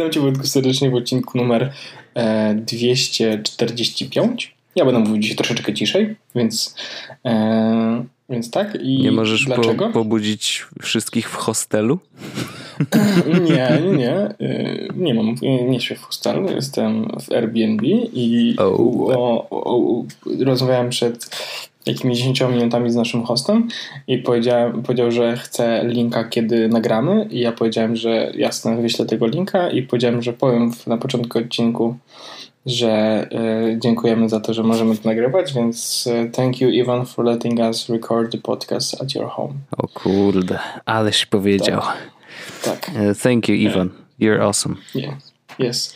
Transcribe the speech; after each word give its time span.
Witam 0.00 0.12
Cię 0.12 0.20
Wojtku 0.20 0.46
serdecznie 0.46 0.90
w 0.90 0.94
odcinku 0.94 1.38
numer 1.38 1.72
e, 2.14 2.54
245. 2.54 4.54
Ja 4.76 4.84
będę 4.84 5.00
mówił 5.00 5.18
dzisiaj 5.18 5.36
troszeczkę 5.36 5.74
ciszej, 5.74 6.16
więc, 6.34 6.74
e, 7.24 8.04
więc 8.30 8.50
tak. 8.50 8.78
I 8.82 8.98
nie 8.98 9.12
możesz 9.12 9.44
dlaczego? 9.44 9.86
Po, 9.86 9.92
pobudzić 9.92 10.66
wszystkich 10.82 11.30
w 11.30 11.34
hostelu? 11.34 11.98
nie, 13.48 13.80
nie, 13.84 13.96
nie. 13.96 14.10
E, 14.10 14.34
nie 14.96 15.14
mam, 15.14 15.34
nie 15.68 15.80
śpię 15.80 15.94
w 15.94 16.02
hostelu, 16.02 16.50
jestem 16.50 17.08
w 17.20 17.32
Airbnb 17.32 17.86
i 18.12 18.54
Oh. 18.58 19.18
o, 19.18 19.50
o, 19.50 19.64
o, 19.64 20.04
rozmawiałem 20.44 20.90
przed 20.90 21.30
jakimiś 21.86 22.18
10 22.18 22.40
minutami 22.40 22.90
z 22.90 22.94
naszym 22.94 23.22
hostem 23.22 23.68
i 24.06 24.18
powiedziałem, 24.18 24.82
powiedział, 24.82 25.10
że 25.10 25.36
chce 25.36 25.84
linka, 25.84 26.24
kiedy 26.24 26.68
nagramy 26.68 27.28
i 27.30 27.40
ja 27.40 27.52
powiedziałem, 27.52 27.96
że 27.96 28.32
jasne, 28.34 28.76
wyślę 28.82 29.06
tego 29.06 29.26
linka 29.26 29.70
i 29.70 29.82
powiedziałem, 29.82 30.22
że 30.22 30.32
powiem 30.32 30.72
na 30.86 30.96
początku 30.96 31.38
odcinku, 31.38 31.96
że 32.66 32.88
e, 33.32 33.78
dziękujemy 33.78 34.28
za 34.28 34.40
to, 34.40 34.54
że 34.54 34.62
możemy 34.62 34.96
to 34.96 35.08
nagrywać, 35.08 35.52
więc 35.52 36.08
e, 36.12 36.26
thank 36.30 36.60
you 36.60 36.68
Ivan 36.68 37.06
for 37.06 37.24
letting 37.24 37.58
us 37.58 37.88
record 37.88 38.32
the 38.32 38.38
podcast 38.38 39.02
at 39.02 39.14
your 39.14 39.28
home. 39.28 39.54
O 39.78 39.88
kurde, 39.88 40.58
aleś 40.84 41.26
powiedział. 41.26 41.82
Tak. 42.64 42.90
E, 42.96 43.14
Thank 43.14 43.48
you, 43.48 43.54
Ivan. 43.54 43.90
You're 44.20 44.42
awesome. 44.42 44.76
Yeah. 44.94 45.14
Yes. 45.58 45.94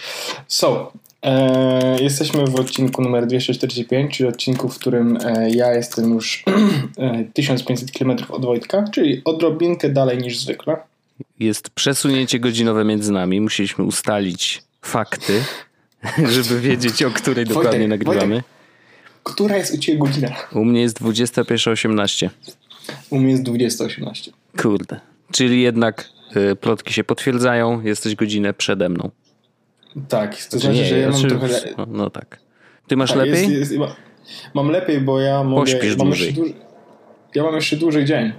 So, 0.49 0.93
e, 1.25 2.03
jesteśmy 2.03 2.47
w 2.47 2.55
odcinku 2.55 3.03
numer 3.03 3.27
245, 3.27 4.17
czyli 4.17 4.29
odcinku, 4.29 4.69
w 4.69 4.79
którym 4.79 5.19
e, 5.25 5.51
ja 5.51 5.75
jestem 5.75 6.15
już 6.15 6.45
e, 6.99 7.25
1500 7.33 7.93
km 7.93 8.17
od 8.29 8.45
Wojtka, 8.45 8.85
czyli 8.93 9.23
odrobinkę 9.25 9.89
dalej 9.89 10.19
niż 10.19 10.39
zwykle. 10.39 10.77
Jest 11.41 11.71
przesunięcie 11.71 12.41
godzinowe 12.41 12.85
między 12.85 13.13
nami. 13.13 13.41
Musieliśmy 13.41 13.85
ustalić 13.85 14.63
fakty, 14.83 15.43
żeby 16.35 16.61
wiedzieć, 16.61 17.03
o 17.03 17.11
której 17.11 17.45
dokładnie 17.45 17.71
Wojtek, 17.71 17.89
nagrywamy. 17.89 18.43
Która 19.23 19.57
jest 19.57 19.75
u 19.75 19.79
Ciebie 19.79 19.99
godzina? 19.99 20.29
U 20.53 20.65
mnie 20.65 20.81
jest 20.81 21.01
21.18. 21.01 22.31
U 23.11 23.19
mnie 23.19 23.33
jest 23.33 23.45
20.18. 23.45 24.31
Kurde. 24.63 25.01
Czyli 25.33 25.63
jednak 25.63 26.09
y, 26.37 26.57
plotki 26.57 26.93
się 26.93 27.05
potwierdzają. 27.05 27.83
Jesteś 27.83 28.15
godzinę 28.15 28.55
przede 28.55 28.89
mną. 28.89 29.11
Tak, 30.09 30.31
to 30.37 30.59
Znaczy 30.59 30.59
znaczy, 30.67 30.85
że 30.85 30.99
ja 30.99 31.09
mam 31.09 31.17
znaczy- 31.19 31.29
trochę... 31.39 31.47
Le- 31.49 31.75
no, 31.79 31.87
no 31.89 32.11
tak. 32.11 32.39
Ty 32.87 32.97
masz 32.97 33.11
tak, 33.11 33.19
lepiej? 33.19 33.33
Jest, 33.35 33.51
jest, 33.51 33.77
ma- 33.77 33.97
mam 34.55 34.71
lepiej, 34.71 35.01
bo 35.01 35.21
ja 35.21 35.45
mogę... 35.45 35.63
Pośpisz 35.63 35.97
mam 35.97 36.07
dłużej. 36.07 36.27
jeszcze 36.27 36.41
dłuż- 36.43 36.53
Ja 37.35 37.43
mam 37.43 37.55
jeszcze 37.55 37.77
dłużej 37.77 38.05
dzień, 38.05 38.33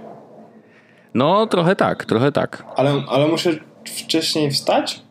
No, 1.14 1.46
trochę 1.46 1.76
tak, 1.76 2.04
trochę 2.04 2.32
tak. 2.32 2.64
ale, 2.76 3.02
ale 3.08 3.26
muszę 3.28 3.50
wcześniej 3.84 4.50
wstać? 4.50 5.02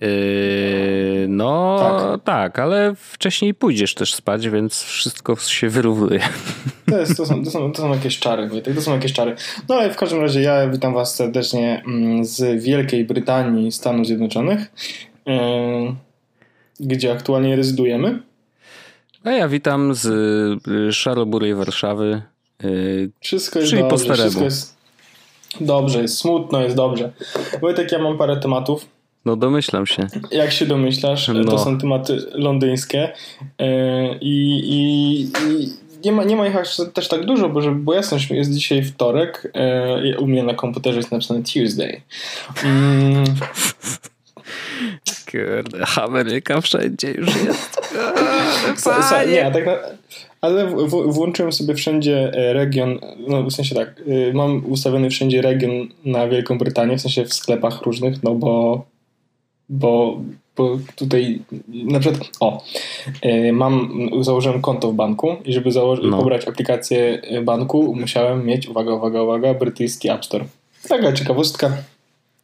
Yy, 0.00 1.26
no 1.28 1.76
Tak. 1.78 2.24
tak. 2.24 2.58
ale 2.58 2.94
wcześniej 2.96 3.54
pójdziesz 3.54 3.94
też 3.94 4.14
spać, 4.14 4.48
więc 4.48 4.82
wszystko 4.82 5.36
się 5.36 5.68
wyrównuje. 5.68 6.20
To, 6.90 6.98
jest, 6.98 7.16
to, 7.16 7.26
są, 7.26 7.44
to, 7.44 7.50
są, 7.50 7.72
to 7.72 7.82
są 7.82 7.90
jakieś 7.94 8.18
czary, 8.18 8.48
Wojtek, 8.48 8.74
to 8.74 8.80
są 8.82 8.92
jakieś 8.94 9.12
czary. 9.12 9.36
No 9.68 9.74
ale 9.74 9.90
w 9.90 9.96
każdym 9.96 10.20
razie 10.20 10.40
ja 10.40 10.68
witam 10.68 10.94
Was 10.94 11.14
serdecznie 11.14 11.82
mm, 11.86 12.24
z 12.24 12.62
Wielkiej 12.64 13.04
Brytanii, 13.04 13.72
Stanów 13.72 14.06
Zjednoczonych, 14.06 14.72
yy, 15.26 15.36
gdzie 16.80 17.12
aktualnie 17.12 17.56
rezydujemy. 17.56 18.22
A 19.24 19.30
ja 19.30 19.48
witam 19.48 19.94
z 19.94 20.06
y, 20.68 20.92
szaroburej 20.92 21.54
Warszawy. 21.54 22.22
Yy, 22.62 23.10
Wszystko 23.20 23.58
jest 23.58 23.70
Czyli 23.70 23.82
po 23.82 23.88
dobrze, 23.88 24.04
staremu. 24.04 24.24
wszystko 24.30 24.44
jest 24.44 24.76
dobrze, 25.60 26.02
jest 26.02 26.18
smutno, 26.18 26.62
jest 26.62 26.76
dobrze. 26.76 27.12
Wojtek, 27.60 27.92
ja 27.92 27.98
mam 27.98 28.18
parę 28.18 28.36
tematów. 28.36 28.86
No 29.26 29.36
domyślam 29.36 29.86
się. 29.86 30.06
Jak 30.30 30.52
się 30.52 30.66
domyślasz, 30.66 31.28
No. 31.28 31.44
to 31.44 31.58
są 31.58 31.78
tematy 31.78 32.16
londyńskie 32.32 33.12
yy, 33.58 33.66
i, 34.20 34.60
i, 34.64 35.20
i 35.22 35.68
nie, 36.04 36.12
ma, 36.12 36.24
nie 36.24 36.36
ma 36.36 36.46
ich 36.46 36.56
aż 36.56 36.76
też 36.94 37.08
tak 37.08 37.24
dużo, 37.24 37.48
bo, 37.48 37.60
żeby 37.60 37.76
była 37.76 37.96
jasność, 37.96 38.30
jest 38.30 38.54
dzisiaj 38.54 38.82
wtorek, 38.84 39.52
yy, 40.04 40.18
u 40.18 40.26
mnie 40.26 40.42
na 40.42 40.54
komputerze 40.54 40.96
jest 40.96 41.12
napisane 41.12 41.42
Tuesday. 41.42 42.00
Mm, 42.64 43.24
Kurde, 45.30 45.86
Ameryka 45.96 46.60
wszędzie 46.60 47.10
już 47.10 47.44
jest. 47.44 47.76
So, 48.76 49.02
so, 49.02 49.24
nie, 49.26 49.50
tak 49.50 49.66
na, 49.66 49.72
ale 50.40 50.66
w, 50.66 50.74
w, 50.74 51.12
włączyłem 51.12 51.52
sobie 51.52 51.74
wszędzie 51.74 52.32
e, 52.34 52.52
region, 52.52 52.98
no 53.28 53.42
w 53.42 53.52
sensie 53.52 53.74
tak, 53.74 54.00
y, 54.08 54.32
mam 54.34 54.66
ustawiony 54.66 55.10
wszędzie 55.10 55.42
region 55.42 55.88
na 56.04 56.28
Wielką 56.28 56.58
Brytanię, 56.58 56.98
w 56.98 57.00
sensie 57.00 57.24
w 57.24 57.34
sklepach 57.34 57.82
różnych, 57.82 58.22
no 58.22 58.34
bo 58.34 58.84
bo, 59.68 60.20
bo 60.56 60.78
tutaj 60.96 61.40
na 61.72 62.00
przykład, 62.00 62.30
o, 62.40 62.62
y, 63.26 63.52
mam, 63.52 63.90
założyłem 64.20 64.60
konto 64.60 64.92
w 64.92 64.94
banku 64.94 65.36
i 65.44 65.52
żeby 65.52 65.72
założyć, 65.72 66.06
No. 66.10 66.18
pobrać 66.18 66.48
aplikację 66.48 67.22
banku 67.44 67.94
musiałem 68.00 68.46
mieć, 68.46 68.68
uwaga, 68.68 68.94
uwaga, 68.94 69.22
uwaga, 69.22 69.54
brytyjski 69.54 70.10
App 70.10 70.24
Store. 70.24 70.44
Taka 70.88 71.12
ciekawostka. 71.12 71.76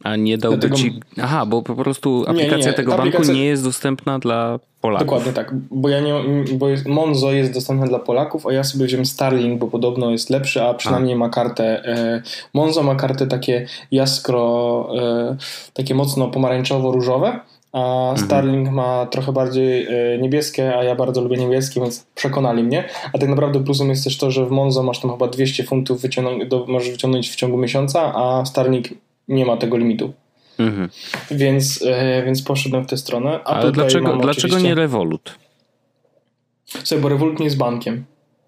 A 0.02 0.16
nie 0.16 0.38
dałby 0.38 0.58
Dlatego- 0.58 0.76
ci. 0.76 1.00
Aha, 1.22 1.46
bo 1.46 1.62
po 1.62 1.74
prostu 1.74 2.24
aplikacja 2.26 2.70
nie, 2.70 2.76
tego 2.76 2.90
ta 2.92 2.98
banku 2.98 3.16
aplikacja- 3.16 3.34
nie 3.34 3.44
jest 3.44 3.64
dostępna 3.64 4.18
dla 4.18 4.58
Polaków. 4.80 5.06
Dokładnie 5.06 5.32
tak, 5.32 5.54
bo 5.70 5.88
ja 5.88 6.00
nie, 6.00 6.14
bo 6.54 6.68
jest, 6.68 6.86
Monzo 6.86 7.32
jest 7.32 7.54
dostępne 7.54 7.86
dla 7.88 7.98
Polaków, 7.98 8.46
a 8.46 8.52
ja 8.52 8.64
sobie 8.64 8.86
wziąłem 8.86 9.06
Starlink, 9.06 9.58
bo 9.58 9.66
podobno 9.66 10.10
jest 10.10 10.30
lepszy, 10.30 10.62
a 10.62 10.74
przynajmniej 10.74 11.16
ma 11.16 11.28
kartę, 11.28 11.84
e, 11.84 12.22
Monzo 12.54 12.82
ma 12.82 12.94
kartę 12.94 13.26
takie 13.26 13.66
jaskro, 13.90 14.88
e, 14.98 15.36
takie 15.72 15.94
mocno 15.94 16.28
pomarańczowo-różowe, 16.28 17.40
a 17.72 18.14
Starlink 18.16 18.70
ma 18.70 19.06
trochę 19.06 19.32
bardziej 19.32 19.86
e, 19.86 20.18
niebieskie, 20.18 20.76
a 20.76 20.84
ja 20.84 20.94
bardzo 20.94 21.20
lubię 21.20 21.36
niebieskie, 21.36 21.80
więc 21.80 22.06
przekonali 22.14 22.62
mnie, 22.62 22.84
a 23.12 23.18
tak 23.18 23.28
naprawdę 23.28 23.64
plusem 23.64 23.90
jest 23.90 24.04
też 24.04 24.18
to, 24.18 24.30
że 24.30 24.46
w 24.46 24.50
Monzo 24.50 24.82
masz 24.82 25.00
tam 25.00 25.10
chyba 25.10 25.28
200 25.28 25.64
funtów 25.64 26.00
wyciągnąć, 26.00 26.48
do, 26.48 26.64
możesz 26.68 26.90
wyciągnąć 26.90 27.30
w 27.30 27.36
ciągu 27.36 27.56
miesiąca, 27.56 28.12
a 28.14 28.44
Starlink 28.44 28.88
nie 29.32 29.46
ma 29.46 29.56
tego 29.56 29.76
limitu. 29.76 30.12
Mhm. 30.58 30.88
Więc, 31.30 31.82
e, 31.86 32.22
więc 32.24 32.42
poszedłem 32.42 32.84
w 32.84 32.86
tę 32.86 32.96
stronę. 32.96 33.34
Apple 33.40 33.50
Ale 33.50 33.72
dlaczego, 33.72 34.06
dlaczego 34.16 34.30
oczywiście- 34.30 34.62
nie 34.68 34.74
Revolut? 34.74 35.38
Słuchaj, 36.66 36.98
bo 36.98 37.08
Revolut 37.08 37.38
nie 37.38 37.44
jest 37.44 37.56
bankiem. 37.56 38.04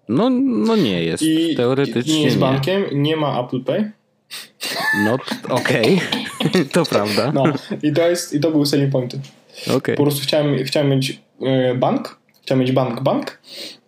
No, 0.09 0.29
no 0.29 0.75
nie 0.75 1.03
jest. 1.03 1.23
I 1.23 1.55
Teoretycznie 1.55 2.13
nie 2.13 2.23
jest 2.23 2.35
nie. 2.35 2.41
bankiem, 2.41 2.85
nie 2.91 3.15
ma 3.15 3.41
Apple 3.41 3.61
Pay. 3.63 3.91
No, 5.05 5.17
okej. 5.49 6.01
to 6.73 6.85
prawda. 6.85 7.31
No 7.31 7.43
i 7.83 7.93
to, 7.93 8.09
jest, 8.09 8.33
i 8.33 8.39
to 8.39 8.51
był 8.51 8.65
selling 8.65 8.91
point. 8.91 9.15
Okej. 9.77 9.95
Po 9.95 10.03
prostu 10.03 10.21
chciałem, 10.23 10.63
chciałem 10.63 10.89
mieć 10.89 11.21
e, 11.41 11.75
bank, 11.75 12.19
chciałem 12.41 12.61
mieć 12.61 12.71
bank, 12.71 13.01
bank 13.03 13.41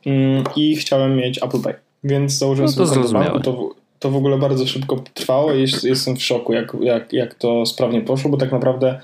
mm, 0.05 0.43
i 0.55 0.75
chciałem 0.75 1.15
mieć 1.15 1.43
Apple 1.43 1.59
Pay. 1.61 1.73
Więc 2.03 2.33
założyłem 2.33 2.71
No 2.71 2.77
to 2.77 2.87
sobie 2.87 2.99
zrozumiałe. 3.01 3.25
banku. 3.25 3.43
To, 3.43 3.75
to 3.99 4.11
w 4.11 4.15
ogóle 4.15 4.37
bardzo 4.37 4.67
szybko 4.67 5.03
trwało 5.13 5.53
i 5.53 5.61
jest, 5.61 5.83
jestem 5.83 6.15
w 6.15 6.23
szoku, 6.23 6.53
jak, 6.53 6.73
jak, 6.81 7.13
jak 7.13 7.35
to 7.35 7.65
sprawnie 7.65 8.01
poszło, 8.01 8.31
bo 8.31 8.37
tak 8.37 8.51
naprawdę 8.51 9.01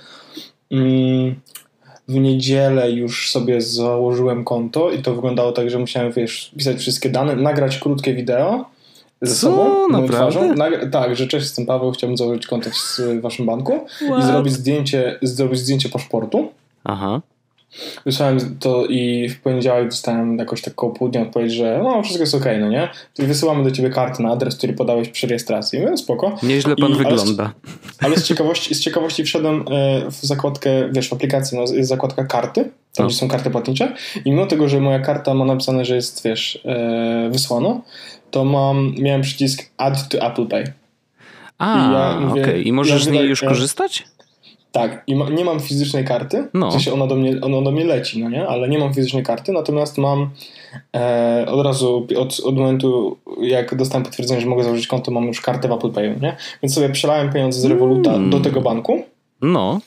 mm, 0.71 1.35
w 2.07 2.13
niedzielę 2.15 2.91
już 2.91 3.31
sobie 3.31 3.61
założyłem 3.61 4.43
konto 4.43 4.91
i 4.91 5.01
to 5.01 5.15
wyglądało 5.15 5.51
tak, 5.51 5.69
że 5.69 5.79
musiałem 5.79 6.11
wiesz, 6.11 6.51
pisać 6.57 6.77
wszystkie 6.77 7.09
dane, 7.09 7.35
nagrać 7.35 7.77
krótkie 7.77 8.13
wideo 8.13 8.65
ze 9.21 9.35
Co? 9.35 9.41
sobą, 9.41 9.89
moją 9.89 10.07
twarzą. 10.07 10.53
Nagra- 10.53 10.89
tak, 10.89 11.15
że 11.15 11.27
cześć, 11.27 11.45
jestem 11.45 11.65
Paweł, 11.65 11.91
chciałbym 11.91 12.17
założyć 12.17 12.47
konto 12.47 12.69
w, 12.69 13.21
waszym 13.21 13.45
banku 13.45 13.85
i 14.01 14.05
What? 14.05 14.25
zrobić 14.25 14.53
zdjęcie, 14.53 15.19
zrobić 15.21 15.59
zdjęcie 15.59 15.89
paszportu. 15.89 16.51
Aha. 16.83 17.21
Wysłałem 18.05 18.57
to 18.59 18.85
i 18.85 19.29
w 19.29 19.41
poniedziałek 19.41 19.89
dostałem 19.89 20.37
jakoś 20.37 20.61
tak 20.61 20.75
koło 20.75 20.91
południa 20.93 21.21
odpowiedź, 21.21 21.51
że 21.53 21.79
no 21.83 22.03
wszystko 22.03 22.23
jest 22.23 22.35
okej, 22.35 22.59
no 22.59 22.69
nie? 22.69 22.89
To 23.13 23.23
wysyłamy 23.23 23.63
do 23.63 23.71
ciebie 23.71 23.89
kartę 23.89 24.23
na 24.23 24.31
adres, 24.31 24.55
który 24.55 24.73
podałeś 24.73 25.09
przy 25.09 25.27
rejestracji. 25.27 25.79
Mówię, 25.79 25.97
spoko. 25.97 26.35
Nieźle 26.43 26.75
pan 26.75 26.91
I- 26.91 26.93
ale- 26.95 27.03
wygląda. 27.03 27.53
Ale 27.99 28.17
z 28.17 28.23
ciekawości, 28.23 28.75
z 28.75 28.79
ciekawości 28.79 29.23
wszedłem 29.23 29.65
e, 29.71 30.11
w 30.11 30.21
zakładkę, 30.21 30.69
wiesz, 30.91 31.09
w 31.09 31.13
aplikacji 31.13 31.57
no, 31.57 31.73
jest 31.73 31.89
zakładka 31.89 32.23
karty, 32.25 32.63
tam 32.63 32.71
No. 32.99 33.05
gdzie 33.07 33.15
są 33.15 33.27
karty 33.27 33.49
płatnicze 33.49 33.93
i 34.25 34.31
mimo 34.31 34.45
tego, 34.45 34.69
że 34.69 34.79
moja 34.79 34.99
karta 34.99 35.33
ma 35.33 35.45
napisane, 35.45 35.85
że 35.85 35.95
jest, 35.95 36.23
wiesz, 36.23 36.59
e, 36.65 37.29
wysłana, 37.31 37.81
to 38.31 38.45
mam, 38.45 38.95
miałem 38.99 39.21
przycisk 39.21 39.69
Add 39.77 40.09
to 40.09 40.17
Apple 40.27 40.45
Pay. 40.47 40.73
A, 41.57 41.91
ja 41.93 42.29
okej. 42.31 42.67
I 42.67 42.71
możesz 42.73 42.99
ja 43.05 43.09
z 43.11 43.13
niej 43.13 43.29
już 43.29 43.41
ja- 43.41 43.49
korzystać? 43.49 44.03
Tak, 44.73 45.03
i 45.07 45.15
ma, 45.15 45.29
nie 45.29 45.45
mam 45.45 45.59
fizycznej 45.59 46.05
karty, 46.05 46.47
No. 46.53 46.69
w 46.69 46.71
sensie 46.71 46.93
ona 46.93 47.07
do, 47.07 47.15
mnie, 47.15 47.41
ona 47.41 47.61
do 47.61 47.71
mnie 47.71 47.85
leci, 47.85 48.23
no 48.23 48.29
nie? 48.29 48.47
Ale 48.47 48.69
nie 48.69 48.77
mam 48.79 48.93
fizycznej 48.93 49.23
karty, 49.23 49.51
natomiast 49.51 49.97
mam 49.97 50.29
e, 50.95 51.45
od 51.47 51.65
razu, 51.65 52.07
od, 52.17 52.39
od 52.39 52.55
momentu 52.57 53.17
jak 53.41 53.75
dostałem 53.75 54.03
potwierdzenie, 54.05 54.41
że 54.41 54.47
mogę 54.47 54.63
założyć 54.63 54.87
konto, 54.87 55.11
mam 55.11 55.23
już 55.27 55.41
kartę 55.41 55.67
w 55.67 55.71
Apple 55.71 55.89
Pay, 55.91 56.15
nie? 56.21 56.37
Więc 56.63 56.73
sobie 56.73 56.89
przelałem 56.89 57.33
pieniądze 57.33 57.59
z 57.61 57.65
Revoluta 57.65 58.13
Mm. 58.13 58.29
do 58.29 58.39
tego 58.39 58.61
banku 58.61 59.03
No. 59.41 59.79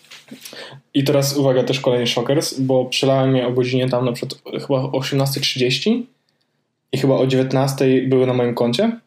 i 0.95 1.05
teraz 1.05 1.37
uwaga, 1.37 1.63
też 1.63 1.81
kolejny 1.81 2.07
szokers, 2.07 2.61
bo 2.61 2.85
przelałem 2.85 3.37
je 3.37 3.47
o 3.47 3.53
godzinie 3.53 3.89
tam 3.89 4.05
na 4.05 4.13
przykład 4.13 4.41
chyba 4.67 4.79
o 4.81 4.91
18.30 5.01 6.03
i 6.93 6.99
chyba 6.99 7.15
o 7.15 7.27
19.00 7.27 8.09
były 8.09 8.27
na 8.27 8.35
moim 8.35 8.55
koncie. 8.55 9.01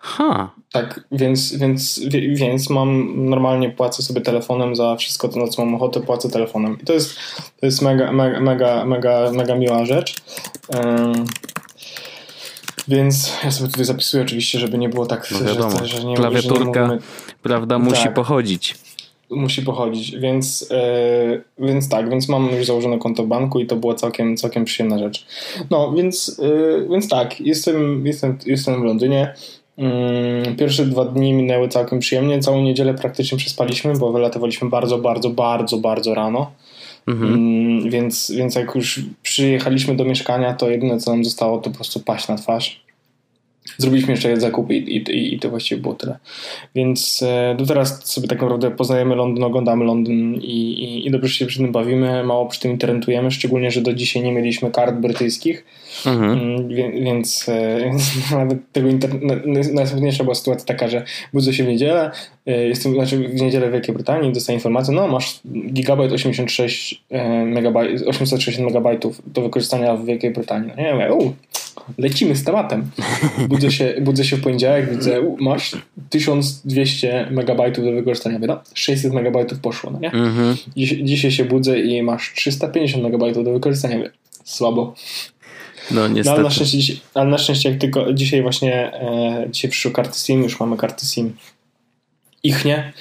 Ha. 0.00 0.50
Tak, 0.72 1.00
więc, 1.12 1.56
więc, 1.56 2.00
więc 2.34 2.70
mam 2.70 3.12
normalnie 3.30 3.70
płacę 3.70 4.02
sobie 4.02 4.20
telefonem 4.20 4.76
za 4.76 4.96
wszystko 4.96 5.28
to, 5.28 5.40
na 5.40 5.48
co 5.48 5.64
mam 5.64 5.74
ochotę, 5.74 6.00
płacę 6.00 6.30
telefonem. 6.30 6.78
I 6.82 6.84
to 6.84 6.92
jest, 6.92 7.16
to 7.60 7.66
jest 7.66 7.82
mega, 7.82 8.12
mega, 8.12 8.40
mega, 8.40 8.84
mega, 8.84 9.30
mega 9.32 9.54
miła 9.54 9.84
rzecz. 9.84 10.14
Um, 10.68 11.24
więc 12.88 13.32
ja 13.44 13.50
sobie 13.50 13.70
tutaj 13.70 13.84
zapisuję 13.84 14.22
oczywiście, 14.22 14.58
żeby 14.58 14.78
nie 14.78 14.88
było 14.88 15.06
tak, 15.06 15.28
no 15.30 15.40
wiadomo, 15.40 15.78
że, 15.78 15.86
że 15.86 16.04
nie 16.04 16.16
klawiaturka, 16.16 16.86
że 16.86 16.94
nie 16.94 17.00
prawda, 17.42 17.78
musi 17.78 18.02
tak. 18.02 18.14
pochodzić 18.14 18.74
musi 19.30 19.62
pochodzić, 19.62 20.16
więc, 20.16 20.70
yy, 20.70 21.66
więc 21.66 21.88
tak, 21.88 22.10
więc 22.10 22.28
mam 22.28 22.50
już 22.50 22.66
założone 22.66 22.98
konto 22.98 23.22
w 23.22 23.26
banku 23.26 23.60
i 23.60 23.66
to 23.66 23.76
była 23.76 23.94
całkiem, 23.94 24.36
całkiem 24.36 24.64
przyjemna 24.64 24.98
rzecz. 24.98 25.26
No, 25.70 25.92
więc, 25.92 26.40
yy, 26.42 26.88
więc 26.90 27.08
tak, 27.08 27.40
jestem, 27.40 28.06
jestem, 28.06 28.38
jestem 28.46 28.80
w 28.80 28.84
Londynie. 28.84 29.34
Yy, 29.80 30.54
pierwsze 30.54 30.86
dwa 30.86 31.04
dni 31.04 31.32
minęły 31.32 31.68
całkiem 31.68 31.98
przyjemnie. 31.98 32.40
Całą 32.40 32.62
niedzielę 32.62 32.94
praktycznie 32.94 33.38
przespaliśmy, 33.38 33.92
bo 33.98 34.12
wylatywaliśmy 34.12 34.68
bardzo, 34.68 34.98
bardzo, 34.98 35.30
bardzo, 35.30 35.78
bardzo 35.78 36.14
rano. 36.14 36.50
Mhm. 37.08 37.34
Mm, 37.34 37.90
więc, 37.90 38.32
więc 38.36 38.54
jak 38.54 38.74
już 38.74 39.00
przyjechaliśmy 39.22 39.96
do 39.96 40.04
mieszkania, 40.04 40.54
to 40.54 40.70
jedyne 40.70 40.98
co 40.98 41.10
nam 41.10 41.24
zostało 41.24 41.58
to 41.58 41.70
po 41.70 41.76
prostu 41.76 42.00
paść 42.00 42.28
na 42.28 42.36
twarz 42.36 42.89
zrobiliśmy 43.78 44.12
jeszcze 44.12 44.40
zakupy 44.40 44.74
i, 44.74 44.96
i, 44.96 45.34
i 45.34 45.38
to 45.38 45.50
właściwie 45.50 45.80
było 45.80 45.94
tyle. 45.94 46.18
Więc 46.74 47.22
e, 47.22 47.54
do 47.58 47.66
teraz 47.66 48.06
sobie 48.06 48.28
tak 48.28 48.38
naprawdę 48.38 48.70
poznajemy 48.70 49.14
Londyn, 49.14 49.44
oglądamy 49.44 49.84
Londyn 49.84 50.34
i, 50.34 50.72
i, 50.72 51.06
i 51.06 51.10
dobrze 51.10 51.34
się 51.34 51.46
przy 51.46 51.58
tym 51.58 51.72
bawimy, 51.72 52.24
mało 52.24 52.46
przy 52.46 52.60
tym 52.60 52.70
internetujemy, 52.70 53.30
szczególnie, 53.30 53.70
że 53.70 53.80
do 53.80 53.94
dzisiaj 53.94 54.22
nie 54.22 54.32
mieliśmy 54.32 54.70
kart 54.70 54.94
brytyjskich, 54.94 55.64
mhm. 56.06 56.32
Mm, 56.32 56.68
więc, 57.04 57.48
e, 57.48 57.80
więc 57.84 58.30
nawet 58.30 58.72
tego 58.72 58.88
internetu, 58.88 59.48
najsmutniejsza 59.74 60.24
była 60.24 60.34
sytuacja 60.34 60.66
taka, 60.66 60.88
że 60.88 61.04
budzę 61.32 61.54
się 61.54 61.64
w 61.64 61.68
niedzielę, 61.68 62.10
e, 62.46 62.68
jestem, 62.68 62.94
znaczy 62.94 63.18
w 63.18 63.40
niedzielę 63.40 63.68
w 63.68 63.72
Wielkiej 63.72 63.94
Brytanii, 63.94 64.32
dostaję 64.32 64.56
informację, 64.56 64.94
no 64.94 65.08
masz 65.08 65.40
gigabajt 65.72 66.12
86 66.12 67.04
megabajt, 67.46 68.02
860 68.06 68.66
megabajtów 68.66 69.22
do 69.26 69.42
wykorzystania 69.42 69.96
w 69.96 70.04
Wielkiej 70.04 70.30
Brytanii. 70.30 70.70
No 70.76 70.82
nie, 70.82 70.88
ja 70.88 71.14
mówię, 71.14 71.32
lecimy 71.98 72.36
z 72.36 72.44
tematem. 72.44 72.90
Budzę 73.48 73.70
się, 73.70 73.94
budzę 74.00 74.24
się 74.24 74.36
w 74.36 74.42
poniedziałek, 74.42 74.90
widzę, 74.90 75.36
masz 75.38 75.76
1200 76.10 77.28
megabajtów 77.30 77.84
do 77.84 77.92
wykorzystania. 77.92 78.38
No, 78.38 78.60
600 78.74 79.12
megabajtów 79.12 79.58
poszło, 79.58 79.90
no 79.90 79.98
nie? 79.98 80.12
Mhm. 80.12 80.56
Dziś, 80.76 80.90
dzisiaj 80.90 81.30
się 81.30 81.44
budzę 81.44 81.80
i 81.80 82.02
masz 82.02 82.32
350 82.36 83.02
megabajtów 83.02 83.44
do 83.44 83.52
wykorzystania. 83.52 83.98
Słabo. 84.44 84.94
No 85.90 86.08
niestety. 86.08 86.24
No, 86.24 86.32
ale, 86.32 86.42
na 86.42 86.50
szczęście, 86.50 86.94
ale 87.14 87.30
na 87.30 87.38
szczęście 87.38 87.70
jak 87.70 87.78
tylko 87.78 88.12
dzisiaj 88.12 88.42
właśnie 88.42 88.92
e, 88.94 89.46
dzisiaj 89.50 89.70
przyszły 89.70 89.90
karty 89.90 90.18
SIM, 90.18 90.42
już 90.42 90.60
mamy 90.60 90.76
karty 90.76 91.06
SIM 91.06 91.32
ich 92.42 92.64
nie 92.64 92.92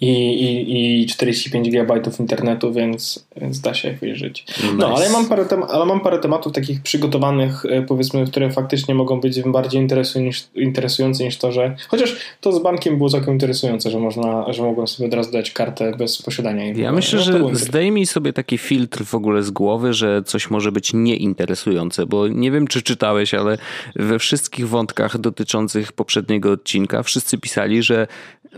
i, 0.00 0.08
i, 0.08 1.02
i 1.02 1.06
45 1.06 1.70
GB 1.70 2.00
internetu, 2.20 2.72
więc, 2.72 3.26
więc 3.36 3.60
da 3.60 3.74
się 3.74 3.88
jakoś 3.88 4.18
żyć. 4.18 4.44
No, 4.64 4.72
nice. 4.72 4.86
ale, 4.86 5.10
mam 5.10 5.26
parę 5.26 5.44
tem- 5.44 5.66
ale 5.68 5.86
mam 5.86 6.00
parę 6.00 6.18
tematów 6.18 6.52
takich 6.52 6.82
przygotowanych, 6.82 7.64
e, 7.66 7.82
powiedzmy, 7.82 8.26
które 8.26 8.50
faktycznie 8.50 8.94
mogą 8.94 9.20
być 9.20 9.42
bardziej 9.42 9.88
niż, 10.16 10.48
interesujące 10.54 11.24
niż 11.24 11.36
to, 11.36 11.52
że 11.52 11.76
chociaż 11.88 12.16
to 12.40 12.52
z 12.52 12.62
bankiem 12.62 12.96
było 12.96 13.10
całkiem 13.10 13.32
interesujące, 13.32 13.90
że 13.90 13.98
można, 13.98 14.52
że 14.52 14.62
mogłem 14.62 14.86
sobie 14.86 15.08
od 15.08 15.14
razu 15.14 15.32
dać 15.32 15.50
kartę 15.50 15.92
bez 15.98 16.22
posiadania 16.22 16.64
jej. 16.64 16.80
Ja 16.80 16.92
myślę, 16.92 17.18
no, 17.18 17.24
że 17.24 17.56
zdejmij 17.56 18.06
sobie 18.06 18.32
taki 18.32 18.58
filtr 18.58 19.04
w 19.04 19.14
ogóle 19.14 19.42
z 19.42 19.50
głowy, 19.50 19.94
że 19.94 20.22
coś 20.22 20.50
może 20.50 20.72
być 20.72 20.92
nieinteresujące, 20.94 22.06
bo 22.06 22.28
nie 22.28 22.50
wiem, 22.50 22.66
czy 22.66 22.82
czytałeś, 22.82 23.34
ale 23.34 23.58
we 23.96 24.18
wszystkich 24.18 24.68
wątkach 24.68 25.18
dotyczących 25.18 25.92
poprzedniego 25.92 26.52
odcinka 26.52 27.02
wszyscy 27.02 27.38
pisali, 27.38 27.82
że 27.82 28.06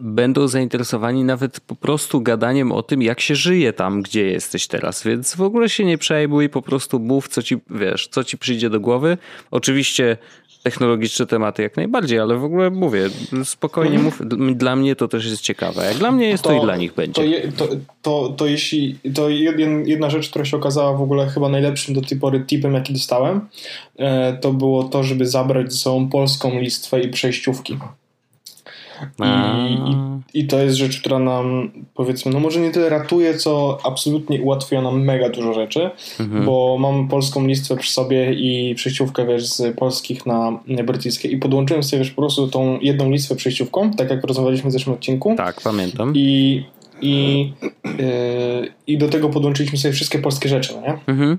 będą 0.00 0.48
zainteresowani 0.48 1.24
nawet 1.24 1.60
po 1.60 1.74
prostu 1.74 2.20
gadaniem 2.20 2.72
o 2.72 2.82
tym, 2.82 3.02
jak 3.02 3.20
się 3.20 3.34
żyje 3.34 3.72
tam, 3.72 4.02
gdzie 4.02 4.26
jesteś 4.26 4.66
teraz. 4.66 5.04
Więc 5.04 5.36
w 5.36 5.42
ogóle 5.42 5.68
się 5.68 5.84
nie 5.84 5.98
przejmuj, 5.98 6.48
po 6.48 6.62
prostu 6.62 6.98
mów, 6.98 7.28
co 7.28 7.42
ci, 7.42 7.56
wiesz, 7.70 8.08
co 8.08 8.24
ci 8.24 8.38
przyjdzie 8.38 8.70
do 8.70 8.80
głowy. 8.80 9.18
Oczywiście 9.50 10.16
technologiczne 10.62 11.26
tematy 11.26 11.62
jak 11.62 11.76
najbardziej, 11.76 12.18
ale 12.18 12.36
w 12.36 12.44
ogóle 12.44 12.70
mówię, 12.70 13.10
spokojnie 13.44 13.98
mów, 13.98 14.22
dla 14.54 14.76
mnie 14.76 14.96
to 14.96 15.08
też 15.08 15.26
jest 15.26 15.42
ciekawe. 15.42 15.84
Jak 15.84 15.96
dla 15.96 16.12
mnie 16.12 16.28
jest, 16.28 16.44
to, 16.44 16.50
to 16.50 16.56
i 16.56 16.60
dla 16.60 16.76
nich 16.76 16.94
będzie. 16.94 17.12
To, 17.12 17.22
je, 17.22 17.52
to, 17.52 17.68
to, 18.02 18.28
to, 18.36 18.46
jeśli, 18.46 18.98
to 19.14 19.28
jedna 19.84 20.10
rzecz, 20.10 20.30
która 20.30 20.44
się 20.44 20.56
okazała 20.56 20.92
w 20.92 21.02
ogóle 21.02 21.28
chyba 21.28 21.48
najlepszym 21.48 21.94
do 21.94 22.00
tej 22.00 22.18
pory 22.18 22.44
tipem, 22.46 22.74
jaki 22.74 22.92
dostałem, 22.92 23.48
e, 23.98 24.38
to 24.40 24.52
było 24.52 24.84
to, 24.84 25.04
żeby 25.04 25.26
zabrać 25.26 25.72
ze 25.72 25.78
sobą 25.78 26.08
polską 26.08 26.60
listwę 26.60 27.00
i 27.00 27.08
przejściówki. 27.08 27.78
I, 29.18 29.90
i, 29.90 30.40
I, 30.40 30.46
to 30.46 30.58
jest 30.58 30.76
rzecz, 30.76 31.00
która 31.00 31.18
nam 31.18 31.70
powiedzmy, 31.94 32.32
no 32.32 32.40
może 32.40 32.60
nie 32.60 32.70
tyle 32.70 32.88
ratuje, 32.88 33.34
co 33.34 33.78
absolutnie 33.84 34.42
ułatwia 34.42 34.82
nam 34.82 35.04
mega 35.04 35.28
dużo 35.28 35.54
rzeczy, 35.54 35.90
mhm. 36.20 36.44
bo 36.44 36.76
mam 36.80 37.08
polską 37.08 37.46
listę 37.46 37.76
przy 37.76 37.92
sobie 37.92 38.32
i 38.32 38.74
przejściówkę 38.74 39.26
wiesz, 39.26 39.46
z 39.46 39.76
polskich 39.76 40.26
na 40.26 40.60
brytyjskie 40.84 41.28
i 41.28 41.36
podłączyłem 41.36 41.82
sobie 41.82 42.02
wiesz, 42.02 42.10
po 42.10 42.22
prostu 42.22 42.48
tą 42.48 42.78
jedną 42.80 43.10
listę 43.10 43.36
przejściówką, 43.36 43.90
tak 43.90 44.10
jak 44.10 44.24
rozmawialiśmy 44.24 44.70
w 44.70 44.72
zeszłym 44.72 44.94
odcinku. 44.94 45.34
Tak, 45.36 45.60
pamiętam. 45.60 46.12
I, 46.16 46.64
i, 47.00 47.52
yy, 47.84 48.72
i 48.86 48.98
do 48.98 49.08
tego 49.08 49.28
podłączyliśmy 49.28 49.78
sobie 49.78 49.94
wszystkie 49.94 50.18
polskie 50.18 50.48
rzeczy, 50.48 50.74
no 50.74 50.80
nie? 50.80 50.98
Mhm. 51.06 51.38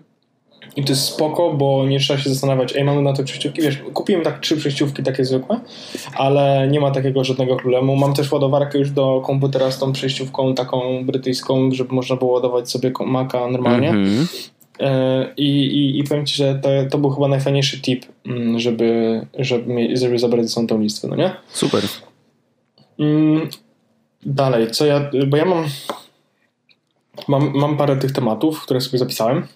I 0.76 0.84
to 0.84 0.92
jest 0.92 1.06
spoko, 1.06 1.54
bo 1.54 1.86
nie 1.86 2.00
trzeba 2.00 2.20
się 2.20 2.30
zastanawiać, 2.30 2.76
ej, 2.76 2.84
mamy 2.84 3.02
na 3.02 3.14
to 3.14 3.24
przejściówki. 3.24 3.62
Wiesz, 3.62 3.78
kupiłem 3.94 4.24
tak 4.24 4.40
trzy 4.40 4.58
przejściówki 4.58 5.04
takie 5.04 5.26
zwykłe, 5.26 5.60
ale 6.14 6.68
nie 6.72 6.80
ma 6.80 6.92
takiego 6.92 7.24
żadnego 7.24 7.56
problemu. 7.56 7.96
Mam 7.96 8.14
też 8.14 8.32
ładowarkę 8.32 8.80
już 8.80 8.92
do 8.92 9.22
komputera 9.26 9.72
z 9.72 9.80
tą 9.80 9.92
przejściówką 9.92 10.56
taką 10.56 11.06
brytyjską, 11.06 11.72
żeby 11.72 11.96
można 11.96 12.16
było 12.16 12.32
ładować 12.32 12.72
sobie 12.72 12.92
Maca 13.06 13.48
normalnie. 13.48 13.90
Mm 13.90 14.06
-hmm. 14.06 14.52
I, 15.38 15.48
i, 15.48 16.00
I 16.00 16.04
powiem 16.04 16.26
Ci, 16.26 16.36
że 16.36 16.60
to, 16.64 16.70
to 16.92 16.98
był 16.98 17.10
chyba 17.10 17.28
najfajniejszy 17.28 17.82
tip, 17.82 18.06
mm, 18.26 18.60
żeby, 18.60 19.22
żeby, 19.40 19.98
żeby 19.98 20.20
zabrać 20.20 20.46
ze 20.46 20.52
sobą 20.52 20.68
tą 20.68 20.82
listę, 20.82 21.08
no 21.08 21.16
nie? 21.16 21.32
Super. 21.50 21.84
Mm, 23.00 23.50
dalej, 24.26 24.72
co 24.72 24.86
ja, 24.86 25.12
bo 25.28 25.38
ja 25.38 25.46
mam, 25.46 25.66
mam, 27.28 27.52
mam 27.56 27.78
parę 27.78 27.98
tych 27.98 28.12
tematów, 28.12 28.62
które 28.62 28.82
sobie 28.82 29.00
zapisałem. 29.00 29.48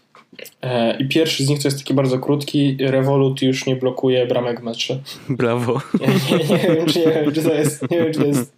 E, 0.62 0.98
I 0.98 1.08
pierwszy 1.08 1.46
z 1.46 1.50
nich 1.50 1.62
to 1.62 1.68
jest 1.68 1.78
taki 1.78 1.94
bardzo 1.94 2.20
krótki. 2.20 2.78
Revolut 2.80 3.42
już 3.42 3.66
nie 3.66 3.76
blokuje 3.76 4.28
bramek 4.28 4.62
w 4.62 4.64
metrze. 4.64 5.00
Brawo. 5.30 5.82
Nie, 6.02 6.08
nie, 6.08 6.46
nie, 6.46 6.76
wiem, 6.76 6.86
czy, 6.86 7.00
nie 7.00 7.06
wiem, 7.06 7.34
czy 7.34 7.44
to 7.44 7.54
jest, 7.54 7.92
nie 7.92 7.98
wiem, 7.98 8.14
czy 8.14 8.20
to 8.20 8.26
jest, 8.26 8.56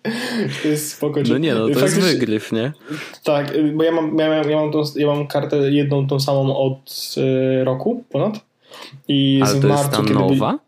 czy 0.55 0.61
to 0.61 0.67
jest 0.67 0.91
spoko. 0.91 1.23
Czy, 1.23 1.31
no 1.31 1.37
nie, 1.37 1.55
no 1.55 1.69
to 1.69 1.79
jest 1.79 1.99
wygryw, 1.99 2.51
nie? 2.51 2.73
Tak, 3.23 3.53
bo 3.73 3.83
ja 3.83 3.91
mam, 3.91 4.17
ja 4.17 4.29
mam, 4.29 4.49
ja 4.49 4.57
mam, 4.57 4.71
tą, 4.71 4.83
ja 4.95 5.07
mam 5.07 5.27
kartę 5.27 5.71
jedną 5.71 6.07
tą 6.07 6.19
samą 6.19 6.57
od 6.57 7.15
y, 7.17 7.63
roku 7.63 8.03
ponad. 8.09 8.39
I 9.07 9.41
Ale 9.43 9.61
to 9.61 9.67
marcu, 9.67 10.01
jest 10.01 10.13
ta 10.13 10.19
nowa? 10.19 10.51
By... 10.51 10.67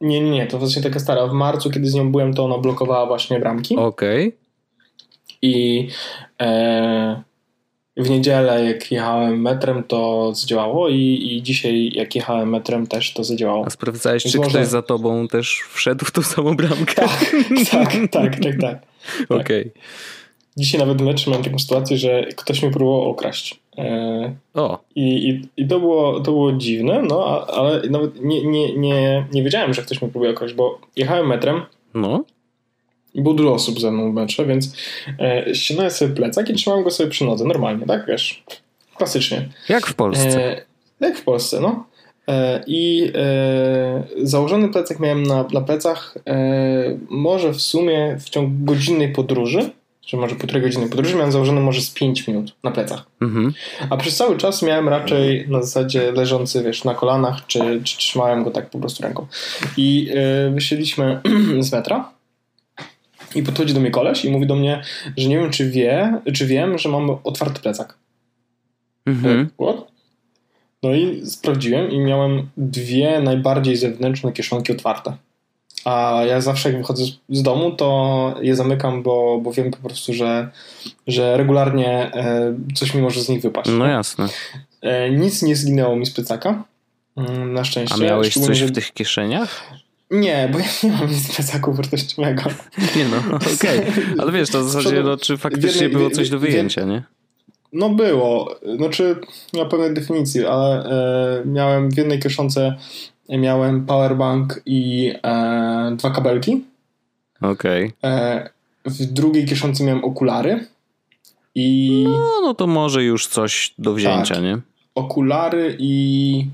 Nie, 0.00 0.20
nie, 0.20 0.30
nie, 0.30 0.46
to 0.46 0.58
właśnie 0.58 0.82
taka 0.82 0.98
stara. 0.98 1.26
W 1.26 1.32
marcu, 1.32 1.70
kiedy 1.70 1.90
z 1.90 1.94
nią 1.94 2.12
byłem, 2.12 2.34
to 2.34 2.44
ona 2.44 2.58
blokowała 2.58 3.06
właśnie 3.06 3.40
bramki. 3.40 3.76
Okej. 3.76 4.28
Okay. 4.28 4.40
I 5.42 5.88
e, 6.40 7.22
w 8.02 8.10
niedzielę, 8.10 8.64
jak 8.64 8.92
jechałem 8.92 9.42
metrem, 9.42 9.82
to 9.82 10.30
zadziałało 10.34 10.88
i, 10.88 11.28
i 11.32 11.42
dzisiaj, 11.42 11.92
jak 11.94 12.14
jechałem 12.14 12.50
metrem, 12.50 12.86
też 12.86 13.12
to 13.12 13.24
zadziałało. 13.24 13.64
A 13.66 13.70
sprawdzałeś, 13.70 14.22
czy 14.22 14.38
może... 14.38 14.50
ktoś 14.50 14.66
za 14.66 14.82
tobą 14.82 15.28
też 15.28 15.62
wszedł 15.72 16.04
w 16.04 16.10
tą 16.10 16.22
samą 16.22 16.56
bramkę? 16.56 16.94
Tak, 16.94 17.34
tak, 17.70 17.92
tak, 18.10 18.40
tak, 18.40 18.60
tak. 18.60 18.82
Okej. 19.40 19.60
Okay. 19.60 19.72
Dzisiaj 20.56 20.80
nawet 20.80 21.02
w 21.02 21.04
metrze 21.04 21.30
miałem 21.30 21.44
taką 21.44 21.58
sytuację, 21.58 21.98
że 21.98 22.26
ktoś 22.36 22.62
mnie 22.62 22.70
próbował 22.70 23.10
okraść. 23.10 23.60
E, 23.78 24.34
o. 24.54 24.78
I, 24.94 25.28
i, 25.28 25.48
i 25.56 25.68
to, 25.68 25.80
było, 25.80 26.20
to 26.20 26.32
było 26.32 26.52
dziwne, 26.52 27.02
no, 27.02 27.46
ale 27.46 27.82
nawet 27.90 28.24
nie, 28.24 28.46
nie, 28.46 28.76
nie, 28.76 29.26
nie 29.32 29.42
wiedziałem, 29.42 29.74
że 29.74 29.82
ktoś 29.82 30.02
mnie 30.02 30.10
próbuje 30.10 30.30
okraść, 30.30 30.54
bo 30.54 30.78
jechałem 30.96 31.26
metrem. 31.26 31.62
No. 31.94 32.24
Było 33.14 33.34
dużo 33.34 33.54
osób 33.54 33.80
ze 33.80 33.90
mną 33.90 34.12
w 34.12 34.14
metrze, 34.14 34.46
więc 34.46 34.76
e, 35.18 35.54
ściągnąłem 35.54 35.90
sobie 35.90 36.14
plecak 36.14 36.50
i 36.50 36.54
trzymałem 36.54 36.84
go 36.84 36.90
sobie 36.90 37.10
przy 37.10 37.24
nodze, 37.24 37.44
normalnie, 37.44 37.86
tak, 37.86 38.06
wiesz, 38.06 38.44
klasycznie. 38.96 39.48
Jak 39.68 39.86
w 39.86 39.94
Polsce. 39.94 40.56
E, 40.56 40.62
jak 41.00 41.18
w 41.18 41.24
Polsce, 41.24 41.60
no. 41.60 41.84
E, 42.28 42.64
I 42.66 43.12
e, 43.14 44.02
założony 44.22 44.68
plecak 44.68 45.00
miałem 45.00 45.22
na, 45.22 45.44
na 45.52 45.60
plecach 45.60 46.18
e, 46.26 46.98
może 47.08 47.52
w 47.52 47.60
sumie 47.60 48.16
w 48.20 48.30
ciągu 48.30 48.64
godzinnej 48.64 49.12
podróży, 49.12 49.70
czy 50.06 50.16
może 50.16 50.36
półtorej 50.36 50.62
godziny 50.62 50.88
podróży, 50.88 51.16
miałem 51.16 51.32
założony 51.32 51.60
może 51.60 51.80
z 51.80 51.90
5 51.90 52.28
minut 52.28 52.54
na 52.64 52.70
plecach. 52.70 53.06
Mhm. 53.20 53.52
A 53.90 53.96
przez 53.96 54.16
cały 54.16 54.36
czas 54.36 54.62
miałem 54.62 54.88
raczej 54.88 55.48
na 55.48 55.62
zasadzie 55.62 56.12
leżący, 56.12 56.62
wiesz, 56.62 56.84
na 56.84 56.94
kolanach, 56.94 57.46
czy, 57.46 57.80
czy 57.84 57.98
trzymałem 57.98 58.44
go 58.44 58.50
tak 58.50 58.70
po 58.70 58.78
prostu 58.78 59.02
ręką. 59.02 59.26
I 59.76 60.10
e, 60.14 60.50
wysiedliśmy 60.50 61.20
z 61.60 61.72
metra 61.72 62.10
i 63.34 63.42
podchodzi 63.42 63.74
do 63.74 63.80
mnie 63.80 63.90
koleś 63.90 64.24
i 64.24 64.30
mówi 64.30 64.46
do 64.46 64.56
mnie, 64.56 64.82
że 65.16 65.28
nie 65.28 65.38
wiem, 65.38 65.50
czy 65.50 65.70
wie, 65.70 66.20
czy 66.34 66.46
wiem, 66.46 66.78
że 66.78 66.88
mam 66.88 67.10
otwarty 67.24 67.60
plecak. 67.60 67.98
Mhm. 69.06 69.50
What? 69.60 69.90
No 70.82 70.94
i 70.94 71.26
sprawdziłem 71.26 71.90
i 71.90 71.98
miałem 71.98 72.48
dwie 72.56 73.20
najbardziej 73.20 73.76
zewnętrzne 73.76 74.32
kieszonki 74.32 74.72
otwarte. 74.72 75.16
A 75.84 76.22
ja 76.26 76.40
zawsze 76.40 76.68
jak 76.68 76.78
wychodzę 76.78 77.04
z 77.28 77.42
domu, 77.42 77.70
to 77.70 78.34
je 78.40 78.56
zamykam, 78.56 79.02
bo, 79.02 79.40
bo 79.42 79.52
wiem 79.52 79.70
po 79.70 79.88
prostu, 79.88 80.14
że, 80.14 80.50
że 81.06 81.36
regularnie 81.36 82.14
e, 82.14 82.54
coś 82.74 82.94
mi 82.94 83.02
może 83.02 83.20
z 83.20 83.28
nich 83.28 83.42
wypaść. 83.42 83.70
No 83.78 83.86
jasne. 83.86 84.28
E, 84.82 85.10
nic 85.10 85.42
nie 85.42 85.56
zginęło 85.56 85.96
mi 85.96 86.06
z 86.06 86.10
plecaka. 86.10 86.64
Mm, 87.16 87.52
na 87.52 87.64
szczęście. 87.64 87.94
A 87.94 87.98
miałeś 87.98 88.34
coś 88.34 88.62
w 88.62 88.72
tych 88.72 88.92
kieszeniach? 88.92 89.62
Nie, 90.10 90.48
bo 90.52 90.58
ja 90.58 90.64
nie 90.82 90.92
mam 90.92 91.10
nic 91.10 91.34
plecaku 91.34 91.72
wartościowego. 91.72 92.42
Nie 92.96 93.04
no, 93.08 93.16
okej. 93.36 93.80
Okay. 93.80 94.04
Ale 94.18 94.32
wiesz, 94.32 94.50
to 94.50 94.60
w 94.60 94.70
zasadzie, 94.70 95.02
no, 95.02 95.16
czy 95.16 95.36
faktycznie 95.36 95.88
było 95.88 96.10
coś 96.10 96.30
do 96.30 96.38
wyjęcia, 96.38 96.84
nie? 96.84 97.02
No 97.72 97.90
było. 97.90 98.54
Znaczy, 98.76 99.16
nie 99.52 99.62
ma 99.62 99.68
pewnej 99.68 99.94
definicji, 99.94 100.46
ale 100.46 100.84
e, 100.84 101.44
miałem 101.46 101.90
w 101.90 101.96
jednej 101.96 102.18
kieszonce 102.18 102.76
miałem 103.28 103.86
powerbank 103.86 104.62
i 104.66 105.12
e, 105.22 105.96
dwa 105.96 106.10
kabelki. 106.10 106.64
Okej. 107.40 107.92
Okay. 107.98 108.10
E, 108.10 108.50
w 108.84 109.04
drugiej 109.04 109.46
kieszonce 109.46 109.84
miałem 109.84 110.04
okulary 110.04 110.66
i... 111.54 112.04
No, 112.08 112.40
no 112.42 112.54
to 112.54 112.66
może 112.66 113.04
już 113.04 113.26
coś 113.26 113.74
do 113.78 113.94
wzięcia, 113.94 114.34
tak. 114.34 114.44
nie? 114.44 114.58
Okulary 114.94 115.76
i 115.78 116.46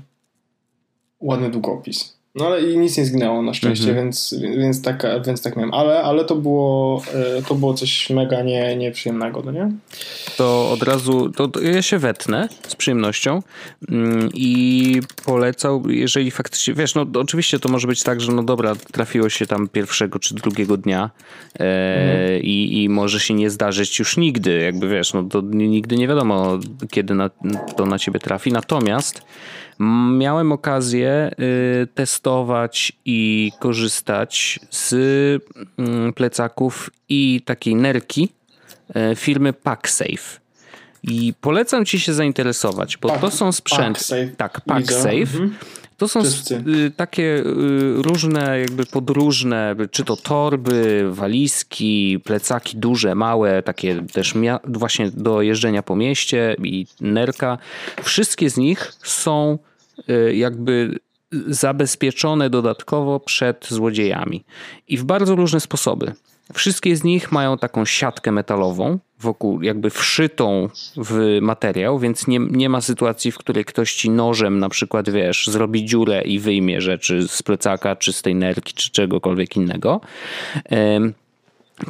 ładny 1.19 1.49
długopis. 1.49 2.16
No 2.37 2.45
ale 2.45 2.61
i 2.61 2.77
nic 2.77 2.97
nie 2.97 3.05
zginęło 3.05 3.41
na 3.41 3.53
szczęście, 3.53 3.89
mhm. 3.89 4.05
więc, 4.05 4.35
więc, 4.57 4.81
tak, 4.81 5.05
więc 5.25 5.41
tak 5.41 5.55
miałem. 5.55 5.73
Ale, 5.73 6.01
ale 6.03 6.25
to, 6.25 6.35
było, 6.35 7.01
e, 7.37 7.41
to 7.41 7.55
było 7.55 7.73
coś 7.73 8.09
mega 8.09 8.41
nie, 8.41 8.75
nieprzyjemnego, 8.75 9.41
no 9.45 9.51
nie? 9.51 9.71
To 10.37 10.71
od 10.71 10.83
razu, 10.83 11.29
to, 11.29 11.47
to 11.47 11.61
ja 11.61 11.81
się 11.81 11.97
wetnę 11.97 12.49
z 12.67 12.75
przyjemnością 12.75 13.41
mm, 13.89 14.29
i 14.33 15.01
polecał, 15.25 15.89
jeżeli 15.89 16.31
faktycznie, 16.31 16.73
wiesz, 16.73 16.95
no 16.95 17.05
oczywiście 17.13 17.59
to 17.59 17.69
może 17.69 17.87
być 17.87 18.03
tak, 18.03 18.21
że 18.21 18.31
no 18.31 18.43
dobra, 18.43 18.75
trafiło 18.91 19.29
się 19.29 19.47
tam 19.47 19.67
pierwszego 19.67 20.19
czy 20.19 20.35
drugiego 20.35 20.77
dnia 20.77 21.09
e, 21.59 21.63
mhm. 21.63 22.41
i, 22.43 22.83
i 22.83 22.89
może 22.89 23.19
się 23.19 23.33
nie 23.33 23.49
zdarzyć 23.49 23.99
już 23.99 24.17
nigdy, 24.17 24.59
jakby 24.59 24.89
wiesz, 24.89 25.13
no 25.13 25.23
to 25.23 25.41
nigdy 25.41 25.95
nie 25.95 26.07
wiadomo, 26.07 26.59
kiedy 26.91 27.15
na, 27.15 27.29
to 27.77 27.85
na 27.85 27.99
ciebie 27.99 28.19
trafi. 28.19 28.51
Natomiast 28.51 29.21
Miałem 30.17 30.51
okazję 30.51 31.31
y, 31.83 31.87
testować 31.95 32.93
i 33.05 33.51
korzystać 33.59 34.59
z 34.69 34.93
mm, 35.77 36.13
plecaków 36.13 36.89
i 37.09 37.41
takiej 37.45 37.75
nerki 37.75 38.29
y, 39.11 39.15
firmy 39.15 39.53
PackSafe. 39.53 40.39
I 41.03 41.33
polecam 41.41 41.85
ci 41.85 41.99
się 41.99 42.13
zainteresować, 42.13 42.97
bo 42.97 43.09
to 43.09 43.31
są 43.31 43.51
sprzęty. 43.51 44.33
Tak, 44.37 44.61
PackSafe. 44.61 45.09
Mhm. 45.09 45.55
To 45.97 46.07
są 46.07 46.21
y, 46.21 46.91
takie 46.95 47.43
różne, 47.95 48.59
jakby 48.59 48.85
podróżne, 48.85 49.75
czy 49.91 50.03
to 50.03 50.15
torby, 50.15 51.05
walizki, 51.11 52.19
plecaki 52.23 52.77
duże, 52.77 53.15
małe, 53.15 53.63
takie 53.63 54.03
też 54.13 54.33
właśnie 54.63 55.11
do 55.11 55.41
jeżdżenia 55.41 55.83
po 55.83 55.95
mieście 55.95 56.55
i 56.63 56.85
nerka. 57.01 57.57
Wszystkie 58.03 58.49
z 58.49 58.57
nich 58.57 58.93
są 59.03 59.57
jakby 60.33 60.99
zabezpieczone 61.47 62.49
dodatkowo 62.49 63.19
przed 63.19 63.67
złodziejami. 63.69 64.45
I 64.87 64.97
w 64.97 65.03
bardzo 65.03 65.35
różne 65.35 65.59
sposoby. 65.59 66.13
Wszystkie 66.53 66.95
z 66.95 67.03
nich 67.03 67.31
mają 67.31 67.57
taką 67.57 67.85
siatkę 67.85 68.31
metalową, 68.31 68.99
wokół, 69.19 69.61
jakby 69.61 69.89
wszytą 69.89 70.69
w 70.97 71.37
materiał, 71.41 71.99
więc 71.99 72.27
nie, 72.27 72.39
nie 72.39 72.69
ma 72.69 72.81
sytuacji, 72.81 73.31
w 73.31 73.37
której 73.37 73.65
ktoś 73.65 73.93
ci 73.95 74.09
nożem 74.09 74.59
na 74.59 74.69
przykład, 74.69 75.09
wiesz, 75.09 75.47
zrobi 75.47 75.85
dziurę 75.85 76.21
i 76.21 76.39
wyjmie 76.39 76.81
rzeczy 76.81 77.27
z 77.27 77.43
plecaka, 77.43 77.95
czy 77.95 78.13
z 78.13 78.21
tej 78.21 78.35
nerki, 78.35 78.73
czy 78.73 78.91
czegokolwiek 78.91 79.55
innego. 79.55 80.01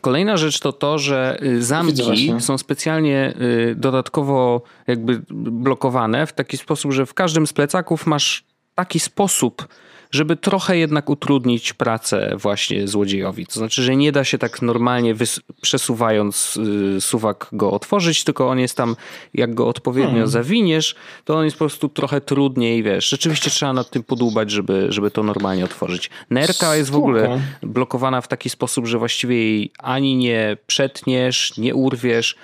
Kolejna 0.01 0.37
rzecz 0.37 0.59
to 0.59 0.73
to, 0.73 0.99
że 0.99 1.37
y, 1.43 1.63
zamki 1.63 2.33
są 2.39 2.57
specjalnie 2.57 3.33
y, 3.41 3.75
dodatkowo 3.75 4.61
jakby 4.87 5.21
blokowane 5.29 6.27
w 6.27 6.33
taki 6.33 6.57
sposób, 6.57 6.91
że 6.91 7.05
w 7.05 7.13
każdym 7.13 7.47
z 7.47 7.53
plecaków 7.53 8.05
masz 8.05 8.43
taki 8.75 8.99
sposób 8.99 9.67
żeby 10.11 10.35
trochę 10.35 10.77
jednak 10.77 11.09
utrudnić 11.09 11.73
pracę 11.73 12.33
właśnie 12.37 12.87
złodziejowi. 12.87 13.45
To 13.45 13.53
znaczy, 13.53 13.83
że 13.83 13.95
nie 13.95 14.11
da 14.11 14.23
się 14.23 14.37
tak 14.37 14.61
normalnie 14.61 15.15
przesuwając 15.61 16.57
y, 16.97 17.01
suwak 17.01 17.47
go 17.51 17.71
otworzyć, 17.71 18.23
tylko 18.23 18.49
on 18.49 18.59
jest 18.59 18.77
tam, 18.77 18.95
jak 19.33 19.53
go 19.53 19.67
odpowiednio 19.67 20.09
hmm. 20.09 20.27
zawiniesz, 20.27 20.95
to 21.25 21.37
on 21.37 21.45
jest 21.45 21.57
po 21.57 21.65
prostu 21.65 21.89
trochę 21.89 22.21
trudniej, 22.21 22.83
wiesz. 22.83 23.09
Rzeczywiście 23.09 23.49
trzeba 23.49 23.73
nad 23.73 23.89
tym 23.89 24.03
podłubać, 24.03 24.51
żeby, 24.51 24.87
żeby 24.89 25.11
to 25.11 25.23
normalnie 25.23 25.65
otworzyć. 25.65 26.09
Nerka 26.29 26.75
jest 26.75 26.89
w 26.89 26.95
ogóle 26.95 27.41
blokowana 27.61 28.21
w 28.21 28.27
taki 28.27 28.49
sposób, 28.49 28.87
że 28.87 28.97
właściwie 28.97 29.35
jej 29.35 29.71
ani 29.79 30.15
nie 30.15 30.57
przetniesz, 30.67 31.57
nie 31.57 31.75
urwiesz, 31.75 32.35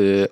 y, 0.00 0.28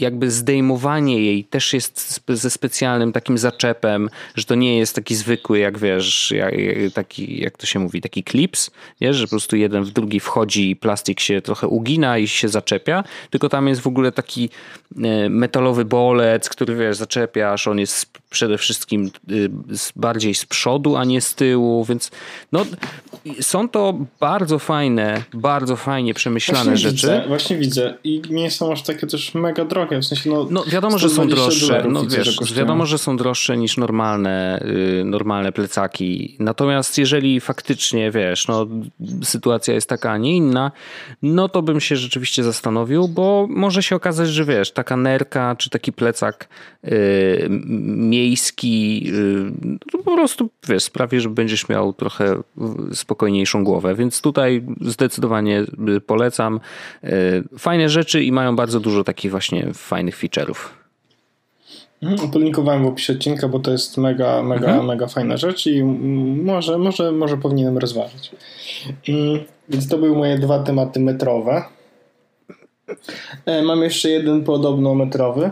jakby 0.00 0.30
zdejmowanie 0.30 1.24
jej 1.24 1.44
też 1.44 1.72
jest 1.72 2.20
ze 2.28 2.50
specjalnym 2.50 3.12
takim 3.12 3.38
zaczepem, 3.38 4.10
że 4.34 4.44
to 4.44 4.54
nie 4.54 4.78
jest 4.78 4.94
taki 4.94 5.14
zwykły, 5.14 5.58
jak 5.58 5.78
wiesz, 5.78 6.30
jak, 6.30 6.54
taki, 6.94 7.40
jak 7.40 7.58
to 7.58 7.66
się 7.66 7.78
mówi, 7.78 8.00
taki 8.00 8.24
klips, 8.24 8.70
nie? 9.00 9.14
że 9.14 9.24
po 9.24 9.30
prostu 9.30 9.56
jeden 9.56 9.84
w 9.84 9.90
drugi 9.90 10.20
wchodzi 10.20 10.70
i 10.70 10.76
plastik 10.76 11.20
się 11.20 11.42
trochę 11.42 11.68
ugina 11.68 12.18
i 12.18 12.28
się 12.28 12.48
zaczepia, 12.48 13.04
tylko 13.30 13.48
tam 13.48 13.68
jest 13.68 13.80
w 13.80 13.86
ogóle 13.86 14.12
taki 14.12 14.50
e, 14.96 15.28
metalowy 15.28 15.84
bolec, 15.84 16.48
który 16.48 16.76
wiesz, 16.76 16.96
zaczepiasz, 16.96 17.68
on 17.68 17.78
jest 17.78 18.18
przede 18.30 18.58
wszystkim 18.58 19.10
y, 19.30 19.50
bardziej 19.96 20.34
z 20.34 20.46
przodu, 20.46 20.96
a 20.96 21.04
nie 21.04 21.20
z 21.20 21.34
tyłu, 21.34 21.84
więc 21.84 22.10
no, 22.52 22.66
są 23.40 23.68
to 23.68 23.98
bardzo 24.20 24.58
fajne, 24.58 25.22
bardzo 25.34 25.76
fajnie 25.76 26.14
przemyślane 26.14 26.64
właśnie 26.64 26.90
rzeczy. 26.90 27.06
Widzę, 27.06 27.24
właśnie 27.28 27.56
widzę 27.56 27.94
i 28.04 28.22
nie 28.30 28.50
są 28.50 28.72
aż 28.72 28.82
takie 28.82 29.06
też 29.06 29.34
mega 29.34 29.64
drogie, 29.68 29.98
w 30.00 30.04
sensie 30.04 30.30
no... 30.30 30.46
No 30.50 30.64
wiadomo, 30.64 30.98
że 30.98 31.10
są 31.10 31.28
droższe, 31.28 31.84
no 31.88 32.06
wiesz, 32.06 32.54
wiadomo, 32.54 32.86
że 32.86 32.98
są 32.98 33.16
droższe 33.16 33.56
niż 33.56 33.76
normalne, 33.76 34.64
yy, 34.96 35.04
normalne 35.04 35.52
plecaki, 35.52 36.36
natomiast 36.38 36.98
jeżeli 36.98 37.40
faktycznie, 37.40 38.10
wiesz, 38.10 38.48
no 38.48 38.66
sytuacja 39.22 39.74
jest 39.74 39.88
taka, 39.88 40.10
a 40.12 40.18
nie 40.18 40.36
inna, 40.36 40.72
no 41.22 41.48
to 41.48 41.62
bym 41.62 41.80
się 41.80 41.96
rzeczywiście 41.96 42.44
zastanowił, 42.44 43.08
bo 43.08 43.46
może 43.50 43.82
się 43.82 43.96
okazać, 43.96 44.28
że 44.28 44.44
wiesz, 44.44 44.72
taka 44.72 44.96
nerka, 44.96 45.56
czy 45.58 45.70
taki 45.70 45.92
plecak 45.92 46.48
yy, 46.82 46.90
miejski, 47.86 49.04
yy, 49.04 49.52
to 49.90 49.98
po 49.98 50.14
prostu, 50.14 50.50
wiesz, 50.68 50.82
sprawi, 50.82 51.20
że 51.20 51.28
będziesz 51.28 51.68
miał 51.68 51.92
trochę 51.92 52.42
spokojniejszą 52.92 53.64
głowę, 53.64 53.94
więc 53.94 54.20
tutaj 54.20 54.62
zdecydowanie 54.80 55.64
y, 55.96 56.00
polecam. 56.00 56.60
Fajne 57.58 57.88
rzeczy 57.88 58.22
i 58.22 58.32
mają 58.32 58.56
bardzo 58.56 58.80
dużo 58.80 59.04
takich 59.04 59.30
właśnie 59.30 59.57
fajnych 59.74 60.18
feature'ów. 60.18 60.78
Mhm, 62.02 62.30
Podlinkowałem 62.30 62.84
w 62.84 62.86
opisie 62.86 63.12
odcinka, 63.12 63.48
bo 63.48 63.58
to 63.58 63.70
jest 63.70 63.96
mega, 63.96 64.42
mega, 64.42 64.66
mhm. 64.66 64.86
mega 64.86 65.06
fajna 65.06 65.36
rzecz 65.36 65.66
i 65.66 65.84
może, 65.84 66.78
może, 66.78 67.12
może 67.12 67.36
powinienem 67.36 67.78
rozważyć. 67.78 68.30
Mm, 69.08 69.44
więc 69.68 69.88
to 69.88 69.98
były 69.98 70.16
moje 70.16 70.38
dwa 70.38 70.58
tematy 70.58 71.00
metrowe. 71.00 71.64
E, 73.46 73.62
mam 73.62 73.82
jeszcze 73.82 74.10
jeden 74.10 74.44
podobno 74.44 74.94
metrowy 74.94 75.50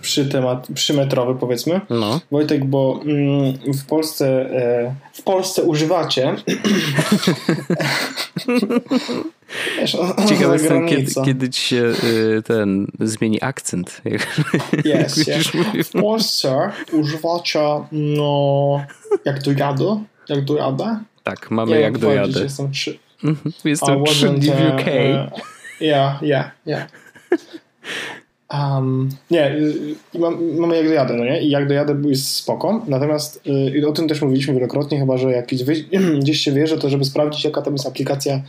przy 0.00 0.26
temat, 0.26 0.68
przymetrowy 0.74 1.40
powiedzmy. 1.40 1.80
No. 1.90 2.20
Wojtek, 2.30 2.64
bo 2.64 3.00
mm, 3.04 3.54
w 3.74 3.86
Polsce 3.86 4.26
e, 4.50 4.94
w 5.12 5.22
Polsce 5.22 5.62
używacie 5.62 6.34
Wiesz, 9.78 9.96
Ciekawe 10.28 10.52
jestem, 10.52 10.88
kiedy, 10.88 11.12
kiedy 11.24 11.50
ci 11.50 11.60
się 11.62 11.92
y, 12.04 12.42
ten 12.42 12.86
zmieni 13.00 13.42
akcent. 13.42 14.02
Yes, 14.84 15.28
yes. 15.28 15.50
W 15.88 15.90
Polsce 16.00 16.70
używacie 16.92 17.60
no 17.92 18.80
jak 19.24 19.42
dojadę, 19.42 20.04
jak 20.28 20.44
dojadę. 20.44 20.98
Tak, 21.22 21.50
mamy 21.50 21.72
Nie, 21.72 21.80
jak 21.80 21.98
dojadę. 21.98 22.42
Jestem 22.42 22.72
trzy. 22.72 22.98
Mhm, 23.24 23.52
jestem 23.64 24.04
trzy 24.04 24.28
w 24.28 24.48
UK. 24.48 24.86
Ja, 25.80 26.18
ja, 26.22 26.50
ja. 26.66 26.86
Um, 28.52 29.08
nie, 29.30 29.50
y, 29.50 29.94
mam, 30.18 30.54
mamy 30.54 30.76
jak 30.76 30.86
dojadę, 30.86 31.14
no 31.14 31.24
nie? 31.24 31.42
I 31.42 31.50
jak 31.50 31.68
dojadę 31.68 32.02
jest 32.04 32.34
spoko. 32.34 32.84
Natomiast 32.86 33.48
y, 33.76 33.88
o 33.88 33.92
tym 33.92 34.08
też 34.08 34.22
mówiliśmy 34.22 34.54
wielokrotnie, 34.54 34.98
chyba 34.98 35.16
że 35.16 35.30
jak 35.30 35.46
gdzieś 36.20 36.40
się 36.44 36.52
wierzy, 36.52 36.78
to 36.78 36.88
żeby 36.90 37.04
sprawdzić, 37.04 37.44
jaka 37.44 37.62
tam 37.62 37.74
jest 37.74 37.86
aplikacja 37.86 38.42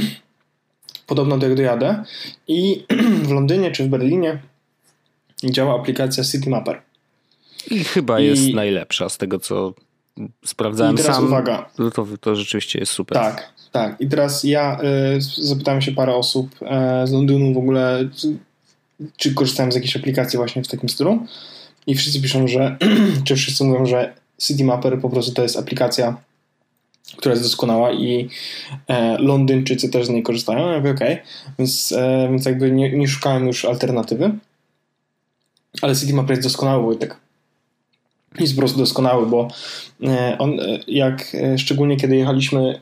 podobna 1.06 1.38
do 1.38 1.46
jak 1.46 1.56
dojadę. 1.56 2.04
I 2.48 2.84
w 3.28 3.30
Londynie 3.30 3.70
czy 3.70 3.84
w 3.84 3.88
Berlinie 3.88 4.42
działa 5.44 5.80
aplikacja 5.80 6.24
Citymapper. 6.24 6.82
I 7.70 7.84
chyba 7.84 8.20
I... 8.20 8.26
jest 8.26 8.54
najlepsza 8.54 9.08
z 9.08 9.18
tego, 9.18 9.38
co 9.38 9.74
sprawdzałem 10.44 10.94
I 10.94 10.98
teraz 10.98 11.16
sam. 11.16 11.24
uwaga. 11.26 11.70
To, 11.94 12.06
to 12.20 12.36
rzeczywiście 12.36 12.78
jest 12.78 12.92
super. 12.92 13.18
Tak, 13.18 13.52
tak. 13.72 14.00
I 14.00 14.08
teraz 14.08 14.44
ja 14.44 14.80
y, 15.16 15.20
zapytałem 15.20 15.82
się 15.82 15.92
parę 15.92 16.14
osób 16.14 16.50
y, 17.02 17.06
z 17.06 17.12
Londynu 17.12 17.54
w 17.54 17.58
ogóle 17.58 18.08
czy 19.16 19.34
korzystałem 19.34 19.72
z 19.72 19.74
jakiejś 19.74 19.96
aplikacji 19.96 20.36
właśnie 20.36 20.62
w 20.62 20.68
takim 20.68 20.88
stylu 20.88 21.26
i 21.86 21.94
wszyscy 21.94 22.22
piszą, 22.22 22.48
że, 22.48 22.76
czy 23.24 23.36
wszyscy 23.36 23.64
mówią, 23.64 23.86
że 23.86 24.14
City 24.38 24.64
Mapper 24.64 25.00
po 25.00 25.10
prostu 25.10 25.32
to 25.32 25.42
jest 25.42 25.56
aplikacja 25.56 26.16
która 27.16 27.32
jest 27.32 27.44
doskonała 27.44 27.92
i 27.92 28.28
e, 28.88 29.18
Londyńczycy 29.18 29.88
też 29.88 30.06
z 30.06 30.08
niej 30.08 30.22
korzystają. 30.22 30.70
Ja 30.70 30.78
mówię, 30.78 30.90
okay. 30.90 31.18
więc, 31.58 31.92
e, 31.92 32.28
więc 32.30 32.46
jakby 32.46 32.70
nie, 32.70 32.92
nie 32.92 33.08
szukałem 33.08 33.46
już 33.46 33.64
alternatywy. 33.64 34.30
Ale 35.82 35.96
Citymapper 35.96 36.30
jest 36.30 36.42
doskonały, 36.42 36.82
Wojtek. 36.82 37.16
Jest 38.38 38.54
po 38.54 38.58
prostu 38.58 38.78
doskonały, 38.78 39.26
bo 39.26 39.48
e, 40.02 40.36
on, 40.38 40.60
e, 40.60 40.78
jak 40.88 41.34
e, 41.34 41.58
szczególnie 41.58 41.96
kiedy 41.96 42.16
jechaliśmy, 42.16 42.80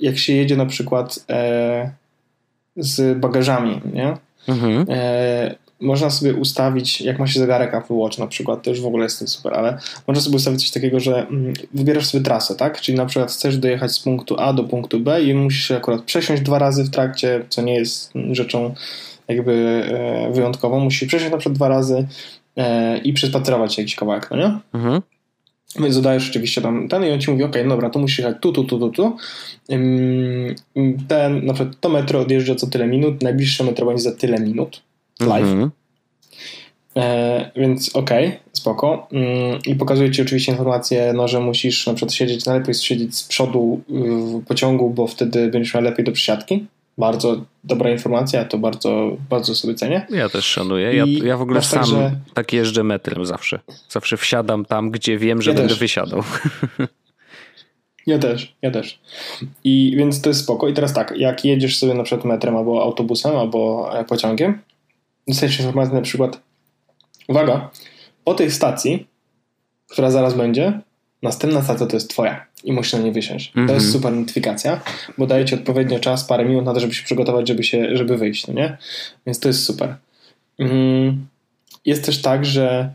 jak 0.00 0.18
się 0.18 0.32
jedzie 0.32 0.56
na 0.56 0.66
przykład 0.66 1.26
z 2.76 3.18
bagażami, 3.18 3.80
nie? 3.92 4.16
Mhm 4.48 4.86
można 5.82 6.10
sobie 6.10 6.34
ustawić, 6.34 7.00
jak 7.00 7.18
ma 7.18 7.26
się 7.26 7.40
zegarek 7.40 7.74
Apple 7.74 7.94
Watch 7.94 8.18
na 8.18 8.26
przykład, 8.26 8.62
to 8.62 8.70
już 8.70 8.80
w 8.80 8.86
ogóle 8.86 9.04
jest 9.04 9.28
super, 9.28 9.54
ale 9.54 9.78
można 10.06 10.22
sobie 10.22 10.36
ustawić 10.36 10.60
coś 10.60 10.70
takiego, 10.70 11.00
że 11.00 11.26
mm, 11.26 11.54
wybierasz 11.74 12.06
sobie 12.06 12.24
trasę, 12.24 12.54
tak? 12.54 12.80
Czyli 12.80 12.98
na 12.98 13.06
przykład 13.06 13.30
chcesz 13.30 13.58
dojechać 13.58 13.92
z 13.92 14.00
punktu 14.00 14.40
A 14.40 14.52
do 14.52 14.64
punktu 14.64 15.00
B 15.00 15.22
i 15.22 15.34
musisz 15.34 15.68
się 15.68 15.76
akurat 15.76 16.02
przesiąść 16.02 16.42
dwa 16.42 16.58
razy 16.58 16.84
w 16.84 16.90
trakcie, 16.90 17.44
co 17.48 17.62
nie 17.62 17.74
jest 17.74 18.12
rzeczą 18.32 18.74
jakby 19.28 19.52
e, 19.52 20.32
wyjątkową. 20.32 20.80
Musisz 20.80 21.08
przesiąść 21.08 21.32
na 21.32 21.38
przykład 21.38 21.56
dwa 21.56 21.68
razy 21.68 22.06
e, 22.56 22.98
i 22.98 23.12
przespacerować 23.12 23.74
się 23.74 23.82
jakiś 23.82 23.96
kawałek, 23.96 24.28
no 24.30 24.36
nie? 24.36 24.58
Mhm. 24.74 25.02
Więc 25.80 25.94
zadajesz 25.94 26.30
oczywiście 26.30 26.62
tam 26.62 26.88
ten 26.88 27.04
i 27.04 27.10
on 27.10 27.20
ci 27.20 27.30
mówi, 27.30 27.44
ok, 27.44 27.56
dobra, 27.68 27.90
to 27.90 27.98
musisz 27.98 28.18
jechać 28.18 28.36
tu, 28.40 28.52
tu, 28.52 28.64
tu, 28.64 28.78
tu, 28.78 28.90
tu. 28.90 29.16
Ten, 31.08 31.46
na 31.46 31.54
przykład 31.54 31.80
to 31.80 31.88
metro 31.88 32.20
odjeżdża 32.20 32.54
co 32.54 32.66
tyle 32.66 32.86
minut, 32.86 33.22
najbliższe 33.22 33.64
metro 33.64 33.86
będzie 33.86 34.02
za 34.02 34.12
tyle 34.12 34.40
minut 34.40 34.82
live. 35.20 35.48
Mhm. 35.48 35.70
E, 36.96 37.50
więc 37.56 37.96
okej, 37.96 38.26
okay, 38.26 38.38
spoko. 38.52 39.08
Mm, 39.12 39.58
I 39.66 39.74
pokazuje 39.74 40.10
Ci 40.10 40.22
oczywiście 40.22 40.52
informację, 40.52 41.12
no, 41.16 41.28
że 41.28 41.40
musisz 41.40 41.86
na 41.86 41.94
przykład 41.94 42.14
siedzieć, 42.14 42.46
najlepiej 42.46 42.74
siedzieć 42.74 43.16
z 43.16 43.28
przodu 43.28 43.80
w 43.88 44.44
pociągu, 44.46 44.90
bo 44.90 45.06
wtedy 45.06 45.48
będziesz 45.48 45.74
miał 45.74 45.82
lepiej 45.82 46.04
do 46.04 46.12
przesiadki. 46.12 46.66
Bardzo 46.98 47.36
dobra 47.64 47.90
informacja, 47.90 48.44
to 48.44 48.58
bardzo, 48.58 49.16
bardzo 49.30 49.54
sobie 49.54 49.74
cenię. 49.74 50.06
Ja 50.10 50.28
też 50.28 50.44
szanuję. 50.44 50.94
Ja, 50.94 51.04
ja 51.24 51.36
w 51.36 51.42
ogóle 51.42 51.62
sam 51.62 51.80
tak, 51.80 51.88
że... 51.88 52.16
tak 52.34 52.52
jeżdżę 52.52 52.84
metrem 52.84 53.26
zawsze. 53.26 53.60
Zawsze 53.88 54.16
wsiadam 54.16 54.64
tam, 54.64 54.90
gdzie 54.90 55.18
wiem, 55.18 55.42
że 55.42 55.50
ja 55.50 55.56
będę 55.56 55.68
też. 55.68 55.78
wysiadał. 55.78 56.22
Ja 58.06 58.18
też, 58.18 58.54
ja 58.62 58.70
też. 58.70 59.00
I 59.64 59.94
więc 59.96 60.20
to 60.20 60.30
jest 60.30 60.40
spoko. 60.40 60.68
I 60.68 60.74
teraz 60.74 60.92
tak, 60.92 61.14
jak 61.16 61.44
jedziesz 61.44 61.78
sobie 61.78 61.94
na 61.94 62.02
przykład 62.02 62.24
metrem 62.24 62.56
albo 62.56 62.82
autobusem, 62.82 63.36
albo 63.36 63.90
e, 63.98 64.04
pociągiem, 64.04 64.60
dostajesz 65.28 65.58
informację 65.58 65.94
na 65.94 66.00
przykład 66.00 66.40
uwaga, 67.28 67.70
po 68.24 68.34
tej 68.34 68.50
stacji, 68.50 69.06
która 69.88 70.10
zaraz 70.10 70.34
będzie, 70.34 70.80
następna 71.22 71.62
stacja 71.62 71.86
to 71.86 71.96
jest 71.96 72.10
twoja 72.10 72.46
i 72.64 72.72
musisz 72.72 72.92
na 72.92 72.98
nie 72.98 73.12
wysiąść. 73.12 73.52
Mm 73.54 73.66
-hmm. 73.66 73.68
To 73.68 73.74
jest 73.74 73.86
mhm. 73.86 74.02
super 74.02 74.20
notyfikacja, 74.20 74.80
bo 75.18 75.26
daje 75.26 75.44
ci 75.44 75.54
odpowiednio 75.54 75.98
czas, 75.98 76.24
parę 76.24 76.44
minut 76.44 76.64
na 76.64 76.74
to, 76.74 76.80
żeby 76.80 76.94
się 76.94 77.04
przygotować, 77.04 77.48
żeby, 77.48 77.62
się, 77.62 77.96
żeby 77.96 78.16
wyjść, 78.16 78.46
no 78.46 78.54
nie? 78.54 78.76
Więc 79.26 79.40
to 79.40 79.48
jest 79.48 79.64
super. 79.64 79.96
Mm, 80.58 81.26
jest 81.84 82.04
też 82.04 82.22
tak, 82.22 82.44
że 82.44 82.92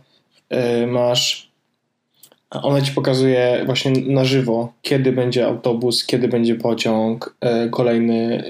y, 0.83 0.87
ona 2.51 2.81
ci 2.81 2.91
pokazuje 2.91 3.63
właśnie 3.65 3.91
na 3.91 4.25
żywo, 4.25 4.73
kiedy 4.81 5.11
będzie 5.11 5.45
autobus, 5.45 6.05
kiedy 6.05 6.27
będzie 6.27 6.55
pociąg, 6.55 7.35
e, 7.41 7.69
kolejny, 7.69 8.43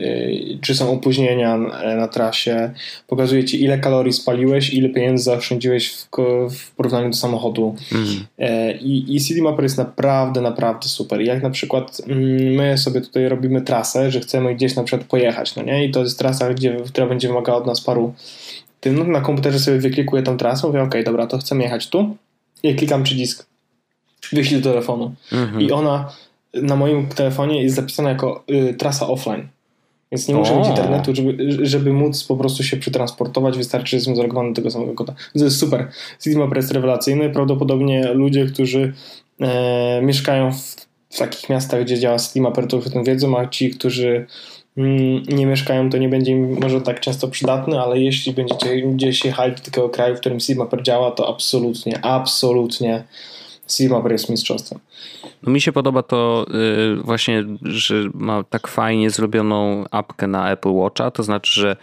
e, 0.53 0.59
czy 0.61 0.75
są 0.75 0.91
opóźnienia 0.91 1.55
e, 1.55 1.95
na 1.95 2.07
trasie. 2.07 2.71
Pokazuje 3.07 3.43
ci, 3.43 3.63
ile 3.63 3.79
kalorii 3.79 4.13
spaliłeś, 4.13 4.73
ile 4.73 4.89
pieniędzy 4.89 5.23
zaoszczędziłeś 5.23 5.91
w, 5.91 6.07
w 6.49 6.75
porównaniu 6.75 7.09
do 7.09 7.15
samochodu. 7.15 7.75
Mm. 7.91 8.07
I, 8.81 9.15
I 9.15 9.21
CD 9.21 9.41
Mapper 9.41 9.63
jest 9.63 9.77
naprawdę, 9.77 10.41
naprawdę 10.41 10.87
super. 10.87 11.21
Jak 11.21 11.43
na 11.43 11.49
przykład 11.49 12.01
mm, 12.07 12.53
my 12.53 12.77
sobie 12.77 13.01
tutaj 13.01 13.29
robimy 13.29 13.61
trasę, 13.61 14.11
że 14.11 14.19
chcemy 14.19 14.55
gdzieś 14.55 14.75
na 14.75 14.83
przykład 14.83 15.07
pojechać, 15.07 15.55
no 15.55 15.63
nie? 15.63 15.85
I 15.85 15.91
to 15.91 15.99
jest 15.99 16.19
trasa, 16.19 16.53
gdzie, 16.53 16.77
która 16.87 17.07
będzie 17.07 17.27
wymagała 17.27 17.57
od 17.57 17.67
nas 17.67 17.81
paru 17.81 18.13
tym, 18.79 18.95
no, 18.95 19.03
na 19.03 19.21
komputerze 19.21 19.59
sobie 19.59 19.77
wyklikuję 19.77 20.23
tą 20.23 20.37
trasę, 20.37 20.67
mówię, 20.67 20.81
ok, 20.81 20.95
dobra, 21.05 21.27
to 21.27 21.37
chcemy 21.37 21.63
jechać 21.63 21.89
tu 21.89 22.15
i 22.63 22.75
klikam 22.75 23.03
przycisk 23.03 23.47
wyślij 24.31 24.61
do 24.61 24.69
telefonu. 24.69 25.13
Mhm. 25.31 25.61
I 25.61 25.71
ona 25.71 26.09
na 26.53 26.75
moim 26.75 27.07
telefonie 27.07 27.63
jest 27.63 27.75
zapisana 27.75 28.09
jako 28.09 28.43
y, 28.51 28.73
trasa 28.73 29.07
offline. 29.07 29.47
Więc 30.11 30.27
nie 30.27 30.35
muszę 30.35 30.53
o. 30.53 30.59
mieć 30.59 30.67
internetu, 30.67 31.15
żeby, 31.15 31.37
żeby 31.65 31.93
móc 31.93 32.23
po 32.23 32.37
prostu 32.37 32.63
się 32.63 32.77
przetransportować. 32.77 33.57
Wystarczy, 33.57 33.89
że 33.89 33.97
jestem 33.97 34.15
zalogowany 34.15 34.49
do 34.49 34.55
tego 34.55 34.71
samego 34.71 34.93
koda. 34.93 35.13
To 35.37 35.43
jest 35.43 35.59
super. 35.59 35.87
Citymap 36.23 36.55
jest 36.55 36.71
rewelacyjny. 36.71 37.29
Prawdopodobnie 37.29 38.13
ludzie, 38.13 38.45
którzy 38.45 38.93
e, 39.41 40.01
mieszkają 40.01 40.51
w, 40.51 40.75
w, 41.09 41.17
takich 41.17 41.49
miastach, 41.49 41.83
gdzie 41.83 41.99
działa 41.99 42.19
Citymapper, 42.19 42.67
to 42.67 42.77
już 42.77 42.87
o 42.87 42.89
tym 42.89 43.03
wiedzą, 43.03 43.37
a 43.37 43.47
ci, 43.47 43.69
którzy 43.69 44.25
mm, 44.77 45.23
nie 45.23 45.45
mieszkają, 45.45 45.89
to 45.89 45.97
nie 45.97 46.09
będzie 46.09 46.31
im 46.31 46.59
może 46.61 46.81
tak 46.81 46.99
często 46.99 47.27
przydatny, 47.27 47.79
ale 47.79 47.99
jeśli 47.99 48.33
będziecie 48.33 48.81
gdzieś 48.81 49.25
jechali 49.25 49.55
do 49.55 49.61
takiego 49.61 49.89
kraju, 49.89 50.15
w 50.15 50.19
którym 50.19 50.39
Citymapper 50.39 50.83
działa, 50.83 51.11
to 51.11 51.29
absolutnie, 51.29 52.05
absolutnie 52.05 53.03
Silver 53.67 54.11
jest 54.11 54.29
mistrzostwem. 54.29 54.79
No 55.43 55.51
mi 55.51 55.61
się 55.61 55.71
podoba 55.71 56.03
to 56.03 56.45
yy, 56.49 57.03
właśnie, 57.03 57.43
że 57.61 57.95
ma 58.13 58.43
tak 58.43 58.67
fajnie 58.67 59.09
zrobioną 59.09 59.85
apkę 59.91 60.27
na 60.27 60.51
Apple 60.51 60.69
Watcha, 60.71 61.11
to 61.11 61.23
znaczy, 61.23 61.61
że 61.61 61.77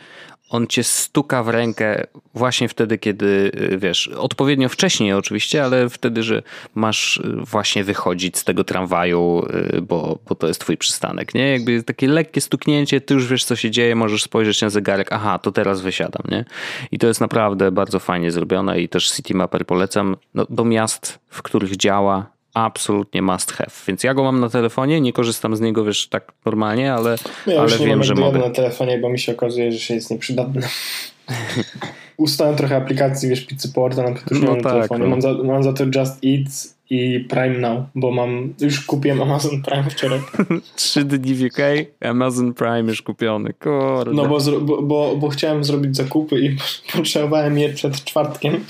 on 0.54 0.66
cię 0.66 0.84
stuka 0.84 1.42
w 1.42 1.48
rękę 1.48 2.06
właśnie 2.34 2.68
wtedy, 2.68 2.98
kiedy 2.98 3.50
y, 3.72 3.78
wiesz, 3.78 4.08
odpowiednio 4.08 4.68
wcześniej 4.68 5.12
oczywiście, 5.12 5.64
ale 5.64 5.88
wtedy, 5.88 6.22
że 6.22 6.42
masz 6.74 7.16
y, 7.16 7.32
właśnie 7.36 7.84
wychodzić 7.84 8.38
z 8.38 8.44
tego 8.44 8.64
tramwaju, 8.64 9.46
y, 9.76 9.80
bo, 9.82 10.18
bo 10.28 10.34
to 10.34 10.46
jest 10.46 10.60
twój 10.60 10.76
przystanek, 10.76 11.34
nie? 11.34 11.52
Jakby 11.52 11.82
takie 11.82 12.08
lekkie 12.08 12.40
stuknięcie, 12.40 13.00
ty 13.00 13.14
już 13.14 13.26
wiesz, 13.26 13.44
co 13.44 13.56
się 13.56 13.70
dzieje, 13.70 13.94
możesz 13.94 14.22
spojrzeć 14.22 14.62
na 14.62 14.70
zegarek, 14.70 15.08
aha, 15.12 15.38
to 15.38 15.52
teraz 15.52 15.80
wysiadam, 15.80 16.22
nie? 16.30 16.44
I 16.92 16.98
to 16.98 17.06
jest 17.06 17.20
naprawdę 17.20 17.72
bardzo 17.72 17.98
fajnie 17.98 18.30
zrobione 18.30 18.80
i 18.80 18.88
też 18.88 19.10
City 19.10 19.34
Mapper 19.34 19.66
polecam 19.66 20.16
no, 20.34 20.46
do 20.50 20.64
miast, 20.64 21.18
w 21.28 21.42
których 21.42 21.76
działa, 21.76 22.33
absolutnie 22.54 23.22
must 23.22 23.52
have. 23.52 23.70
Więc 23.86 24.04
ja 24.04 24.14
go 24.14 24.24
mam 24.24 24.40
na 24.40 24.48
telefonie, 24.48 25.00
nie 25.00 25.12
korzystam 25.12 25.56
z 25.56 25.60
niego, 25.60 25.84
wiesz, 25.84 26.08
tak 26.08 26.32
normalnie, 26.46 26.92
ale, 26.92 27.16
ja 27.46 27.60
ale 27.60 27.78
wiem, 27.78 28.04
że 28.04 28.14
mogę. 28.14 28.38
na 28.38 28.50
telefonie, 28.50 28.98
bo 28.98 29.08
mi 29.08 29.18
się 29.18 29.32
okazuje, 29.32 29.72
że 29.72 29.78
się 29.78 29.94
jest 29.94 30.10
nieprzydatny. 30.10 30.62
Ustałem 32.16 32.56
trochę 32.56 32.76
aplikacji, 32.76 33.28
wiesz, 33.28 33.46
Pizzy 33.46 33.72
Porta 33.72 34.02
na 34.02 34.10
no 34.10 34.16
tak, 34.16 34.62
na 34.62 34.70
telefonie. 34.70 35.04
No. 35.04 35.10
Mam, 35.10 35.22
za, 35.22 35.32
mam 35.32 35.62
za 35.62 35.72
to 35.72 35.84
Just 35.84 36.24
Eat 36.24 36.73
i 36.90 37.20
Prime 37.20 37.58
Now, 37.58 37.84
bo 37.94 38.10
mam, 38.10 38.54
już 38.60 38.80
kupiłem 38.80 39.22
Amazon 39.22 39.62
Prime 39.62 39.90
wczoraj. 39.90 40.20
Trzy 40.76 41.04
dni 41.04 41.34
w 41.34 41.42
UK, 41.42 41.58
Amazon 42.00 42.54
Prime 42.54 42.82
już 42.82 43.02
kupiony, 43.02 43.52
kurde. 43.52 44.12
No 44.12 44.26
bo, 44.26 44.38
bo, 44.60 44.82
bo, 44.82 45.16
bo 45.16 45.28
chciałem 45.28 45.64
zrobić 45.64 45.96
zakupy 45.96 46.40
i 46.40 46.56
potrzebowałem 46.96 47.58
je 47.58 47.68
przed 47.68 48.04
czwartkiem. 48.04 48.52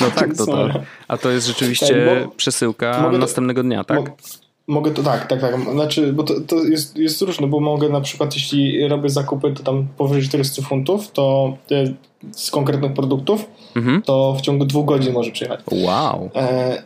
no 0.00 0.10
tak, 0.10 0.36
to, 0.36 0.46
to. 0.46 0.68
A 1.08 1.16
to 1.16 1.30
jest 1.30 1.46
rzeczywiście 1.46 2.06
tak, 2.06 2.34
przesyłka 2.36 3.12
następnego 3.12 3.62
dnia, 3.62 3.84
tak? 3.84 4.12
Mogę 4.68 4.90
to 4.90 5.02
tak, 5.02 5.26
tak, 5.26 5.40
tak. 5.40 5.60
Znaczy, 5.72 6.12
bo 6.12 6.22
to, 6.22 6.34
to 6.40 6.56
jest, 6.56 6.96
jest 6.96 7.22
różne, 7.22 7.46
bo 7.46 7.60
mogę 7.60 7.88
na 7.88 8.00
przykład, 8.00 8.34
jeśli 8.34 8.88
robię 8.88 9.08
zakupy, 9.08 9.52
to 9.52 9.62
tam 9.62 9.86
powyżej 9.96 10.22
400 10.22 10.62
funtów, 10.62 11.12
to 11.12 11.56
z 12.32 12.50
konkretnych 12.50 12.94
produktów, 12.94 13.50
mhm. 13.76 14.02
to 14.02 14.34
w 14.38 14.40
ciągu 14.40 14.64
dwóch 14.64 14.86
godzin 14.86 15.12
może 15.12 15.30
przyjechać. 15.30 15.60
Wow. 15.72 16.30
E, 16.34 16.82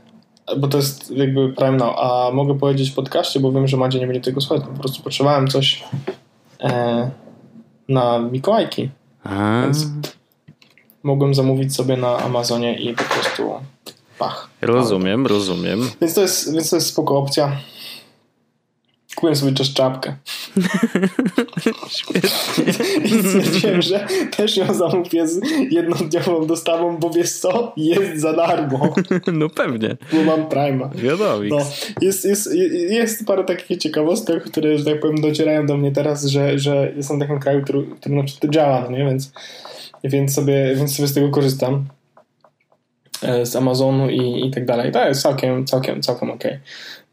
bo 0.58 0.68
to 0.68 0.76
jest 0.76 1.10
jakby 1.10 1.52
Prime 1.52 1.76
Now. 1.76 1.94
A 1.98 2.30
mogę 2.32 2.58
powiedzieć 2.58 2.90
w 2.90 2.94
podcaście, 2.94 3.40
bo 3.40 3.52
wiem, 3.52 3.68
że 3.68 3.76
Madzie 3.76 4.00
nie 4.00 4.06
będzie 4.06 4.20
tego 4.20 4.40
słuchać, 4.40 4.66
po 4.66 4.80
prostu 4.80 5.02
potrzebowałem 5.02 5.48
coś 5.48 5.84
e, 6.60 7.10
na 7.88 8.18
Mikołajki. 8.18 8.90
A. 9.24 9.62
Więc 9.64 9.86
mogłem 11.02 11.34
zamówić 11.34 11.74
sobie 11.74 11.96
na 11.96 12.18
Amazonie 12.18 12.78
i 12.78 12.94
po 12.94 13.04
prostu 13.04 13.50
pach. 14.20 14.48
Rozumiem, 14.61 15.26
rozumiem. 15.26 15.90
Więc 16.00 16.14
to 16.14 16.22
jest, 16.22 16.54
więc 16.54 16.70
to 16.70 16.76
jest 16.76 16.88
spoko 16.88 17.18
opcja. 17.18 17.56
Kupiłem 19.14 19.37
sobie 19.37 19.52
też 19.52 19.74
czapkę. 19.74 20.14
I 23.04 23.09
stwierdziłem, 23.09 23.83
że 23.83 24.06
też 24.37 24.56
ją 24.56 24.74
zamówię 24.74 25.28
z 25.28 25.40
jednodniową 25.70 26.46
dostawą, 26.46 26.96
bo 26.96 27.11
wiesz 27.11 27.33
co? 27.33 27.72
Jest 27.76 28.20
za 28.20 28.33
darmo. 28.33 28.94
No 29.33 29.48
pewnie. 29.48 29.96
Bo 30.12 30.22
mam 30.22 30.48
Prima. 30.48 30.90
Wiadomo. 30.94 31.42
No, 31.48 31.59
jest, 32.00 32.24
jest, 32.24 32.54
jest 32.90 33.26
parę 33.26 33.44
takich 33.44 33.78
ciekawostek, 33.78 34.44
które, 34.44 34.78
że 34.78 34.85
tak 34.85 35.00
powiem, 35.00 35.20
docierają 35.20 35.66
do 35.66 35.76
mnie 35.76 35.92
teraz, 35.92 36.24
że, 36.24 36.59
że 36.59 36.92
jestem 36.96 37.16
w 37.16 37.20
takim 37.20 37.40
kraju, 37.40 37.62
który, 37.62 37.87
który 38.00 38.14
na 38.14 38.22
przykład 38.22 38.52
działa, 38.52 38.87
no 38.90 38.90
nie? 38.90 39.04
Więc, 39.04 39.33
więc, 40.04 40.35
sobie, 40.35 40.74
więc 40.76 40.96
sobie 40.96 41.09
z 41.09 41.14
tego 41.14 41.30
korzystam. 41.30 41.85
E, 43.22 43.46
z 43.46 43.56
Amazonu 43.56 44.11
i, 44.11 44.46
i 44.46 44.50
tak 44.50 44.64
dalej. 44.64 44.92
To 44.92 45.09
jest 45.09 45.22
całkiem, 45.22 45.66
całkiem, 45.66 46.02
całkiem 46.02 46.30
ok. 46.30 46.44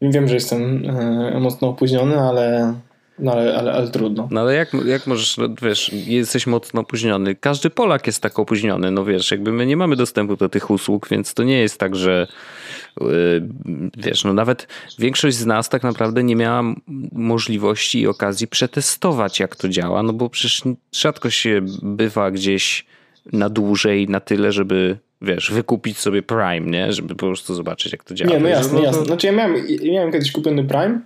Wiem, 0.02 0.28
że 0.28 0.34
jestem 0.34 0.90
e, 0.90 1.40
mocno 1.40 1.68
opóźniony, 1.68 2.20
ale 2.20 2.74
No 3.18 3.32
ale, 3.32 3.56
ale, 3.56 3.72
ale 3.72 3.88
trudno. 3.88 4.28
No 4.30 4.40
ale 4.40 4.54
jak, 4.54 4.72
jak 4.86 5.06
możesz, 5.06 5.36
no, 5.36 5.48
wiesz, 5.62 5.92
jesteś 5.92 6.46
mocno 6.46 6.80
opóźniony. 6.80 7.34
Każdy 7.34 7.70
Polak 7.70 8.06
jest 8.06 8.22
tak 8.22 8.38
opóźniony, 8.38 8.90
no 8.90 9.04
wiesz, 9.04 9.30
jakby 9.30 9.52
my 9.52 9.66
nie 9.66 9.76
mamy 9.76 9.96
dostępu 9.96 10.36
do 10.36 10.48
tych 10.48 10.70
usług, 10.70 11.08
więc 11.08 11.34
to 11.34 11.42
nie 11.42 11.58
jest 11.58 11.80
tak, 11.80 11.96
że 11.96 12.26
yy, 13.00 13.48
wiesz, 13.96 14.24
no 14.24 14.32
nawet 14.32 14.68
większość 14.98 15.36
z 15.36 15.46
nas 15.46 15.68
tak 15.68 15.82
naprawdę 15.82 16.24
nie 16.24 16.36
miała 16.36 16.62
możliwości 17.12 18.00
i 18.00 18.06
okazji 18.06 18.48
przetestować, 18.48 19.40
jak 19.40 19.56
to 19.56 19.68
działa, 19.68 20.02
no 20.02 20.12
bo 20.12 20.30
przecież 20.30 20.62
rzadko 20.92 21.30
się 21.30 21.60
bywa 21.82 22.30
gdzieś 22.30 22.86
na 23.32 23.48
dłużej, 23.48 24.08
na 24.08 24.20
tyle, 24.20 24.52
żeby 24.52 24.98
wiesz, 25.22 25.52
wykupić 25.52 25.98
sobie 25.98 26.22
Prime, 26.22 26.60
nie? 26.60 26.92
Żeby 26.92 27.14
po 27.14 27.26
prostu 27.26 27.54
zobaczyć, 27.54 27.92
jak 27.92 28.04
to 28.04 28.14
działa. 28.14 28.32
Nie, 28.32 28.40
no 28.40 28.48
jasne, 28.48 28.78
no, 28.78 28.84
jasne. 28.84 29.04
Znaczy 29.04 29.26
ja 29.26 29.32
miałem, 29.32 29.56
ja 29.68 29.92
miałem 29.92 30.12
kiedyś 30.12 30.32
kupiony 30.32 30.64
Prime, 30.64 31.00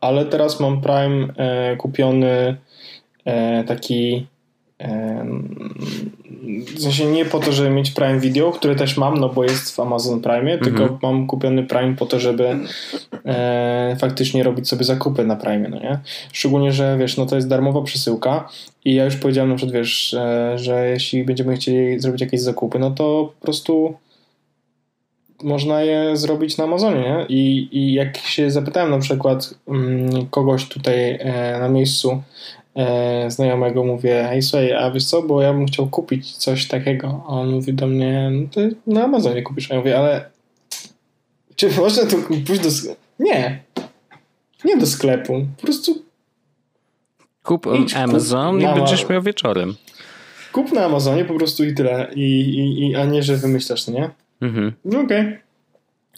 ale 0.00 0.24
teraz 0.24 0.60
mam 0.60 0.80
Prime 0.80 1.28
e, 1.36 1.76
kupiony 1.76 2.56
e, 3.24 3.64
taki 3.64 4.26
w 6.76 6.82
sensie 6.82 7.06
nie 7.06 7.24
po 7.24 7.38
to, 7.38 7.52
żeby 7.52 7.70
mieć 7.70 7.90
Prime 7.90 8.20
Video, 8.20 8.52
które 8.52 8.76
też 8.76 8.96
mam, 8.96 9.18
no 9.18 9.28
bo 9.28 9.44
jest 9.44 9.76
w 9.76 9.80
Amazon 9.80 10.20
Prime, 10.20 10.52
mhm. 10.52 10.60
tylko 10.60 10.98
mam 11.02 11.26
kupiony 11.26 11.62
Prime 11.62 11.96
po 11.96 12.06
to, 12.06 12.20
żeby 12.20 12.56
e, 13.24 13.96
faktycznie 14.00 14.42
robić 14.42 14.68
sobie 14.68 14.84
zakupy 14.84 15.24
na 15.24 15.36
Prime, 15.36 15.68
no 15.68 15.78
nie? 15.78 15.98
Szczególnie, 16.32 16.72
że 16.72 16.96
wiesz, 16.98 17.16
no 17.16 17.26
to 17.26 17.36
jest 17.36 17.48
darmowa 17.48 17.82
przesyłka 17.82 18.48
i 18.84 18.94
ja 18.94 19.04
już 19.04 19.16
powiedziałem 19.16 19.50
na 19.50 19.56
przykład, 19.56 19.74
wiesz, 19.74 20.14
e, 20.14 20.52
że 20.58 20.88
jeśli 20.88 21.24
będziemy 21.24 21.56
chcieli 21.56 22.00
zrobić 22.00 22.20
jakieś 22.20 22.40
zakupy, 22.40 22.78
no 22.78 22.90
to 22.90 23.32
po 23.40 23.44
prostu 23.44 23.94
można 25.42 25.82
je 25.82 26.16
zrobić 26.16 26.56
na 26.56 26.64
Amazonie, 26.64 27.00
nie? 27.00 27.26
I, 27.28 27.68
I 27.72 27.92
jak 27.92 28.16
się 28.16 28.50
zapytałem 28.50 28.90
na 28.90 28.98
przykład 28.98 29.54
mm, 29.68 30.26
kogoś 30.26 30.68
tutaj 30.68 31.10
e, 31.20 31.58
na 31.60 31.68
miejscu 31.68 32.22
znajomego, 33.28 33.84
mówię, 33.84 34.26
hej 34.30 34.42
słuchaj, 34.42 34.72
a 34.72 34.90
wiesz 34.90 35.04
co, 35.04 35.22
bo 35.22 35.42
ja 35.42 35.52
bym 35.52 35.66
chciał 35.66 35.86
kupić 35.86 36.36
coś 36.36 36.68
takiego. 36.68 37.24
A 37.28 37.28
on 37.28 37.50
mówi 37.50 37.74
do 37.74 37.86
mnie, 37.86 38.30
no 38.32 38.48
to 38.52 38.60
na 38.86 39.04
Amazonie 39.04 39.42
kupisz. 39.42 39.70
A 39.70 39.74
ja 39.74 39.80
mówię, 39.80 39.98
ale 39.98 40.30
czy 41.56 41.70
można 41.80 42.06
to 42.06 42.16
pójść 42.46 42.62
do 42.62 42.70
sklepu? 42.70 43.00
Nie. 43.18 43.62
Nie 44.64 44.76
do 44.76 44.86
sklepu. 44.86 45.46
Po 45.56 45.62
prostu 45.62 46.02
kup 47.42 47.66
Idź, 47.82 47.94
Amazon 47.94 48.60
kup 48.60 48.70
i 48.70 48.74
będziesz 48.74 49.08
miał 49.08 49.22
wieczorem. 49.22 49.74
Kup 50.52 50.72
na 50.72 50.84
Amazonie 50.84 51.24
po 51.24 51.34
prostu 51.34 51.64
i 51.64 51.74
tyle. 51.74 52.08
I, 52.14 52.40
i, 52.40 52.90
i 52.90 52.96
a 52.96 53.04
nie, 53.04 53.22
że 53.22 53.36
wymyślasz, 53.36 53.84
to 53.84 53.92
nie? 53.92 54.10
Mhm. 54.40 54.72
No 54.84 55.00
okej. 55.00 55.20
Okay. 55.20 55.38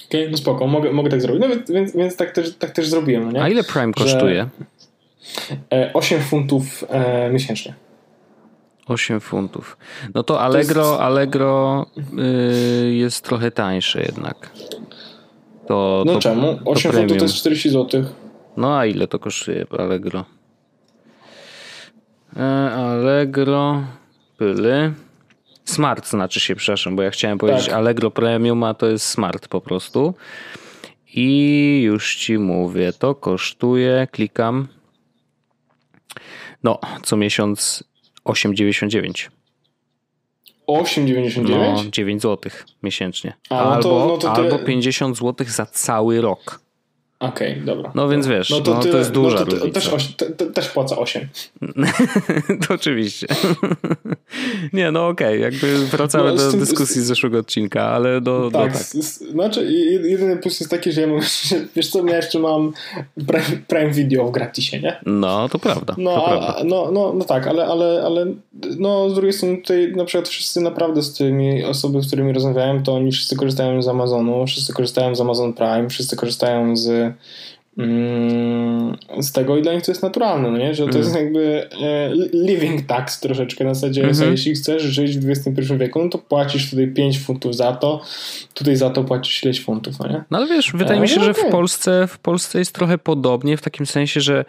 Okej, 0.07 0.21
okay, 0.21 0.31
no 0.31 0.37
spoko, 0.37 0.67
mogę, 0.67 0.93
mogę 0.93 1.11
tak 1.11 1.23
zrobić. 1.23 1.43
No 1.43 1.75
więc, 1.75 1.97
więc 1.97 2.17
tak, 2.17 2.31
też, 2.31 2.55
tak 2.55 2.71
też 2.71 2.89
zrobiłem, 2.89 3.25
no 3.25 3.33
nie? 3.33 3.43
A 3.43 3.49
ile 3.49 3.65
Prime 3.65 3.93
kosztuje? 3.93 4.49
8 5.95 6.19
e, 6.19 6.23
funtów 6.23 6.85
e, 6.89 7.31
miesięcznie. 7.31 7.75
8 8.87 9.21
funtów. 9.21 9.77
No 10.15 10.23
to 10.23 10.41
Allegro, 10.41 10.83
to 10.83 10.91
jest... 10.91 11.01
Allegro 11.01 11.87
y, 12.89 12.95
jest 12.95 13.25
trochę 13.25 13.51
tańsze 13.51 14.03
jednak. 14.03 14.51
To, 15.67 16.03
no 16.07 16.13
to, 16.13 16.19
czemu? 16.19 16.59
8 16.65 16.93
to 16.93 16.99
funtów 16.99 17.19
to 17.19 17.25
jest 17.25 17.35
40 17.35 17.71
zł. 17.71 18.05
No 18.57 18.79
a 18.79 18.87
ile 18.87 19.09
to 19.09 19.19
kosztuje 19.19 19.67
Allegro? 19.79 20.25
E, 22.37 22.71
Allegro, 22.71 23.83
pyle. 24.39 24.93
Smart 25.65 26.09
znaczy 26.09 26.41
się, 26.41 26.57
przepraszam, 26.57 26.97
bo 26.97 27.03
ja 27.03 27.11
chciałem 27.11 27.39
powiedzieć 27.39 27.67
tak. 27.67 27.75
Allegro 27.75 28.11
Premium, 28.11 28.65
a 28.65 28.75
to 28.75 28.87
jest 28.87 29.07
Smart 29.07 29.49
po 29.49 29.61
prostu. 29.61 30.15
I 31.15 31.81
już 31.85 32.17
ci 32.17 32.39
mówię, 32.39 32.93
to 32.93 33.15
kosztuje, 33.15 34.09
klikam. 34.11 34.69
No, 36.63 36.79
co 37.03 37.17
miesiąc 37.17 37.85
8,99. 38.25 39.29
8,99? 40.69 41.49
No, 41.49 41.85
9 41.91 42.23
zł 42.23 42.53
miesięcznie. 42.83 43.33
A, 43.51 43.55
no 43.55 43.61
albo, 43.61 43.83
to, 43.83 44.07
no 44.09 44.17
to 44.17 44.35
ty... 44.35 44.41
albo 44.41 44.59
50 44.59 45.17
zł 45.17 45.47
za 45.51 45.67
cały 45.67 46.21
rok. 46.21 46.61
Okej, 47.21 47.53
okay, 47.53 47.65
dobra. 47.65 47.93
No 47.95 48.09
więc 48.09 48.27
wiesz, 48.27 48.51
no 48.51 48.61
to, 48.61 48.75
no, 48.75 48.83
to 48.83 48.99
jest 48.99 49.11
duża 49.11 49.39
no 49.39 49.45
to, 49.45 49.51
różnica. 49.51 49.81
Też, 49.81 49.89
oś, 49.89 50.07
te, 50.07 50.27
też 50.27 50.69
płaca 50.69 50.99
8. 51.05 51.29
to 52.69 52.75
oczywiście. 52.75 53.27
nie, 54.73 54.91
no 54.91 55.09
okej, 55.09 55.39
okay, 55.39 55.53
jakby 55.53 55.87
wracamy 55.87 56.31
no, 56.31 56.37
do 56.37 56.51
tym, 56.51 56.61
dyskusji 56.61 57.03
z 57.03 57.05
zeszłego 57.05 57.39
odcinka, 57.39 57.85
ale 57.85 58.21
do... 58.21 58.51
Tak, 58.53 58.73
do, 58.73 58.79
tak. 58.79 58.85
znaczy 59.33 59.73
jedyny 60.03 60.37
plus 60.37 60.61
jest 60.61 60.71
taki, 60.71 60.93
że 60.93 61.01
ja 61.01 61.07
mam, 61.07 61.21
wiesz 61.77 61.89
co, 61.89 62.07
ja 62.07 62.17
jeszcze 62.17 62.39
mam 62.39 62.73
Prime, 63.27 63.63
Prime 63.69 63.91
Video 63.91 64.27
w 64.27 64.31
gratisie, 64.31 64.81
nie? 64.81 65.01
No, 65.07 65.49
to 65.49 65.59
prawda. 65.59 65.95
No, 65.99 66.15
to 66.15 66.27
a, 66.27 66.29
prawda. 66.29 66.65
no, 66.65 66.91
no, 66.93 67.13
no 67.13 67.25
tak, 67.25 67.47
ale, 67.47 67.67
ale, 67.67 68.03
ale 68.05 68.27
no 68.79 69.11
z 69.11 69.15
drugiej 69.15 69.33
strony 69.33 69.57
tutaj 69.57 69.93
na 69.97 70.05
przykład 70.05 70.29
wszyscy 70.29 70.61
naprawdę 70.61 71.03
z 71.03 71.15
tymi 71.15 71.65
osoby, 71.65 72.03
z 72.03 72.07
którymi 72.07 72.33
rozmawiałem, 72.33 72.83
to 72.83 72.95
oni 72.95 73.13
wszyscy 73.13 73.37
korzystają 73.37 73.83
z 73.83 73.89
Amazonu, 73.89 74.47
wszyscy 74.47 74.73
korzystają 74.73 75.15
z 75.15 75.21
Amazon 75.21 75.53
Prime, 75.53 75.91
wszyscy 75.91 76.17
korzystają 76.17 76.77
z 76.77 77.10
z 79.21 79.33
tego 79.33 79.57
i 79.57 79.63
dla 79.63 79.75
nich 79.75 79.83
to 79.83 79.91
jest 79.91 80.03
naturalne, 80.03 80.51
no 80.51 80.59
nie? 80.59 80.75
że 80.75 80.85
to 80.85 80.91
mm. 80.91 81.03
jest 81.03 81.15
jakby 81.15 81.69
e, 81.83 82.11
living 82.33 82.87
tax 82.87 83.21
troszeczkę 83.21 83.65
na 83.65 83.75
zasadzie, 83.75 84.03
mm 84.03 84.15
-hmm. 84.15 84.31
jeśli 84.31 84.55
chcesz 84.55 84.83
żyć 84.83 85.19
w 85.19 85.31
XXI 85.31 85.75
wieku, 85.77 86.05
no 86.05 86.11
to 86.11 86.19
płacisz 86.19 86.71
tutaj 86.71 86.89
5 86.89 87.19
funtów 87.19 87.57
za 87.57 87.73
to, 87.73 88.01
tutaj 88.55 88.77
za 88.77 88.91
to 88.91 89.05
płacisz 89.05 89.45
ileś 89.45 89.65
funtów, 89.65 89.99
no 89.99 90.09
nie? 90.09 90.25
No 90.31 90.39
ale 90.39 90.47
wiesz, 90.47 90.73
wydaje 90.75 90.99
e, 90.99 91.03
mi 91.03 91.09
się, 91.09 91.19
no 91.19 91.25
że 91.25 91.35
w 91.35 91.45
Polsce, 91.51 92.07
w 92.07 92.19
Polsce 92.19 92.59
jest 92.59 92.75
trochę 92.75 92.99
podobnie 92.99 93.57
w 93.57 93.63
takim 93.63 93.87
sensie, 93.87 94.21
że 94.21 94.35
mm, 94.35 94.45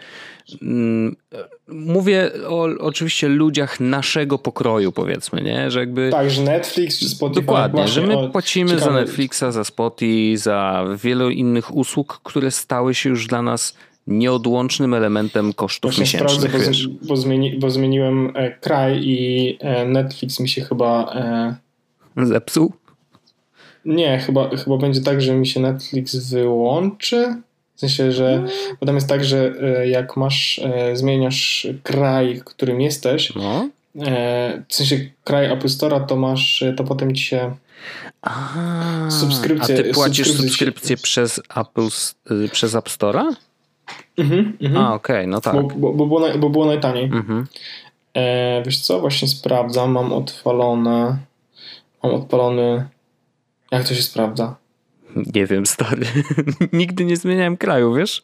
mówię 1.68 2.32
o 2.48 2.68
oczywiście 2.80 3.28
ludziach 3.28 3.80
naszego 3.80 4.38
pokroju, 4.38 4.92
powiedzmy, 4.92 5.42
nie? 5.42 5.72
Że 5.72 5.80
jakby... 5.80 6.10
Tak, 6.12 6.30
że 6.30 6.42
Netflix 6.42 7.00
czy 7.00 7.10
Spotify... 7.10 7.42
Dokładnie, 7.42 7.88
że 7.88 8.02
my 8.02 8.30
płacimy 8.30 8.70
ciekawe... 8.70 8.86
za 8.86 9.00
Netflixa, 9.00 9.44
za 9.50 9.64
Spotify, 9.64 10.38
za 10.38 10.86
wielu 11.04 11.30
innych 11.30 11.76
usług, 11.76 12.20
które 12.24 12.52
stały 12.52 12.96
się 12.96 13.10
już 13.10 13.28
dla 13.28 13.42
nas 13.42 13.78
nieodłącznym 14.08 14.94
elementem 14.94 15.54
kosztów 15.54 15.92
Właśnie 15.92 16.02
miesięcznych. 16.02 16.52
Sprawdzę, 16.52 16.88
bo, 16.88 17.08
bo, 17.08 17.18
zmieni, 17.18 17.58
bo 17.60 17.70
zmieniłem 17.70 18.32
e, 18.36 18.52
kraj 18.52 19.00
i 19.04 19.58
e, 19.60 19.86
Netflix 19.86 20.40
mi 20.40 20.50
się 20.50 20.62
chyba... 20.62 21.14
E... 22.18 22.26
Zepsuł? 22.26 22.74
Nie, 23.86 24.20
chyba, 24.20 24.50
chyba 24.50 24.78
będzie 24.78 25.02
tak, 25.02 25.22
że 25.22 25.34
mi 25.34 25.48
się 25.48 25.60
Netflix 25.60 26.16
wyłączy 26.16 27.36
w 27.82 27.90
sensie, 27.90 28.12
że 28.12 28.44
bo 28.80 28.86
tam 28.86 28.96
jest 28.96 29.10
tak, 29.10 29.26
że 29.26 29.54
e, 29.62 29.88
jak 29.88 30.18
masz, 30.18 30.60
e, 30.60 30.96
zmieniasz 30.96 31.68
kraj, 31.84 32.36
w 32.36 32.44
którym 32.44 32.82
jesteś, 32.82 33.36
no. 33.36 33.70
E, 34.06 34.64
w 34.68 34.76
sensie 34.76 35.00
kraj 35.24 35.52
Apple 35.52 35.68
Store'a, 35.68 36.06
to 36.06 36.16
masz, 36.16 36.64
to 36.78 36.84
potem 36.84 37.16
ci 37.16 37.24
się 37.24 37.56
a, 38.22 39.10
subskrypcję. 39.10 39.76
A 39.80 39.84
ty 39.84 39.94
płacisz 39.94 40.34
subskrypcję 40.34 40.98
przez 40.98 41.42
Apple, 41.56 41.88
przez 42.52 42.76
App 42.76 42.90
Store'a? 42.90 43.34
Mhm, 44.18 44.58
mhm. 44.62 44.86
A, 44.86 44.94
okej, 44.94 45.16
okay, 45.16 45.28
no 45.28 45.42
tak. 45.42 45.54
Bo, 45.54 45.64
bo, 45.64 45.94
bo, 45.94 46.06
było, 46.06 46.20
naj, 46.20 46.40
bo 46.40 46.50
było 46.50 46.66
najtaniej. 46.66 47.06
Mhm. 47.06 47.48
E, 48.14 48.64
wiesz 48.66 48.80
co, 48.80 49.00
właśnie 49.00 49.28
sprawdzam, 49.28 49.92
mam 49.92 50.14
odpalone, 50.14 51.18
mam 52.04 52.14
odpalony, 52.14 52.88
jak 53.72 53.88
to 53.88 53.96
się 53.96 54.02
sprawdza? 54.02 54.61
Nie 55.16 55.46
wiem, 55.46 55.66
stary. 55.66 56.06
Nigdy 56.74 57.06
nie 57.06 57.18
zmieniałem 57.18 57.58
kraju, 57.58 57.94
wiesz? 57.94 58.22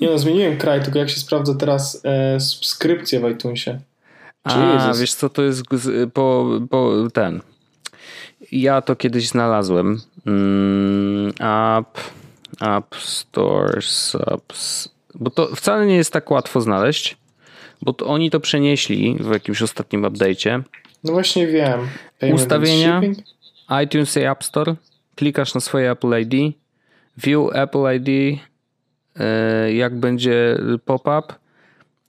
nie 0.00 0.10
no, 0.10 0.18
zmieniłem 0.18 0.58
kraj, 0.58 0.82
tylko 0.82 0.98
jak 0.98 1.10
się 1.10 1.20
sprawdza 1.20 1.54
teraz 1.54 2.00
e, 2.04 2.40
subskrypcję 2.40 3.20
w 3.20 3.30
iTunesie. 3.30 3.80
A, 4.44 4.92
wiesz 5.00 5.14
co, 5.14 5.28
to 5.28 5.42
jest 5.42 5.62
po, 6.12 6.48
po 6.70 6.92
ten. 7.12 7.40
Ja 8.52 8.82
to 8.82 8.96
kiedyś 8.96 9.28
znalazłem. 9.28 10.00
Mm, 10.26 11.28
app, 11.78 11.98
app 12.60 12.94
Store 12.96 13.82
Subs. 13.82 14.88
Bo 15.14 15.30
to 15.30 15.56
wcale 15.56 15.86
nie 15.86 15.96
jest 15.96 16.12
tak 16.12 16.30
łatwo 16.30 16.60
znaleźć, 16.60 17.16
bo 17.82 17.92
to 17.92 18.06
oni 18.06 18.30
to 18.30 18.40
przenieśli 18.40 19.16
w 19.20 19.32
jakimś 19.32 19.62
ostatnim 19.62 20.02
update'cie. 20.02 20.62
No 21.04 21.12
właśnie 21.12 21.46
wiem. 21.46 21.88
Payment 22.18 22.40
Ustawienia, 22.40 23.00
iTunes 23.84 24.16
i 24.16 24.20
App 24.20 24.44
Store 24.44 24.74
klikasz 25.18 25.54
na 25.54 25.60
swoje 25.60 25.90
Apple 25.90 26.20
ID, 26.20 26.54
View 27.16 27.50
Apple 27.52 27.96
ID, 27.96 28.40
e, 29.16 29.72
jak 29.72 29.96
będzie 29.96 30.58
pop-up, 30.84 31.34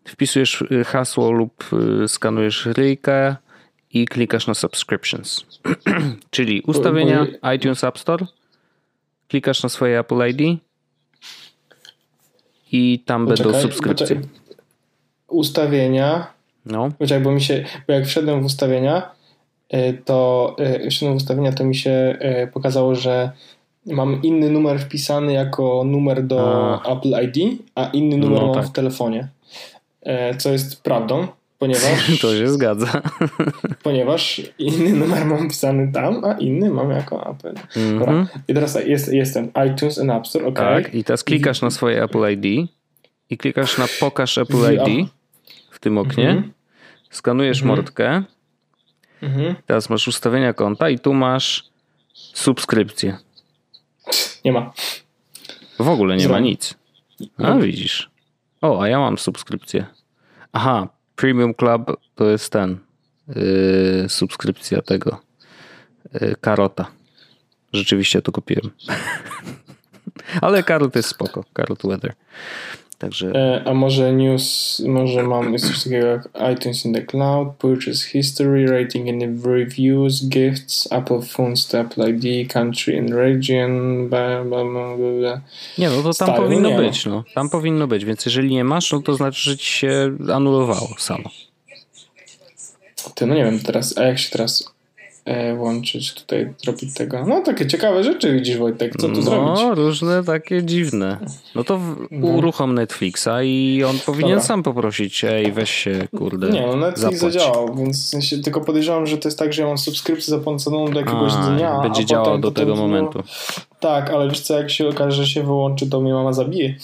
wpisujesz 0.08 0.62
e, 0.62 0.84
hasło 0.84 1.32
lub 1.32 1.66
e, 2.04 2.08
skanujesz 2.08 2.66
ryjkę 2.66 3.36
i 3.94 4.06
klikasz 4.06 4.48
na 4.48 4.54
subscriptions. 4.54 5.46
Czyli 6.36 6.62
ustawienia 6.62 7.28
iTunes 7.56 7.84
App 7.84 8.00
Store, 8.00 8.26
klikasz 9.28 9.64
na 9.64 9.70
swoje 9.70 10.00
Apple 10.00 10.30
ID 10.30 10.60
i 12.72 13.04
tam 13.06 13.28
Poczekaj, 13.28 13.52
będą 13.52 13.62
subskrypcje. 13.62 14.22
Ustawienia. 15.28 16.34
No. 16.66 16.90
Poczekaj, 17.00 17.24
bo 17.24 17.32
mi 17.32 17.42
się, 17.42 17.66
bo 17.88 17.94
jak 17.94 18.06
wszedłem 18.06 18.42
w 18.42 18.46
ustawienia, 18.46 19.19
to 20.06 20.56
wszedłem 20.90 21.14
w 21.14 21.22
ustawienia, 21.22 21.52
to 21.52 21.64
mi 21.64 21.76
się 21.76 21.92
e, 22.20 22.48
pokazało, 22.48 22.96
że 22.96 23.32
mam 23.86 24.22
inny 24.24 24.50
numer 24.50 24.80
wpisany 24.80 25.34
jako 25.34 25.84
numer 25.86 26.24
do 26.24 26.40
a. 26.86 26.94
Apple 26.98 27.24
ID, 27.24 27.60
a 27.76 27.86
inny 27.86 28.18
numer 28.18 28.40
no, 28.40 28.46
mam 28.46 28.56
tak. 28.56 28.66
w 28.66 28.72
telefonie. 28.72 29.28
e, 30.02 30.36
co 30.38 30.52
jest 30.52 30.84
prawdą, 30.84 31.28
ponieważ... 31.60 32.08
To 32.22 32.36
się 32.38 32.48
zgadza. 32.48 33.02
Ponieważ 33.84 34.42
inny 34.60 34.94
numer 34.94 35.26
mam 35.26 35.48
pisany 35.48 35.92
tam, 35.94 36.26
a 36.26 36.34
inny 36.34 36.70
mam 36.70 36.90
jako 36.92 37.30
Apple. 37.32 37.54
Mhm. 37.76 38.00
Dobra. 38.00 38.28
I 38.48 38.54
teraz 38.54 38.74
tak, 38.74 38.88
jest, 38.88 39.14
jestem 39.14 39.52
iTunes 39.68 40.00
and 40.00 40.12
App 40.12 40.28
Store, 40.28 40.46
ok. 40.46 40.56
Tak, 40.56 40.96
i 40.96 41.04
teraz 41.04 41.24
klikasz 41.24 41.62
na 41.62 41.70
swoje 41.70 42.04
Apple 42.04 42.32
ID 42.32 42.70
i 43.30 43.38
klikasz 43.38 43.78
na 43.78 43.86
pokaż 44.00 44.38
Apple 44.38 44.74
ID 44.74 45.08
w 45.72 45.80
tym 45.80 45.98
oknie, 45.98 46.30
Mhm. 46.30 46.52
skanujesz 47.10 47.64
mordkę, 47.64 48.24
Mhm. 49.22 49.56
teraz 49.66 49.90
masz 49.90 50.08
ustawienia 50.08 50.54
konta 50.54 50.90
i 50.90 51.00
tu 51.00 51.14
masz 51.14 51.70
subskrypcję. 52.14 53.18
Nie 54.46 54.52
ma. 54.52 54.74
W 55.80 55.90
ogóle 55.90 56.18
nie 56.18 56.24
ma 56.24 56.28
Zrobię. 56.34 56.42
nic. 56.50 56.76
A 57.38 57.54
widzisz. 57.56 58.10
O, 58.62 58.82
a 58.82 58.88
ja 58.88 59.00
mam 59.00 59.18
subskrypcję. 59.18 59.86
Aha, 60.54 60.88
Premium 61.16 61.54
Club 61.54 61.98
to 62.16 62.30
jest 62.30 62.52
ten. 62.52 62.78
Yy, 63.28 64.10
subskrypcja 64.10 64.82
tego. 64.82 65.22
Yy, 66.22 66.36
Karota. 66.42 66.92
Rzeczywiście 67.74 68.22
to 68.22 68.32
kupiłem. 68.32 68.72
Ale 70.42 70.64
Karot 70.64 70.96
jest 70.96 71.10
spoko. 71.10 71.44
Karot 71.54 71.82
Weather. 71.84 72.14
Także 73.00 73.32
E, 73.36 73.64
a 73.66 73.74
może 73.74 74.14
news, 74.14 74.82
może 74.88 75.24
mam 75.24 75.54
jest 75.54 75.68
coś 75.68 75.84
takiego 75.84 76.08
jak 76.08 76.30
iTunes 76.54 76.86
in 76.86 76.94
the 76.94 77.02
Cloud, 77.02 77.48
Purchase 77.58 78.08
History, 78.08 78.68
Rating 78.68 79.10
and 79.10 79.46
Reviews, 79.46 80.26
Gifts, 80.30 80.92
Apple 80.92 81.22
Phones 81.22 81.68
to 81.68 81.80
Apple 81.80 82.10
ID, 82.10 82.54
Country 82.54 83.00
and 83.00 83.10
Region, 83.12 84.10
bla, 84.10 84.44
bla, 84.44 84.64
bla, 84.64 84.98
bla, 85.20 85.42
nie, 85.78 85.90
no 85.90 85.96
to 85.96 86.04
tam 86.04 86.14
Stary, 86.14 86.42
powinno 86.42 86.72
być. 86.72 87.06
No. 87.06 87.24
Tam 87.34 87.50
powinno 87.50 87.88
być, 87.88 88.06
więc 88.06 88.26
jeżeli 88.26 88.56
nie 88.56 88.64
masz, 88.64 88.92
no 88.92 89.02
to 89.02 89.14
znaczy, 89.14 89.50
że 89.50 89.58
ci 89.58 89.72
się 89.72 90.18
anulowało 90.34 90.90
samo. 90.98 91.30
Ty, 93.16 93.26
no 93.26 93.36
nie 93.36 93.44
wiem 93.44 93.60
teraz, 93.60 93.98
a 93.98 94.04
jak 94.04 94.20
się 94.20 94.30
teraz 94.30 94.74
włączyć 95.58 96.14
tutaj, 96.14 96.54
zrobić 96.58 96.94
tego? 96.94 97.26
No 97.26 97.42
takie 97.42 97.68
ciekawe 97.68 98.04
rzeczy 98.04 98.34
widzisz 98.34 98.58
Wojtek, 98.58 98.94
co 98.98 99.08
tu 99.08 99.14
no, 99.14 99.22
zrobić? 99.22 99.78
różne 99.78 100.24
takie 100.24 100.64
dziwne. 100.64 101.18
No 101.56 101.64
to 101.64 101.78
w, 101.78 101.96
uruchom 102.22 102.74
Netflixa 102.76 103.30
i 103.44 103.84
on 103.90 104.00
powinien 104.06 104.30
Dobra. 104.32 104.44
sam 104.48 104.64
poprosić, 104.64 105.24
ej, 105.24 105.52
weź 105.52 105.70
się, 105.72 106.08
kurde, 106.18 106.50
Nie, 106.50 106.68
no 106.68 106.76
Netflix 106.76 107.02
zapłać. 107.20 107.34
zadziałał, 107.34 107.76
więc 107.76 108.06
w 108.06 108.10
sensie 108.10 108.38
tylko 108.38 108.62
podejrzewam, 108.62 109.08
że 109.08 109.18
to 109.18 109.28
jest 109.28 109.40
tak, 109.40 109.54
że 109.54 109.62
ja 109.62 109.68
mam 109.68 109.78
subskrypcję 109.78 110.32
zapłaconą 110.32 110.92
do 110.92 111.00
jakiegoś 111.00 111.34
A, 111.36 111.50
dnia. 111.50 111.80
będzie 111.82 112.06
działał 112.06 112.38
do 112.38 112.52
tego 112.52 112.76
momentu. 112.76 113.24
Tak, 113.80 114.10
ale 114.10 114.30
wiesz 114.30 114.40
co, 114.40 114.58
jak 114.58 114.70
się 114.70 114.88
okaże, 114.90 115.18
że 115.24 115.28
się 115.28 115.44
wyłączy, 115.44 115.90
to 115.90 116.02
mnie 116.02 116.14
mama 116.14 116.34
zabije. 116.34 116.76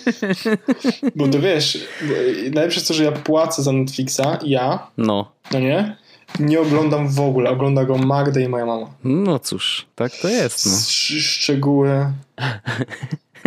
Bo 1.16 1.28
to 1.28 1.38
wiesz, 1.40 1.78
najlepsze 2.54 2.78
jest 2.80 2.88
to, 2.88 2.94
że 2.94 3.04
ja 3.04 3.12
płacę 3.12 3.62
za 3.62 3.72
Netflixa, 3.72 4.20
ja, 4.44 4.86
No, 4.98 5.32
no 5.52 5.60
nie, 5.60 5.96
nie 6.38 6.60
oglądam 6.60 7.08
w 7.08 7.20
ogóle, 7.20 7.50
ogląda 7.50 7.84
go 7.84 7.98
Magda 7.98 8.40
i 8.40 8.48
moja 8.48 8.66
mama. 8.66 8.86
no 9.04 9.38
cóż, 9.38 9.86
tak 9.94 10.12
to 10.22 10.28
jest, 10.28 10.66
no. 10.66 10.72
Sz- 10.72 11.22
Szczegóły, 11.24 12.12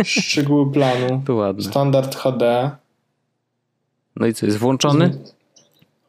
szczegóły 0.04 0.72
planu, 0.72 1.22
To 1.26 1.34
ładne. 1.34 1.62
standard 1.64 2.16
HD, 2.16 2.70
No 4.16 4.26
i 4.26 4.34
co, 4.34 4.46
jest 4.46 4.58
włączony? 4.58 5.18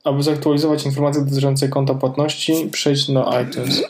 aby 0.04 0.24
zaktualizować 0.24 0.86
informacje 0.86 1.26
dotyczące 1.26 1.70
konta 1.70 1.94
płatności, 1.96 2.70
przejdź 2.72 3.12
do 3.12 3.40
iTunes. 3.42 3.84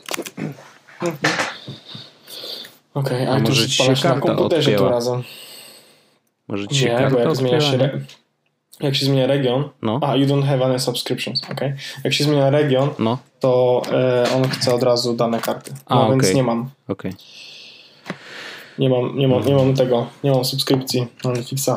Okej, 2.94 3.28
A 3.28 3.38
iTunes 3.38 3.50
może 3.50 3.68
ci 3.70 3.76
się 3.96 4.10
na 4.10 4.20
komputerze 4.20 4.72
odpięła? 4.72 4.78
tym 4.90 4.90
razem. 4.96 5.24
Może 6.48 6.68
ci 6.68 6.76
się 6.76 6.86
Nie, 6.86 7.10
bo 7.12 7.20
jak 7.20 7.36
zmienia 7.36 7.62
się, 7.62 7.68
odpięła, 7.68 7.84
re... 7.94 8.02
jak 8.80 8.96
się 8.96 9.06
zmienia 9.06 9.28
region, 9.28 9.64
No, 9.82 10.00
a 10.04 10.16
you 10.16 10.26
don't 10.28 10.44
have 10.44 10.66
any 10.66 10.80
subscriptions, 10.80 11.42
okej. 11.52 11.74
Jak 12.04 12.14
się 12.14 12.24
zmienia 12.24 12.50
region, 12.50 12.90
no, 13.00 13.18
to 13.40 13.82
e, 13.92 14.26
on 14.36 14.50
chce 14.50 14.74
od 14.76 14.84
razu 14.84 15.14
dane 15.14 15.40
karty. 15.40 15.72
No 15.90 16.06
A, 16.08 16.10
więc 16.10 16.34
nie 16.34 16.44
mam. 16.44 16.70
okej. 16.88 17.14
Nie 18.80 18.90
mam, 18.90 19.18
nie 19.18 19.28
mam, 19.28 19.46
nie 19.46 19.56
mam 19.56 19.74
tego, 19.74 20.08
nie 20.24 20.32
mam 20.32 20.46
subskrypcji 20.46 21.08
na 21.24 21.32
Netflixa. 21.32 21.70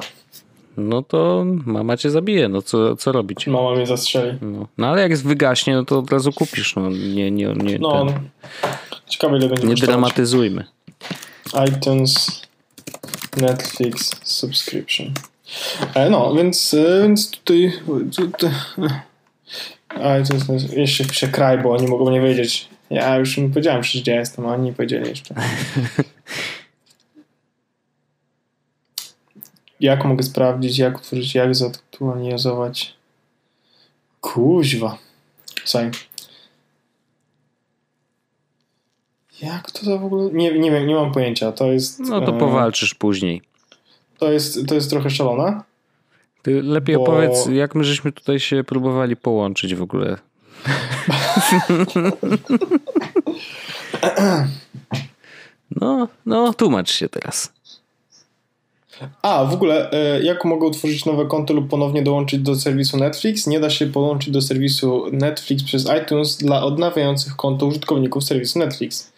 No 0.77 1.03
to 1.03 1.45
mama 1.67 1.97
cię 1.97 2.11
zabije, 2.11 2.49
no 2.49 2.63
co, 2.63 2.97
co 2.97 3.13
robić? 3.13 3.47
Mama 3.47 3.75
mnie 3.75 3.87
zastrzeli. 3.87 4.39
No. 4.43 4.67
no 4.79 4.87
ale 4.87 5.01
jak 5.03 5.17
wygaśnie, 5.17 5.75
no 5.75 5.85
to 5.85 5.99
od 5.99 6.11
razu 6.13 6.33
kupisz, 6.33 6.77
no 6.77 6.91
nie, 6.91 7.31
nie, 7.31 7.47
nie, 7.47 7.79
No, 7.79 8.07
ten, 8.07 8.29
ciekawe 9.09 9.37
ile 9.39 9.49
będzie 9.49 9.67
nie 9.67 9.73
kosztować. 9.73 9.81
dramatyzujmy. 10.01 10.65
iTunes 11.69 12.43
Netflix 13.37 14.11
subscription. 14.25 15.13
E, 15.95 16.11
no, 16.11 16.35
więc, 16.35 16.75
e, 16.75 17.03
więc 17.03 17.31
tutaj, 17.31 17.73
tutaj 18.07 18.51
iTunes, 20.23 20.73
jeszcze 20.73 21.05
piszę 21.05 21.29
kraj, 21.29 21.59
bo 21.59 21.73
oni 21.73 21.87
mogą 21.87 22.11
nie 22.11 22.21
wiedzieć. 22.21 22.69
Ja 22.91 23.17
już 23.17 23.39
im 23.39 23.51
powiedziałem 23.51 23.83
przecież 23.83 24.03
gdzie 24.03 24.15
jestem, 24.15 24.47
a 24.47 24.55
oni 24.55 24.63
nie 24.65 24.73
powiedzieli 24.73 25.09
jeszcze. 25.09 25.35
Jak 29.81 30.05
mogę 30.05 30.23
sprawdzić, 30.23 30.79
jak 30.79 30.99
utworzyć, 30.99 31.35
jak 31.35 31.55
zaktualizować? 31.55 32.95
Kuźwa. 34.21 34.99
Słuchaj. 35.65 35.91
Jak 39.43 39.71
to 39.71 39.85
za 39.85 39.99
w 39.99 40.05
ogóle? 40.05 40.31
Nie, 40.33 40.59
nie 40.59 40.71
wiem, 40.71 40.87
nie 40.87 40.95
mam 40.95 41.13
pojęcia. 41.13 41.53
To 41.53 41.73
jest. 41.73 42.01
No 42.01 42.21
to 42.21 42.37
e, 42.37 42.39
powalczysz 42.39 42.95
później. 42.95 43.43
To 44.19 44.33
jest, 44.33 44.67
to 44.67 44.75
jest 44.75 44.91
trochę 44.91 45.11
szalone. 45.11 45.61
Ty 46.43 46.63
lepiej 46.63 46.97
Bo- 46.97 47.03
opowiedz, 47.03 47.47
jak 47.53 47.75
my 47.75 47.85
żeśmy 47.85 48.13
tutaj 48.13 48.41
się 48.41 48.65
próbowali 48.65 49.17
połączyć 49.17 49.75
w 49.75 49.83
ogóle. 49.83 50.19
No, 55.81 56.09
no, 56.27 56.55
tłumacz 56.55 56.91
się 56.91 57.09
teraz. 57.09 57.53
A, 59.23 59.45
w 59.45 59.55
ogóle, 59.55 59.91
e, 59.91 60.23
jak 60.23 60.45
mogę 60.45 60.67
utworzyć 60.67 61.05
nowe 61.05 61.27
konto 61.27 61.55
lub 61.55 61.69
ponownie 61.69 62.03
dołączyć 62.03 62.41
do 62.41 62.57
serwisu 62.57 62.97
Netflix? 62.97 63.47
Nie 63.47 63.61
da 63.61 63.71
się 63.71 63.87
połączyć 63.87 64.31
do 64.31 64.43
serwisu 64.43 65.05
Netflix 65.13 65.65
przez 65.65 65.87
iTunes 66.03 66.37
dla 66.37 66.63
odnawiających 66.63 67.37
konto 67.37 67.67
użytkowników 67.67 68.25
serwisu 68.25 68.59
Netflix. 68.59 69.13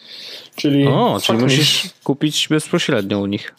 Czyli. 0.57 0.87
O, 0.87 1.19
czyli 1.23 1.39
musisz 1.39 1.91
kupić 2.05 2.49
bezpośrednio 2.49 3.19
u 3.19 3.27
nich. 3.27 3.55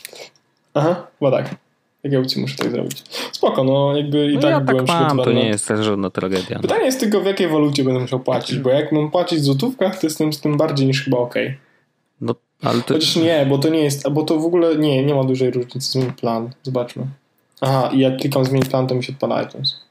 Aha, 0.73 1.07
chyba 1.19 1.31
tak. 1.31 1.55
Jakie 2.03 2.19
opcji 2.19 2.41
muszę 2.41 2.55
tak 2.57 2.71
zrobić? 2.71 3.03
Spoko, 3.31 3.63
no 3.63 3.97
jakby 3.97 4.31
i 4.31 4.35
No 4.35 4.41
tak 4.41 4.51
ja 4.51 4.59
byłem 4.59 4.85
tak 4.85 5.07
mam, 5.07 5.17
to 5.17 5.31
nie 5.31 5.47
jest 5.47 5.67
też 5.67 5.85
żadna 5.85 6.09
tragedia. 6.09 6.55
No. 6.55 6.61
Pytanie 6.61 6.85
jest 6.85 6.99
tylko, 6.99 7.21
w 7.21 7.25
jakiej 7.25 7.47
walucie 7.47 7.83
będę 7.83 7.99
musiał 7.99 8.19
płacić, 8.19 8.57
bo 8.59 8.69
jak 8.69 8.91
mam 8.91 9.11
płacić 9.11 9.39
w 9.39 9.43
złotówkach, 9.43 9.99
to 9.99 10.07
jestem 10.07 10.33
z 10.33 10.41
tym 10.41 10.57
bardziej 10.57 10.87
niż 10.87 11.03
chyba 11.03 11.17
okej. 11.17 11.57
No, 12.21 12.35
ale 12.63 12.81
to, 12.81 12.93
Chociaż 12.93 13.15
nie, 13.15 13.45
bo 13.49 13.57
to 13.57 13.69
nie 13.69 13.83
jest, 13.83 14.09
bo 14.09 14.23
to 14.23 14.39
w 14.39 14.45
ogóle 14.45 14.75
nie, 14.75 15.05
nie 15.05 15.15
ma 15.15 15.23
dużej 15.23 15.51
różnicy. 15.51 15.91
Zmień 15.91 16.11
plan, 16.11 16.49
zobaczmy. 16.63 17.05
Aha, 17.61 17.89
i 17.93 17.99
jak 17.99 18.17
klikam 18.17 18.45
zmień 18.45 18.63
plan, 18.63 18.87
to 18.87 18.95
mi 18.95 19.03
się 19.03 19.13
odpala 19.13 19.43
iTunes. 19.43 19.81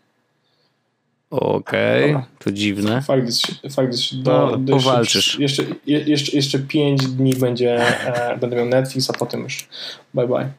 okej, 1.31 2.07
Dobra. 2.13 2.27
to 2.39 2.53
dziwne. 2.53 3.03
Fakt 3.03 3.27
jest, 3.27 3.47
fakt 3.75 3.93
jest 3.93 4.23
do, 4.23 4.33
No, 4.51 4.57
do 4.57 4.73
powalczysz. 4.77 5.39
Jeszcze, 5.39 5.63
jeszcze, 5.63 5.77
je- 5.87 6.05
jeszcze, 6.05 6.37
jeszcze 6.37 6.59
5 6.59 7.07
dni 7.07 7.35
będzie, 7.35 7.77
e, 8.07 8.39
będę 8.39 8.57
miał 8.57 8.67
Netflix, 8.67 9.11
a 9.11 9.13
potem 9.13 9.43
już 9.43 9.69
bye 10.15 10.27
bye. 10.29 10.51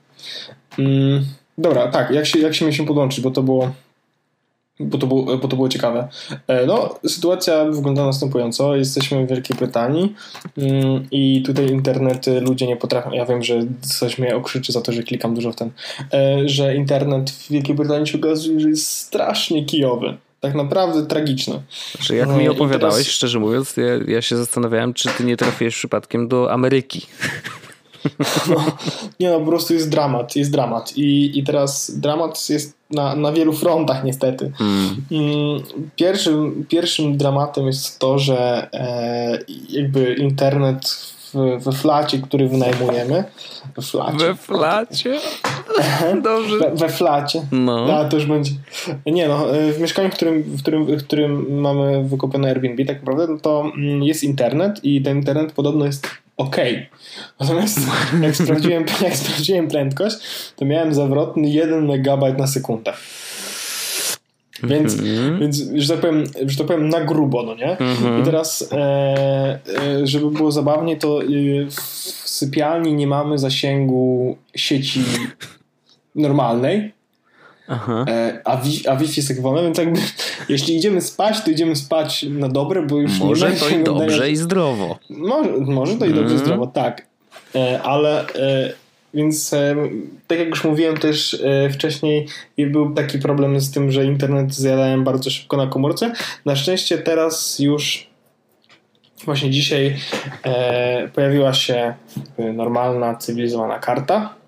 Mm, 0.79 1.25
dobra, 1.57 1.88
tak, 1.88 2.12
jak 2.12 2.25
się, 2.25 2.39
jak 2.39 2.55
się 2.55 2.65
mieliśmy 2.65 2.86
podłączyć, 2.86 3.21
bo 3.21 3.31
to 3.31 3.43
było 3.43 3.71
bo 4.79 4.97
to 4.97 5.07
było, 5.07 5.38
bo 5.38 5.47
to 5.47 5.55
było 5.55 5.69
ciekawe. 5.69 6.07
E, 6.47 6.65
No, 6.65 6.95
sytuacja 7.07 7.65
wygląda 7.65 8.05
następująco. 8.05 8.75
Jesteśmy 8.75 9.25
w 9.25 9.29
Wielkiej 9.29 9.57
Brytanii 9.57 10.15
mm, 10.57 11.07
i 11.12 11.43
tutaj 11.45 11.69
internet 11.69 12.27
y, 12.27 12.41
ludzie 12.41 12.67
nie 12.67 12.77
potrafią. 12.77 13.12
Ja 13.12 13.25
wiem, 13.25 13.43
że 13.43 13.60
coś 13.81 14.17
mnie 14.17 14.36
okrzyczy 14.36 14.71
za 14.71 14.81
to, 14.81 14.91
że 14.91 15.03
klikam 15.03 15.36
dużo 15.36 15.51
w 15.51 15.55
ten. 15.55 15.71
e, 16.13 16.49
Że 16.49 16.75
internet 16.75 17.29
w 17.31 17.51
Wielkiej 17.51 17.75
Brytanii 17.75 18.07
się 18.07 18.17
okazuje, 18.17 18.60
że 18.60 18.69
jest 18.69 18.88
strasznie 18.91 19.65
kijowy. 19.65 20.17
Tak 20.39 20.55
naprawdę 20.55 21.05
tragiczny. 21.05 21.62
Że 21.99 22.15
jak 22.15 22.27
No 22.29 22.38
mi 22.38 22.49
opowiadałeś, 22.49 22.95
teraz- 22.95 23.07
szczerze 23.15 23.39
mówiąc, 23.39 23.77
ja, 23.77 24.13
ja 24.13 24.21
się 24.21 24.38
zastanawiałem, 24.38 24.93
czy 24.93 25.10
ty 25.10 25.23
nie 25.23 25.38
trafiłeś 25.38 25.75
przypadkiem 25.75 26.27
do 26.27 26.51
Ameryki. 26.51 27.05
No, 28.49 28.55
nie 29.19 29.29
no, 29.29 29.39
po 29.39 29.45
prostu 29.45 29.73
jest 29.73 29.89
dramat, 29.89 30.35
jest 30.35 30.51
dramat. 30.51 30.97
I, 30.97 31.39
i 31.39 31.43
teraz 31.43 31.99
dramat 31.99 32.49
jest 32.49 32.73
na, 32.91 33.15
na 33.15 33.31
wielu 33.31 33.53
frontach 33.53 34.03
niestety. 34.03 34.51
Hmm. 34.55 34.95
Mm, 35.11 35.63
Pierwszym, 35.95 36.65
pierwszym 36.69 37.17
dramatem 37.17 37.67
jest 37.67 37.99
to, 37.99 38.19
że 38.19 38.67
e, 38.73 39.39
jakby 39.69 40.13
internet 40.13 41.11
w, 41.33 41.63
we 41.63 41.71
flacie, 41.71 42.17
który 42.19 42.47
wynajmujemy, 42.47 43.23
we 43.75 43.81
flacie, 43.81 44.17
We 44.17 44.35
flacie? 44.35 45.19
Dobrze. 46.23 46.57
we, 46.59 46.71
we 46.75 46.89
flacie, 46.89 47.41
No. 47.51 47.93
a 47.93 48.05
to 48.05 48.15
już 48.17 48.25
będzie. 48.25 48.51
Nie 49.05 49.27
no, 49.27 49.55
e, 49.57 49.73
w 49.73 49.79
mieszkaniu, 49.81 50.09
w 50.09 50.13
którym, 50.13 50.43
w 50.43 50.61
którym, 50.61 50.85
w 50.85 51.03
którym 51.03 51.59
mamy 51.61 52.03
wykupione 52.03 52.49
Airbnb, 52.49 52.85
tak 52.85 52.97
naprawdę, 52.99 53.27
no 53.33 53.39
to 53.39 53.71
mm, 53.77 54.03
jest 54.03 54.23
internet 54.23 54.79
i 54.83 55.01
ten 55.01 55.17
internet 55.17 55.51
podobno 55.51 55.85
jest 55.85 56.07
ok. 56.41 56.58
Natomiast 57.39 57.80
jak 58.21 58.36
sprawdziłem, 58.36 58.86
jak 59.01 59.15
sprawdziłem 59.15 59.67
prędkość, 59.67 60.17
to 60.56 60.65
miałem 60.65 60.93
zawrotny 60.93 61.49
1 61.49 61.91
MB 61.91 62.38
na 62.38 62.47
sekundę. 62.47 62.93
Więc, 64.63 64.97
mm-hmm. 64.97 65.39
więc 65.39 65.63
że, 65.75 65.93
tak 65.93 66.01
powiem, 66.01 66.23
że 66.45 66.58
tak 66.58 66.67
powiem 66.67 66.89
na 66.89 67.01
grubo, 67.01 67.43
no 67.43 67.56
nie? 67.56 67.77
Mm-hmm. 67.77 68.21
I 68.21 68.23
teraz, 68.23 68.69
e, 68.71 68.77
e, 68.77 70.08
żeby 70.08 70.32
było 70.32 70.51
zabawniej, 70.51 70.97
to 70.97 71.23
e, 71.23 71.25
w 71.69 71.82
sypialni 72.30 72.93
nie 72.93 73.08
mamy 73.08 73.38
zasięgu 73.38 74.38
sieci 74.56 75.04
normalnej. 76.15 76.91
Aha. 77.67 78.06
E, 78.08 78.41
a, 78.45 78.58
wi, 78.58 78.88
a 78.88 78.95
Wi-Fi 78.95 79.19
jest 79.19 79.28
tak 79.28 79.38
więc 79.63 79.78
jakby 79.78 80.00
jeśli 80.50 80.78
idziemy 80.78 81.02
spać, 81.02 81.43
to 81.43 81.52
idziemy 81.52 81.76
spać 81.76 82.26
na 82.30 82.50
dobre, 82.50 82.82
bo 82.82 82.97
już 82.97 83.19
może 83.19 83.52
nie 83.52 83.58
to 83.58 83.69
i 83.69 83.84
dobrze 83.84 84.32
i 84.32 84.36
zdrowo. 84.36 84.97
Może, 85.10 85.50
może 85.52 85.95
to 85.95 86.06
i 86.06 86.13
dobrze 86.13 86.34
i 86.34 86.38
mm. 86.38 86.45
zdrowo, 86.45 86.67
tak. 86.67 87.08
E, 87.56 87.82
ale 87.82 88.26
więc 89.13 89.56
tak 90.28 90.39
jak 90.39 90.47
już 90.47 90.63
mówiłem 90.63 90.97
też 90.97 91.34
e, 91.34 91.69
wcześniej, 91.69 92.28
był 92.58 92.93
taki 92.93 93.19
problem 93.19 93.60
z 93.62 93.71
tym, 93.71 93.91
że 93.91 94.06
internet 94.06 94.54
zjadałem 94.54 95.04
bardzo 95.04 95.30
szybko 95.30 95.58
na 95.58 95.67
komórce. 95.67 96.12
Na 96.45 96.56
szczęście 96.56 96.97
teraz 96.97 97.60
już 97.60 98.08
właśnie 99.26 99.50
dzisiaj 99.50 99.97
e, 100.43 101.08
pojawiła 101.08 101.54
się 101.54 101.93
normalna, 102.54 103.15
cywilizowana 103.15 103.80
karta. 103.80 104.40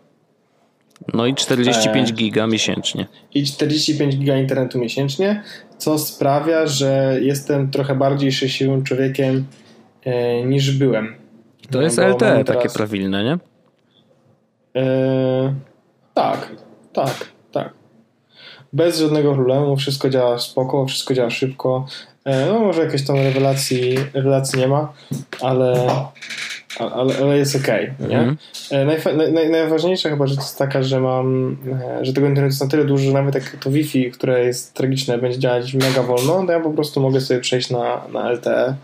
No 1.14 1.26
i 1.26 1.36
45 1.36 2.10
e, 2.10 2.14
giga 2.14 2.48
miesięcznie. 2.48 3.08
I 3.34 3.46
45 3.46 4.18
giga 4.18 4.38
internetu 4.38 4.80
miesięcznie, 4.80 5.44
co 5.78 6.00
sprawia, 6.00 6.68
że 6.68 7.18
jestem 7.22 7.72
trochę 7.72 7.96
bardziej 7.96 8.32
szczęśliwym 8.32 8.84
człowiekiem 8.84 9.46
niż 10.46 10.78
byłem. 10.78 11.16
To 11.72 11.78
no, 11.78 11.82
jest 11.82 11.98
LTE 11.98 12.44
takie 12.44 12.70
prawilne, 12.70 13.24
nie? 13.24 13.38
Eee, 14.74 15.54
tak, 16.14 16.52
tak, 16.94 17.28
tak. 17.52 17.74
Bez 18.74 19.00
żadnego 19.00 19.34
problemu, 19.34 19.78
wszystko 19.78 20.10
działa 20.10 20.40
spoko, 20.40 20.86
wszystko 20.86 21.14
działa 21.14 21.30
szybko. 21.30 21.86
Eee, 22.26 22.46
no 22.48 22.60
może 22.60 22.84
jakieś 22.86 23.06
tam 23.06 23.16
rewelacji, 23.16 23.96
rewelacji 24.14 24.60
nie 24.60 24.68
ma, 24.68 24.94
ale, 25.42 25.90
ale, 26.80 27.18
ale 27.18 27.38
jest 27.38 27.56
okej, 27.56 27.92
okay? 28.06 28.18
Mm. 28.18 28.38
Najfa, 28.88 29.14
naj, 29.14 29.50
najważniejsza 29.50 30.10
chyba 30.10 30.28
rzecz 30.28 30.40
jest 30.40 30.58
taka, 30.58 30.84
że 30.84 31.00
mam, 31.00 31.58
e, 32.02 32.06
że 32.06 32.14
tego 32.14 32.28
internetu 32.28 32.52
jest 32.52 32.62
na 32.62 32.68
tyle 32.68 32.86
dużo, 32.86 33.06
że 33.06 33.12
nawet 33.12 33.36
jak 33.36 33.58
to 33.58 33.72
Wi-Fi, 33.72 34.12
które 34.12 34.46
jest 34.46 34.74
tragiczne, 34.74 35.18
będzie 35.18 35.40
działać 35.40 35.74
mega 35.74 36.04
wolno, 36.04 36.46
to 36.46 36.52
ja 36.52 36.60
po 36.60 36.70
prostu 36.70 37.02
mogę 37.02 37.22
sobie 37.22 37.40
przejść 37.40 37.70
na, 37.70 38.02
na 38.14 38.32
LTE 38.32 38.76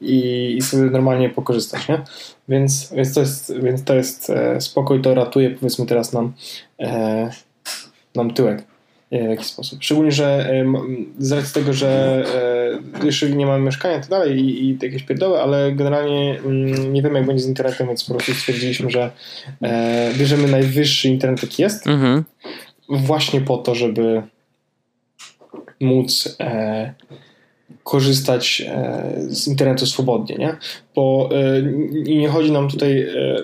i, 0.00 0.54
i 0.58 0.62
sobie 0.62 0.82
normalnie 0.82 1.30
pokorzystać, 1.30 1.88
nie? 1.88 2.02
Więc, 2.48 2.92
więc, 2.92 3.14
to 3.14 3.20
jest, 3.20 3.60
więc 3.62 3.84
to 3.84 3.94
jest 3.94 4.30
e, 4.30 4.60
spokój, 4.60 5.02
to 5.02 5.14
ratuje 5.14 5.50
powiedzmy 5.50 5.86
teraz 5.86 6.12
nam, 6.12 6.32
e, 6.80 7.30
nam 8.14 8.34
tyłek 8.34 8.71
w 9.12 9.30
jakiś 9.30 9.46
sposób. 9.46 9.78
Szczególnie, 9.82 10.12
że 10.12 10.50
z 11.18 11.32
racji 11.32 11.54
tego, 11.54 11.72
że 11.72 12.24
jeszcze 13.04 13.30
nie 13.30 13.46
mamy 13.46 13.64
mieszkania 13.64 13.96
i 13.96 14.00
tak 14.00 14.10
dalej 14.10 14.38
i, 14.38 14.64
i 14.64 14.78
jakieś 14.82 15.02
pierdoły, 15.02 15.40
ale 15.40 15.72
generalnie 15.72 16.38
mm, 16.44 16.92
nie 16.92 17.02
wiemy 17.02 17.18
jak 17.18 17.26
będzie 17.26 17.42
z 17.42 17.48
internetem, 17.48 17.86
więc 17.86 18.04
po 18.04 18.14
prostu 18.14 18.34
stwierdziliśmy, 18.34 18.90
że 18.90 19.10
e, 19.62 20.12
bierzemy 20.18 20.48
najwyższy 20.48 21.08
internet 21.08 21.42
jaki 21.42 21.62
jest 21.62 21.86
mhm. 21.86 22.24
właśnie 22.88 23.40
po 23.40 23.58
to, 23.58 23.74
żeby 23.74 24.22
móc 25.80 26.36
e, 26.40 26.94
korzystać 27.84 28.62
e, 28.66 29.12
z 29.28 29.48
internetu 29.48 29.86
swobodnie, 29.86 30.36
nie? 30.36 30.56
Bo 30.94 31.30
e, 31.32 31.62
nie 31.92 32.28
chodzi 32.28 32.52
nam 32.52 32.68
tutaj, 32.68 33.00
e, 33.02 33.36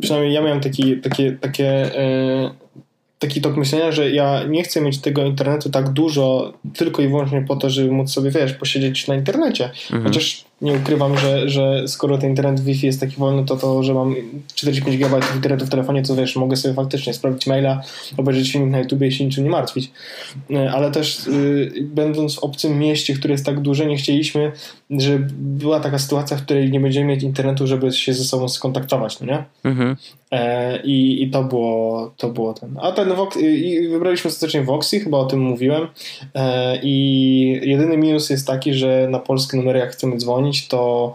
przynajmniej 0.00 0.34
ja 0.34 0.42
miałem 0.42 0.60
taki, 0.60 0.96
takie, 0.96 1.32
takie 1.32 1.68
e, 1.98 2.63
taki 3.24 3.40
tok 3.40 3.56
myślenia, 3.56 3.92
że 3.92 4.10
ja 4.10 4.44
nie 4.48 4.62
chcę 4.62 4.80
mieć 4.80 4.98
tego 4.98 5.24
internetu 5.24 5.70
tak 5.70 5.88
dużo 5.88 6.52
tylko 6.74 7.02
i 7.02 7.08
wyłącznie 7.08 7.44
po 7.48 7.56
to, 7.56 7.70
żeby 7.70 7.92
móc 7.92 8.10
sobie, 8.12 8.30
wiesz, 8.30 8.52
posiedzieć 8.52 9.08
na 9.08 9.14
internecie. 9.14 9.64
Mhm. 9.64 10.04
Chociaż 10.04 10.44
nie 10.60 10.72
ukrywam, 10.72 11.18
że, 11.18 11.48
że 11.48 11.88
skoro 11.88 12.18
ten 12.18 12.30
internet 12.30 12.60
Wi-Fi 12.60 12.86
jest 12.86 13.00
taki 13.00 13.16
wolny, 13.16 13.44
to 13.44 13.56
to, 13.56 13.82
że 13.82 13.94
mam 13.94 14.14
45 14.54 14.96
GB 14.96 15.20
internetu 15.34 15.66
w 15.66 15.68
telefonie, 15.68 16.02
to 16.02 16.16
wiesz, 16.16 16.36
mogę 16.36 16.56
sobie 16.56 16.74
faktycznie 16.74 17.14
sprawdzić 17.14 17.46
maila, 17.46 17.82
obejrzeć 18.16 18.52
film 18.52 18.70
na 18.70 18.78
YouTube 18.78 19.02
i 19.02 19.12
się 19.12 19.24
niczym 19.24 19.44
nie 19.44 19.50
martwić. 19.50 19.90
E, 20.50 20.72
ale 20.72 20.90
też 20.90 21.26
yy, 21.26 21.82
będąc 21.82 22.34
w 22.34 22.38
obcym 22.38 22.78
mieście, 22.78 23.14
które 23.14 23.32
jest 23.32 23.46
tak 23.46 23.60
duże, 23.60 23.86
nie 23.86 23.96
chcieliśmy, 23.96 24.52
żeby 24.90 25.26
była 25.38 25.80
taka 25.80 25.98
sytuacja, 25.98 26.36
w 26.36 26.42
której 26.42 26.70
nie 26.70 26.80
będziemy 26.80 27.06
mieć 27.06 27.22
internetu, 27.22 27.66
żeby 27.66 27.92
się 27.92 28.14
ze 28.14 28.24
sobą 28.24 28.48
skontaktować, 28.48 29.20
no 29.20 29.26
nie? 29.26 29.44
Mhm. 29.64 29.96
E, 30.30 30.82
i, 30.82 31.22
I 31.22 31.30
to 31.30 31.44
było 31.44 32.12
to 32.16 32.28
było 32.28 32.54
ten. 32.54 32.76
A 32.82 32.92
ten 32.92 33.14
Vox, 33.14 33.36
i 33.36 33.88
wybraliśmy 33.88 34.28
ostatecznie 34.28 34.62
Voxy, 34.62 35.00
chyba 35.00 35.18
o 35.18 35.24
tym 35.24 35.40
mówiłem. 35.40 35.88
E, 36.34 36.78
I 36.82 37.60
jedyny 37.62 37.96
minus 37.96 38.30
jest 38.30 38.46
taki, 38.46 38.74
że 38.74 39.08
na 39.10 39.18
polskie 39.18 39.56
numery 39.56 39.78
jak 39.78 39.92
chcemy 39.92 40.16
dzwonić, 40.16 40.43
to 40.68 41.14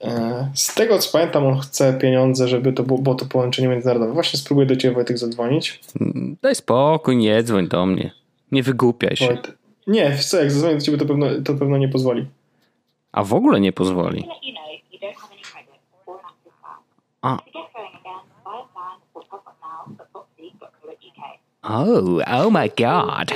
e, 0.00 0.50
z 0.54 0.74
tego 0.74 0.98
co 0.98 1.12
pamiętam, 1.12 1.46
on 1.46 1.58
chce 1.58 1.98
pieniądze, 1.98 2.48
żeby 2.48 2.72
to 2.72 2.82
było, 2.82 2.98
było 2.98 3.14
to 3.14 3.26
połączenie 3.26 3.68
międzynarodowe. 3.68 4.12
Właśnie 4.12 4.38
spróbuję 4.38 4.66
do 4.66 4.76
Ciebie 4.76 4.94
Wojtek 4.94 5.18
zadzwonić. 5.18 5.80
Daj 6.42 6.54
spokój, 6.54 7.16
nie 7.16 7.42
dzwoń 7.42 7.68
do 7.68 7.86
mnie. 7.86 8.10
Nie 8.52 8.62
wygłupiaj 8.62 9.16
się. 9.16 9.26
Wojtek. 9.26 9.58
Nie, 9.86 10.18
co, 10.18 10.38
jak 10.38 10.50
zadzwonię 10.50 10.74
do 10.74 10.80
Ciebie, 10.80 10.98
to 10.98 11.06
pewno, 11.06 11.26
to 11.44 11.54
pewno 11.54 11.78
nie 11.78 11.88
pozwoli. 11.88 12.26
A 13.12 13.24
w 13.24 13.34
ogóle 13.34 13.60
nie 13.60 13.72
pozwoli. 13.72 14.28
A. 17.22 17.38
Oh, 21.62 22.20
oh 22.26 22.50
my 22.50 22.68
god. 22.68 23.32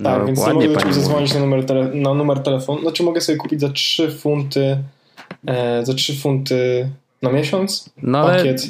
No, 0.00 0.10
tak, 0.10 0.26
więc 0.26 0.46
mogę 0.46 0.68
do 0.68 0.80
ciebie 0.80 0.92
zadzwonić 0.92 1.34
na 1.34 1.40
numer, 1.40 1.66
tele, 1.66 1.84
na 1.94 2.14
numer 2.14 2.42
telefonu. 2.42 2.80
Znaczy 2.80 3.02
mogę 3.02 3.20
sobie 3.20 3.38
kupić 3.38 3.60
za 3.60 3.68
3 3.68 4.10
funty 4.10 4.78
e, 5.46 5.86
za 5.86 5.94
3 5.94 6.14
funty 6.14 6.88
na 7.22 7.32
miesiąc 7.32 7.90
no 8.02 8.24
pakiet. 8.26 8.62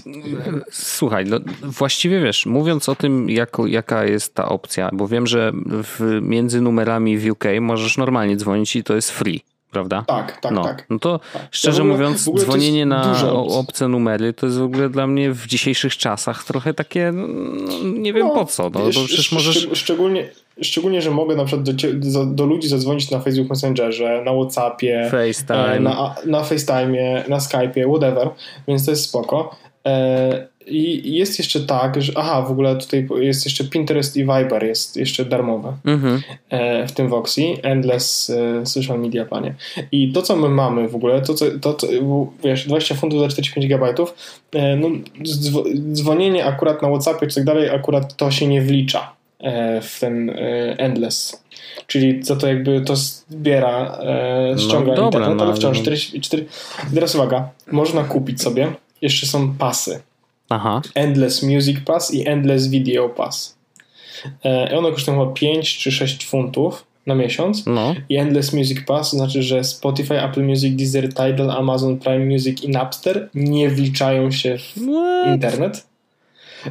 Ale, 0.47 0.61
słuchaj, 0.71 1.25
no, 1.25 1.39
właściwie 1.63 2.21
wiesz, 2.21 2.47
mówiąc 2.47 2.89
o 2.89 2.95
tym, 2.95 3.31
jak, 3.31 3.57
jaka 3.67 4.05
jest 4.05 4.35
ta 4.35 4.49
opcja, 4.49 4.91
bo 4.93 5.09
wiem, 5.09 5.27
że 5.27 5.53
w, 5.67 6.19
między 6.23 6.61
numerami 6.61 7.19
w 7.19 7.31
UK 7.31 7.45
możesz 7.61 7.99
normalnie 7.99 8.37
dzwonić 8.37 8.77
i 8.77 8.85
to 8.85 8.95
jest 8.95 9.11
free 9.11 9.41
prawda? 9.71 10.05
Tak, 10.07 10.41
tak, 10.41 10.53
no. 10.53 10.65
tak. 10.65 10.87
No 10.91 10.99
to 10.99 11.21
tak. 11.33 11.49
szczerze 11.51 11.83
ogóle, 11.83 11.97
mówiąc, 11.97 12.31
dzwonienie 12.39 12.87
na 12.87 13.31
obce 13.33 13.89
numery 13.89 14.33
to 14.33 14.47
jest 14.47 14.59
w 14.59 14.63
ogóle 14.63 14.89
dla 14.89 15.07
mnie 15.07 15.33
w 15.33 15.47
dzisiejszych 15.47 15.97
czasach 15.97 16.45
trochę 16.45 16.75
takie, 16.75 17.13
no, 17.13 17.27
nie 17.85 18.13
wiem 18.13 18.27
no, 18.27 18.35
po 18.35 18.45
co. 18.45 18.71
No, 18.71 18.87
wiesz, 18.87 19.05
przecież 19.05 19.33
możesz... 19.33 19.69
Szczególnie, 19.73 20.29
szczególnie, 20.63 21.03
że 21.03 21.11
mogę 21.11 21.37
na 21.37 21.45
przykład 21.45 21.71
do, 21.71 22.27
do, 22.27 22.47
ludzi 22.47 22.69
zadzwonić 22.69 23.11
na 23.11 23.21
Facebook 23.21 23.49
Messengerze, 23.49 24.23
na 24.25 24.33
Whatsappie, 24.33 25.09
FaceTime. 25.11 25.73
E, 25.73 25.81
na, 25.81 26.15
na 26.27 26.45
FaceTime, 26.45 27.25
na 27.29 27.39
Skype'ie, 27.39 27.89
whatever, 27.89 28.31
więc 28.69 28.85
to 28.85 28.91
jest 28.91 29.05
spoko. 29.05 29.57
E, 29.87 30.57
i 30.67 31.15
jest 31.15 31.39
jeszcze 31.39 31.61
tak, 31.61 32.03
że 32.03 32.13
aha, 32.17 32.43
w 32.43 32.51
ogóle 32.51 32.77
tutaj 32.77 33.09
jest 33.21 33.45
jeszcze 33.45 33.65
Pinterest 33.65 34.17
i 34.17 34.21
Viber 34.21 34.65
jest 34.65 34.97
jeszcze 34.97 35.25
darmowe 35.25 35.77
mhm. 35.85 36.23
E, 36.51 36.87
w 36.87 36.93
tym 36.93 37.09
Voxy, 37.09 37.43
Endless 37.63 38.33
Social 38.65 39.01
Media 39.01 39.25
Planie. 39.25 39.55
I 39.93 40.13
to, 40.13 40.23
co 40.23 40.37
my 40.37 40.49
mamy 40.49 40.89
w 40.89 40.95
ogóle, 40.95 41.23
to, 41.23 41.35
co, 41.35 41.47
to, 41.61 41.75
to 41.75 41.87
wiesz, 42.45 42.67
20 42.67 42.95
funtów 42.95 43.21
za 43.21 43.29
45 43.29 43.67
gigabajtów, 43.67 44.15
no, 44.79 44.89
dzwonienie 45.93 46.45
akurat 46.45 46.83
na 46.83 46.89
Whatsappie 46.89 47.27
czy 47.27 47.35
tak 47.35 47.45
dalej, 47.45 47.71
akurat 47.71 48.17
to 48.17 48.31
się 48.31 48.47
nie 48.47 48.63
wlicza 48.63 49.17
w 49.83 49.97
ten 50.01 50.31
Endless. 50.79 51.45
Czyli 51.87 52.21
co 52.21 52.37
to 52.37 52.47
jakby 52.47 52.81
to 52.81 52.97
zbiera, 52.97 53.99
ściąga 54.59 54.91
no, 54.91 54.97
dobra, 54.97 55.21
internet, 55.21 55.41
ale 55.41 55.51
no, 55.51 55.57
wciąż 55.57 55.79
44. 55.81 56.47
Teraz 56.95 57.15
uwaga, 57.15 57.49
można 57.73 58.05
kupić 58.05 58.43
sobie, 58.43 58.73
jeszcze 59.03 59.27
są 59.27 59.55
pasy 59.55 60.01
Aha. 60.49 60.83
Endless 60.95 61.43
Music 61.43 61.81
Pass 61.81 62.15
i 62.15 62.29
Endless 62.29 62.69
Video 62.69 63.09
Pass. 63.09 63.57
E, 64.45 64.79
one 64.79 64.93
kosztują 64.93 65.19
chyba 65.19 65.33
5 65.33 65.79
czy 65.79 65.93
6 65.93 66.27
funtów 66.27 66.85
na 67.07 67.15
miesiąc. 67.15 67.67
No. 67.67 67.95
I 68.09 68.17
Endless 68.17 68.53
Music 68.53 68.79
Pass 68.87 69.11
znaczy, 69.11 69.43
że 69.43 69.65
Spotify, 69.65 70.23
Apple 70.23 70.45
Music, 70.45 70.77
Deezer, 70.77 71.09
Tidal, 71.09 71.51
Amazon 71.51 71.99
Prime 71.99 72.27
Music 72.27 72.63
i 72.63 72.69
Napster 72.69 73.29
nie 73.35 73.69
wliczają 73.69 74.31
się 74.31 74.59
w 74.59 74.73
What? 74.73 75.35
internet. 75.35 75.87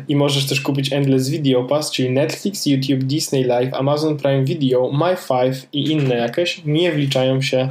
I 0.08 0.16
możesz 0.16 0.46
też 0.46 0.62
kupić 0.62 0.94
Endless 0.94 1.30
Video 1.30 1.64
Pass, 1.64 1.92
czyli 1.92 2.10
Netflix, 2.10 2.66
YouTube, 2.66 3.04
Disney 3.04 3.44
Live, 3.44 3.74
Amazon 3.74 4.18
Prime 4.18 4.44
Video, 4.44 4.92
My5 4.92 5.54
i 5.74 5.92
inne 5.92 6.16
jakieś 6.16 6.62
nie 6.66 6.92
wliczają 6.92 7.42
się 7.42 7.70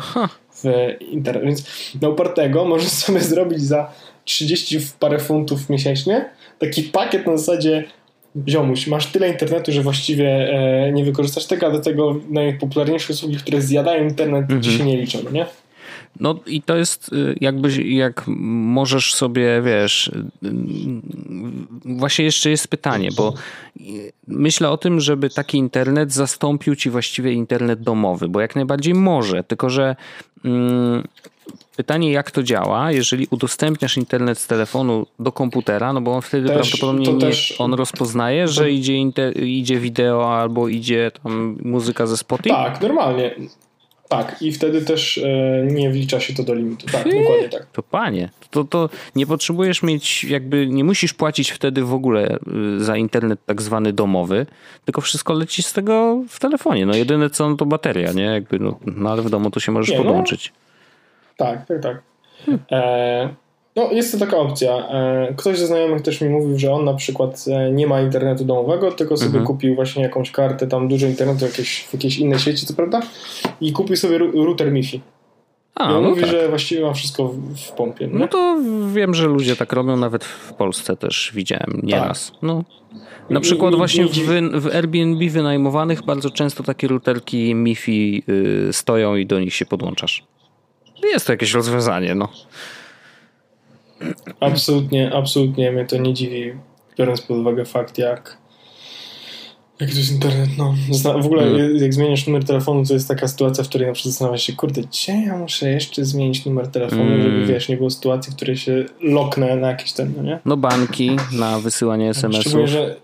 w 0.55 0.65
internet. 1.01 1.45
Więc 1.45 1.67
na 2.03 2.09
upartego 2.09 2.65
możesz 2.65 2.89
sobie 2.89 3.21
zrobić 3.21 3.63
za 3.63 3.93
30 4.25 4.81
w 4.81 4.93
parę 4.93 5.19
funtów 5.19 5.71
miesięcznie, 5.71 6.31
taki 6.59 6.83
pakiet 6.83 7.27
na 7.27 7.37
zasadzie 7.37 7.85
ziomuś, 8.49 8.87
masz 8.87 9.07
tyle 9.07 9.29
internetu, 9.29 9.73
że 9.73 9.83
właściwie 9.83 10.29
e, 10.29 10.93
nie 10.93 11.05
wykorzystasz 11.05 11.47
tego, 11.47 11.67
a 11.67 11.71
do 11.71 11.81
tego 11.81 12.21
najpopularniejsze 12.31 13.13
usługi, 13.13 13.37
które 13.37 13.63
zjadają 13.63 14.05
internet, 14.05 14.47
-hmm. 14.47 14.65
ci 14.65 14.73
się 14.73 14.85
nie 14.85 14.97
liczą, 14.97 15.19
nie? 15.33 15.47
No 16.21 16.41
i 16.47 16.63
to 16.63 16.77
jest 16.77 17.13
y, 17.13 17.37
jakby, 17.41 17.83
jak 17.85 18.25
możesz 18.27 19.15
sobie, 19.15 19.63
wiesz, 19.63 20.07
y, 20.09 20.23
właśnie 21.85 22.25
jeszcze 22.25 22.51
jest 22.51 22.69
pytanie, 22.69 23.09
bo 23.17 23.35
myślę 24.29 24.71
o 24.71 24.77
tym, 24.77 25.01
żeby 25.01 25.31
taki 25.31 25.59
internet 25.59 26.13
zastąpił 26.13 26.77
ci 26.77 26.91
właściwie 26.91 27.33
internet 27.33 27.81
domowy, 27.81 28.29
bo 28.29 28.41
jak 28.41 28.57
najbardziej 28.57 28.95
może, 28.95 29.45
tylko 29.45 29.71
że 29.71 29.97
mm, 30.45 31.03
Pytanie, 31.77 32.13
jak 32.13 32.31
to 32.31 32.43
działa, 32.43 32.93
jeżeli 32.93 33.27
udostępniasz 33.31 33.97
internet 33.97 34.39
z 34.39 34.47
telefonu 34.47 35.07
do 35.19 35.33
komputera, 35.33 35.93
no 35.93 36.01
bo 36.01 36.15
on 36.15 36.23
wtedy 36.23 36.49
też, 36.49 36.57
prawdopodobnie 36.57 37.13
nie, 37.13 37.21
też, 37.21 37.55
on 37.59 37.75
rozpoznaje, 37.75 38.49
że 38.49 38.71
idzie, 38.71 38.95
inter, 38.95 39.43
idzie 39.43 39.81
wideo 39.81 40.39
albo 40.39 40.69
idzie 40.69 41.11
tam 41.23 41.59
muzyka 41.63 42.07
ze 42.07 42.17
Spotify? 42.17 42.49
Tak, 42.49 42.81
normalnie. 42.81 43.35
Tak, 44.09 44.43
i 44.43 44.53
wtedy 44.53 44.83
też 44.83 45.19
e, 45.19 45.67
nie 45.67 45.91
wlicza 45.91 46.21
się 46.21 46.35
to 46.35 46.43
do 46.43 46.55
limitu. 46.55 46.87
Tak, 46.87 47.05
dokładnie 47.05 47.49
tak. 47.49 47.67
To 47.73 47.83
panie, 47.83 48.31
to, 48.51 48.65
to 48.65 48.89
nie 49.17 49.27
potrzebujesz 49.27 49.83
mieć, 49.83 50.25
jakby 50.25 50.67
nie 50.67 50.85
musisz 50.85 51.15
płacić 51.15 51.51
wtedy 51.51 51.85
w 51.85 51.95
ogóle 51.95 52.39
y, 52.77 52.85
za 52.85 52.97
internet 52.97 53.41
tak 53.47 53.63
zwany 53.63 53.93
domowy, 53.93 54.47
tylko 54.85 55.01
wszystko 55.01 55.35
leci 55.35 55.63
z 55.63 55.73
tego 55.73 56.23
w 56.29 56.41
telefonie. 56.41 56.87
No 56.87 56.95
jedyne 56.95 57.31
co, 57.31 57.49
no 57.51 57.57
to 57.57 57.67
bateria, 57.67 58.13
nie? 58.13 58.25
Jakby, 58.25 58.59
no, 58.59 58.79
no 58.87 59.11
ale 59.11 59.23
w 59.23 59.31
domu 59.31 59.51
to 59.51 59.61
się 59.61 59.73
możesz 59.73 59.91
nie, 59.91 59.99
no. 59.99 60.05
podłączyć. 60.05 60.53
No 61.39 61.47
tak, 61.47 61.67
tak, 61.67 61.83
tak. 61.83 62.03
E, 62.73 63.35
no, 63.77 63.93
jest 63.93 64.13
to 64.13 64.19
taka 64.19 64.37
opcja. 64.37 64.89
E, 64.89 65.35
ktoś 65.37 65.59
ze 65.59 65.67
znajomych 65.67 66.03
też 66.03 66.21
mi 66.21 66.29
mówił, 66.29 66.59
że 66.59 66.73
on 66.73 66.85
na 66.85 66.95
przykład 66.95 67.45
e, 67.49 67.71
nie 67.71 67.87
ma 67.87 68.01
internetu 68.01 68.45
domowego, 68.45 68.93
tylko 68.93 69.17
sobie 69.17 69.29
mhm. 69.29 69.47
kupił 69.47 69.75
właśnie 69.75 70.03
jakąś 70.03 70.31
kartę, 70.31 70.67
tam 70.67 70.89
dużo 70.89 71.07
internetu 71.07 71.45
jakieś, 71.45 71.85
w 71.85 71.93
jakiejś 71.93 72.19
innej 72.19 72.39
sieci, 72.39 72.67
co 72.67 72.75
prawda, 72.75 73.03
i 73.61 73.73
kupił 73.73 73.97
sobie 73.97 74.19
router 74.19 74.73
MiFi. 74.73 75.01
A, 75.75 75.89
no 75.89 76.01
mówi, 76.01 76.21
tak. 76.21 76.31
że 76.31 76.49
właściwie 76.49 76.83
ma 76.83 76.93
wszystko 76.93 77.29
w, 77.29 77.57
w 77.57 77.73
pompie. 77.73 78.07
Nie? 78.07 78.19
No 78.19 78.29
to 78.29 78.59
wiem, 78.93 79.15
że 79.15 79.27
ludzie 79.27 79.57
tak 79.57 79.73
robią, 79.73 79.97
nawet 79.97 80.25
w 80.25 80.53
Polsce 80.53 80.97
też 80.97 81.33
widziałem 81.35 81.81
nieraz. 81.83 82.31
Tak. 82.31 82.43
No. 82.43 82.65
Na 83.31 83.41
przykład 83.41 83.75
właśnie 83.75 84.07
w, 84.07 84.13
w, 84.61 84.75
Airbnb 84.75 85.31
wynajmowanych 85.31 86.03
bardzo 86.03 86.31
często 86.31 86.63
takie 86.63 86.89
routerki 86.89 87.55
MiFi 87.55 88.23
y, 88.69 88.73
stoją 88.73 89.17
i 89.17 89.27
do 89.27 89.41
nich 89.41 89.55
się 89.55 89.67
podłączasz. 89.67 90.25
Jest 91.03 91.27
to 91.27 91.33
jakieś 91.33 91.55
rozwiązanie, 91.55 92.15
no. 92.15 92.29
Absolutnie, 94.41 95.15
absolutnie 95.15 95.73
mnie 95.73 95.85
to 95.85 95.97
nie 95.97 96.15
dziwi, 96.15 96.53
biorąc 96.99 97.21
pod 97.21 97.39
uwagę 97.39 97.65
fakt, 97.65 97.99
jak 97.99 98.45
jak 99.81 99.91
to 99.91 99.97
jest 99.97 100.13
internet, 100.13 100.51
no. 100.59 100.75
W 101.23 101.27
ogóle 101.27 101.43
hmm. 101.43 101.77
jak 101.77 101.95
zmieniasz 101.95 102.27
numer 102.27 102.45
telefonu, 102.45 102.85
to 102.87 102.95
jest 102.95 103.09
taka 103.09 103.29
sytuacja, 103.29 103.65
w 103.65 103.69
której 103.69 103.87
na 103.87 103.93
przykład 103.93 104.13
zastanawiasz 104.13 104.43
się, 104.43 104.53
kurde, 104.53 104.81
gdzie 104.81 105.13
ja 105.13 105.39
muszę 105.39 105.71
jeszcze 105.71 106.05
zmienić 106.05 106.47
numer 106.47 106.69
telefonu, 106.69 107.03
hmm. 107.03 107.23
żeby 107.23 107.47
wiesz, 107.47 107.69
nie 107.69 107.77
było 107.77 107.91
sytuacji, 107.91 108.33
w 108.33 108.37
której 108.37 108.57
się 108.57 108.85
loknę 109.01 109.57
na 109.57 109.69
jakiś 109.69 109.93
ten, 109.93 110.13
no 110.17 110.23
nie? 110.23 110.39
No 110.45 110.57
banki 110.57 111.17
na 111.33 111.59
wysyłanie 111.59 112.11
SMS-ów. 112.11 112.69
że 112.69 112.97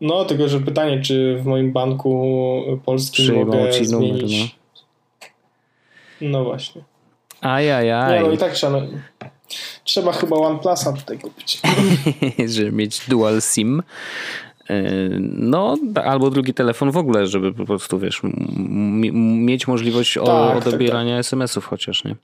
no, 0.00 0.24
tylko 0.24 0.48
że 0.48 0.60
pytanie, 0.60 1.00
czy 1.00 1.38
w 1.38 1.46
moim 1.46 1.72
banku 1.72 2.62
polskim 2.84 3.24
Przyjmą 3.24 3.44
mogę 3.44 3.70
ci 3.70 3.86
zmienić... 3.86 4.22
Numer, 4.22 4.48
no 6.20 6.28
no 6.38 6.44
właśnie. 6.44 6.82
Ajajaj. 7.40 8.22
Nie, 8.22 8.26
no 8.26 8.32
i 8.32 8.38
tak 8.38 8.52
no, 8.62 8.82
trzeba 9.84 10.12
chyba 10.12 10.36
OnePlusa 10.36 10.92
tutaj 10.92 11.18
kupić. 11.18 11.60
żeby 12.54 12.72
mieć 12.72 13.00
dual 13.08 13.40
SIM. 13.40 13.82
E, 14.70 14.82
no, 15.20 15.76
albo 16.04 16.30
drugi 16.30 16.54
telefon 16.54 16.90
w 16.90 16.96
ogóle, 16.96 17.26
żeby 17.26 17.52
po 17.52 17.64
prostu, 17.64 17.98
wiesz, 17.98 18.20
mieć 19.44 19.68
możliwość 19.68 20.14
tak, 20.14 20.26
tak, 20.26 20.66
odebierania 20.66 21.16
tak, 21.16 21.18
tak. 21.18 21.26
SMS-ów 21.26 21.66
chociaż, 21.66 22.04
nie? 22.04 22.16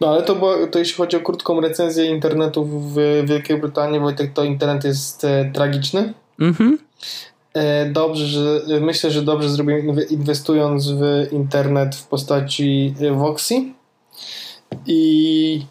No 0.00 0.08
ale 0.08 0.22
to, 0.22 0.34
bo, 0.36 0.66
to 0.66 0.78
jeśli 0.78 0.94
chodzi 0.94 1.16
o 1.16 1.20
krótką 1.20 1.60
recenzję 1.60 2.04
internetu 2.04 2.64
w 2.64 2.94
Wielkiej 3.24 3.58
Brytanii, 3.58 4.00
Wojtek, 4.00 4.32
to 4.32 4.44
internet 4.44 4.84
jest 4.84 5.24
e, 5.24 5.50
tragiczny. 5.54 6.14
Mhm. 6.40 6.78
E, 7.54 7.90
dobrze, 7.90 8.26
że 8.26 8.80
myślę, 8.80 9.10
że 9.10 9.22
dobrze 9.22 9.48
zrobiłem 9.48 9.96
inwestując 10.10 10.90
w 10.90 11.28
internet 11.32 11.96
w 11.96 12.06
postaci 12.06 12.94
Voxy 13.12 13.64
i, 14.86 15.66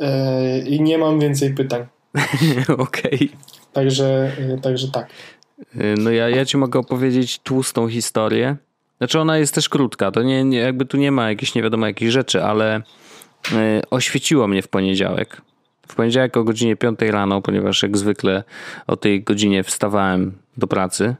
e, 0.00 0.58
i 0.58 0.80
nie 0.80 0.98
mam 0.98 1.20
więcej 1.20 1.54
pytań. 1.54 1.86
Okej. 2.68 3.14
Okay. 3.14 3.28
Także, 3.72 4.32
także 4.62 4.88
tak. 4.88 5.10
No 5.98 6.10
ja, 6.10 6.28
ja 6.28 6.44
ci 6.44 6.56
mogę 6.56 6.78
opowiedzieć 6.78 7.38
tłustą 7.38 7.88
historię. 7.88 8.56
Znaczy 8.98 9.20
ona 9.20 9.38
jest 9.38 9.54
też 9.54 9.68
krótka, 9.68 10.10
to 10.10 10.22
nie, 10.22 10.44
nie 10.44 10.58
jakby 10.58 10.86
tu 10.86 10.96
nie 10.96 11.12
ma 11.12 11.28
jakichś 11.28 11.54
nie 11.54 11.62
wiadomo 11.62 11.86
jakich 11.86 12.10
rzeczy, 12.10 12.44
ale 12.44 12.82
oświeciło 13.90 14.48
mnie 14.48 14.62
w 14.62 14.68
poniedziałek. 14.68 15.42
W 15.88 15.94
poniedziałek 15.94 16.36
o 16.36 16.44
godzinie 16.44 16.76
5 16.76 17.00
rano, 17.00 17.42
ponieważ 17.42 17.82
jak 17.82 17.96
zwykle 17.98 18.44
o 18.86 18.96
tej 18.96 19.22
godzinie 19.22 19.64
wstawałem 19.64 20.32
do 20.56 20.66
pracy, 20.66 21.14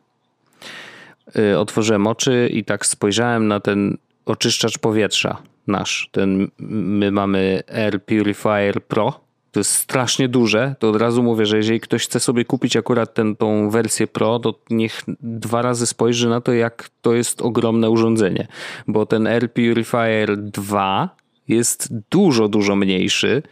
otworzyłem 1.59 2.07
oczy 2.07 2.49
i 2.53 2.65
tak 2.65 2.87
spojrzałem 2.87 3.49
na 3.49 3.61
ten 3.61 3.97
oczyszczacz 4.27 4.79
powietrza 4.79 5.43
nasz. 5.67 6.09
Ten, 6.13 6.49
my 6.59 7.11
mamy 7.11 7.63
Air 7.75 8.05
Purifier 8.05 8.83
Pro. 8.83 9.21
To 9.53 9.61
jest 9.61 9.73
strasznie 9.73 10.29
duże. 10.29 10.75
To 10.79 10.89
od 10.91 10.97
razu 10.97 11.23
mówię, 11.23 11.47
że 11.47 11.57
jeżeli 11.57 11.81
ktoś 11.81 12.05
chce 12.05 12.21
sobie 12.21 12.45
kupić 12.45 12.77
akurat 12.77 13.15
tę 13.15 13.35
tą 13.39 13.71
wersję 13.71 14.07
Pro, 14.07 14.39
to 14.39 14.55
niech 14.71 15.03
dwa 15.21 15.63
razy 15.63 15.87
spojrzy 15.87 16.29
na 16.29 16.41
to, 16.41 16.53
jak 16.53 16.89
to 17.03 17.15
jest 17.15 17.43
ogromne 17.43 17.91
urządzenie. 17.91 18.47
Bo 18.89 19.07
ten 19.07 19.27
Air 19.27 19.53
Purifier 19.53 20.37
2 20.37 21.17
jest 21.49 21.95
dużo, 22.11 22.49
dużo 22.49 22.77
mniejszy. 22.77 23.43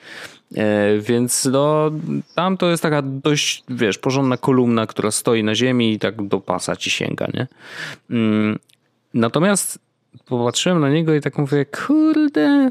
E, 0.56 0.98
więc 0.98 1.44
no, 1.52 1.90
tam 2.34 2.56
to 2.56 2.70
jest 2.70 2.82
taka 2.82 3.02
dość, 3.02 3.64
wiesz, 3.68 3.98
porządna 3.98 4.36
kolumna, 4.36 4.86
która 4.86 5.10
stoi 5.10 5.44
na 5.44 5.54
ziemi 5.54 5.92
i 5.92 5.98
tak 5.98 6.28
do 6.28 6.40
pasa 6.40 6.76
ci 6.76 6.90
sięga, 6.90 7.26
nie? 7.34 7.46
Mm, 8.10 8.58
natomiast 9.14 9.78
popatrzyłem 10.26 10.80
na 10.80 10.90
niego 10.90 11.14
i 11.14 11.20
tak 11.20 11.38
mówię, 11.38 11.66
kurde, 11.66 12.70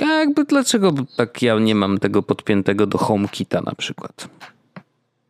jakby 0.00 0.44
dlaczego 0.44 0.92
tak 1.16 1.42
ja 1.42 1.58
nie 1.58 1.74
mam 1.74 1.98
tego 1.98 2.22
podpiętego 2.22 2.86
do 2.86 2.98
HomeKita 2.98 3.60
na 3.60 3.72
przykład? 3.74 4.28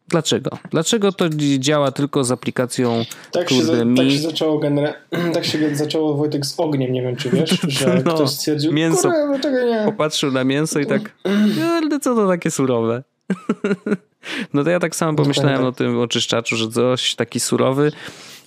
Dlaczego? 0.09 0.51
Dlaczego 0.71 1.13
to 1.13 1.25
działa 1.59 1.93
tylko 1.93 2.25
z 2.25 2.33
aplikacją 2.33 3.05
tak 3.33 3.51
się, 3.51 3.63
za, 3.63 3.85
mi? 3.85 3.97
Tak 3.97 4.11
się 4.11 4.19
zaczęło 4.19 4.59
genera- 4.59 4.95
tak 5.35 5.45
się 5.45 5.77
zaczęło 5.77 6.15
Wojtek 6.15 6.47
z 6.47 6.61
ogniem, 6.61 6.93
nie 6.93 7.03
wiem 7.03 7.17
czy 7.17 7.31
wiesz, 7.31 7.51
że 7.69 8.03
no, 8.05 8.15
ktoś 8.15 8.31
stwierdził, 8.31 8.73
mięso, 8.73 9.13
dlaczego 9.29 9.65
nie? 9.65 9.83
Popatrzył 9.85 10.33
na 10.33 10.45
mięso 10.45 10.81
i 10.81 10.87
tak, 10.87 11.03
kurde, 11.23 12.01
co 12.01 12.15
to 12.15 12.29
takie 12.29 12.51
surowe? 12.51 13.03
No 14.55 14.65
to 14.65 14.71
ja 14.71 14.81
tak 14.81 14.97
samo 14.97 15.13
no 15.13 15.19
pomyślałem 15.19 15.59
tak. 15.59 15.67
o 15.67 15.73
tym 15.73 16.01
oczyszczaczu, 16.01 16.57
że 16.57 16.69
coś 16.69 17.15
taki 17.15 17.41
surowy 17.41 17.93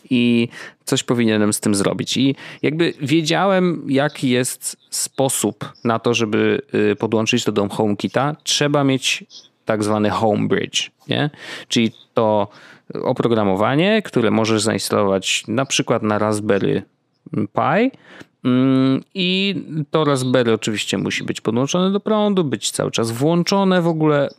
i 0.10 0.48
coś 0.86 1.04
powinienem 1.04 1.54
z 1.54 1.60
tym 1.60 1.76
zrobić. 1.76 2.18
I 2.18 2.36
jakby 2.62 2.94
wiedziałem, 3.02 3.86
jaki 3.88 4.30
jest 4.30 4.78
sposób 4.90 5.74
na 5.84 6.00
to, 6.00 6.14
żeby 6.14 6.62
y, 6.92 6.96
podłączyć 6.96 7.44
to 7.44 7.52
do 7.52 7.70
HomeKita. 7.70 8.36
Trzeba 8.44 8.84
mieć 8.84 9.26
tak 9.66 9.84
zwany 9.84 10.10
Homebridge, 10.10 10.92
nie? 11.08 11.30
czyli 11.68 11.92
to 12.14 12.48
oprogramowanie, 12.94 14.02
które 14.02 14.32
możesz 14.32 14.62
zainstalować 14.62 15.44
na 15.48 15.66
przykład 15.66 16.04
na 16.04 16.20
Raspberry 16.20 16.84
Pi 17.32 17.92
mm, 18.46 19.04
i 19.14 19.56
to 19.92 20.04
Raspberry 20.04 20.54
oczywiście 20.54 20.98
musi 20.98 21.24
być 21.24 21.42
podłączone 21.42 21.92
do 21.92 22.00
prądu, 22.00 22.44
być 22.44 22.72
cały 22.72 22.92
czas 22.92 23.12
włączone 23.12 23.82
w 23.82 23.88
ogóle 23.88 24.30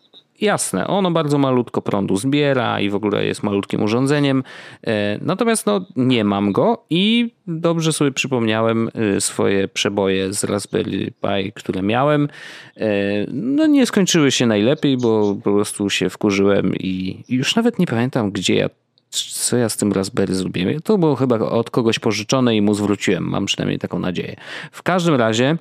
Jasne, 0.41 0.86
ono 0.86 1.11
bardzo 1.11 1.39
malutko 1.39 1.82
prądu 1.82 2.16
zbiera 2.16 2.80
i 2.80 2.91
w 2.91 2.95
ogóle 2.95 3.24
jest 3.24 3.43
malutkim 3.43 3.82
urządzeniem. 3.82 4.45
E, 4.86 5.18
natomiast 5.22 5.66
no, 5.66 5.86
nie 5.97 6.24
mam 6.24 6.53
go 6.53 6.84
i 6.91 7.30
dobrze 7.47 7.93
sobie 7.93 8.12
przypomniałem 8.12 8.91
e, 8.95 9.20
swoje 9.20 9.68
przeboje 9.68 10.32
z 10.32 10.45
Raspberry 10.45 11.11
Pi, 11.20 11.53
które 11.53 11.82
miałem. 11.82 12.28
E, 12.76 12.89
no 13.32 13.66
nie 13.66 13.86
skończyły 13.86 14.30
się 14.30 14.47
najlepiej, 14.47 14.97
bo 14.97 15.34
po 15.45 15.53
prostu 15.53 15.91
się 15.91 16.11
wkurzyłem 16.11 16.74
i 16.76 17.24
już 17.28 17.57
nawet 17.57 17.78
nie 17.78 17.86
pamiętam, 17.86 18.30
gdzie 18.30 18.55
ja 18.55 18.68
co 19.11 19.57
ja 19.57 19.68
z 19.68 19.76
tym 19.76 19.93
Raspberry 19.93 20.34
zrobiłem. 20.34 20.80
To 20.80 20.99
było 20.99 21.16
chyba 21.16 21.39
od 21.39 21.70
kogoś 21.70 21.99
pożyczone 21.99 22.57
i 22.57 22.62
mu 22.62 22.74
zwróciłem. 22.74 23.24
Mam 23.24 23.47
przynajmniej 23.47 23.78
taką 23.78 23.99
nadzieję. 23.99 24.36
W 24.72 24.82
każdym 24.82 25.14
razie 25.14 25.57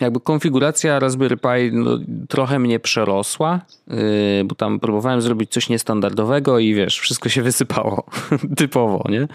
jakby 0.00 0.20
konfiguracja 0.20 0.98
Raspberry 0.98 1.36
Pi 1.36 1.72
no, 1.72 1.98
trochę 2.28 2.58
mnie 2.58 2.80
przerosła, 2.80 3.60
yy, 3.86 3.96
bo 4.44 4.54
tam 4.54 4.80
próbowałem 4.80 5.20
zrobić 5.22 5.50
coś 5.50 5.68
niestandardowego 5.68 6.58
i 6.58 6.74
wiesz, 6.74 6.98
wszystko 6.98 7.28
się 7.28 7.42
wysypało 7.42 8.04
typowo, 8.56 9.04
nie? 9.08 9.18
Yy, 9.20 9.28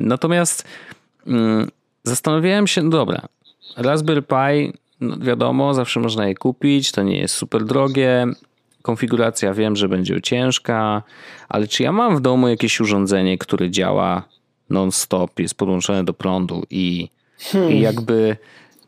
natomiast 0.00 0.64
yy, 1.26 1.34
zastanawiałem 2.02 2.66
się, 2.66 2.82
no 2.82 2.90
dobra, 2.90 3.22
Raspberry 3.76 4.22
Pi, 4.22 4.78
no 5.00 5.16
wiadomo, 5.18 5.74
zawsze 5.74 6.00
można 6.00 6.28
je 6.28 6.34
kupić, 6.34 6.92
to 6.92 7.02
nie 7.02 7.18
jest 7.18 7.34
super 7.34 7.64
drogie, 7.64 8.26
konfiguracja 8.82 9.54
wiem, 9.54 9.76
że 9.76 9.88
będzie 9.88 10.22
ciężka, 10.22 11.02
ale 11.48 11.68
czy 11.68 11.82
ja 11.82 11.92
mam 11.92 12.16
w 12.16 12.20
domu 12.20 12.48
jakieś 12.48 12.80
urządzenie, 12.80 13.38
które 13.38 13.70
działa 13.70 14.22
non-stop, 14.70 15.38
jest 15.40 15.54
podłączone 15.54 16.04
do 16.04 16.12
prądu 16.14 16.62
i, 16.70 17.08
hmm. 17.38 17.72
i 17.72 17.80
jakby 17.80 18.36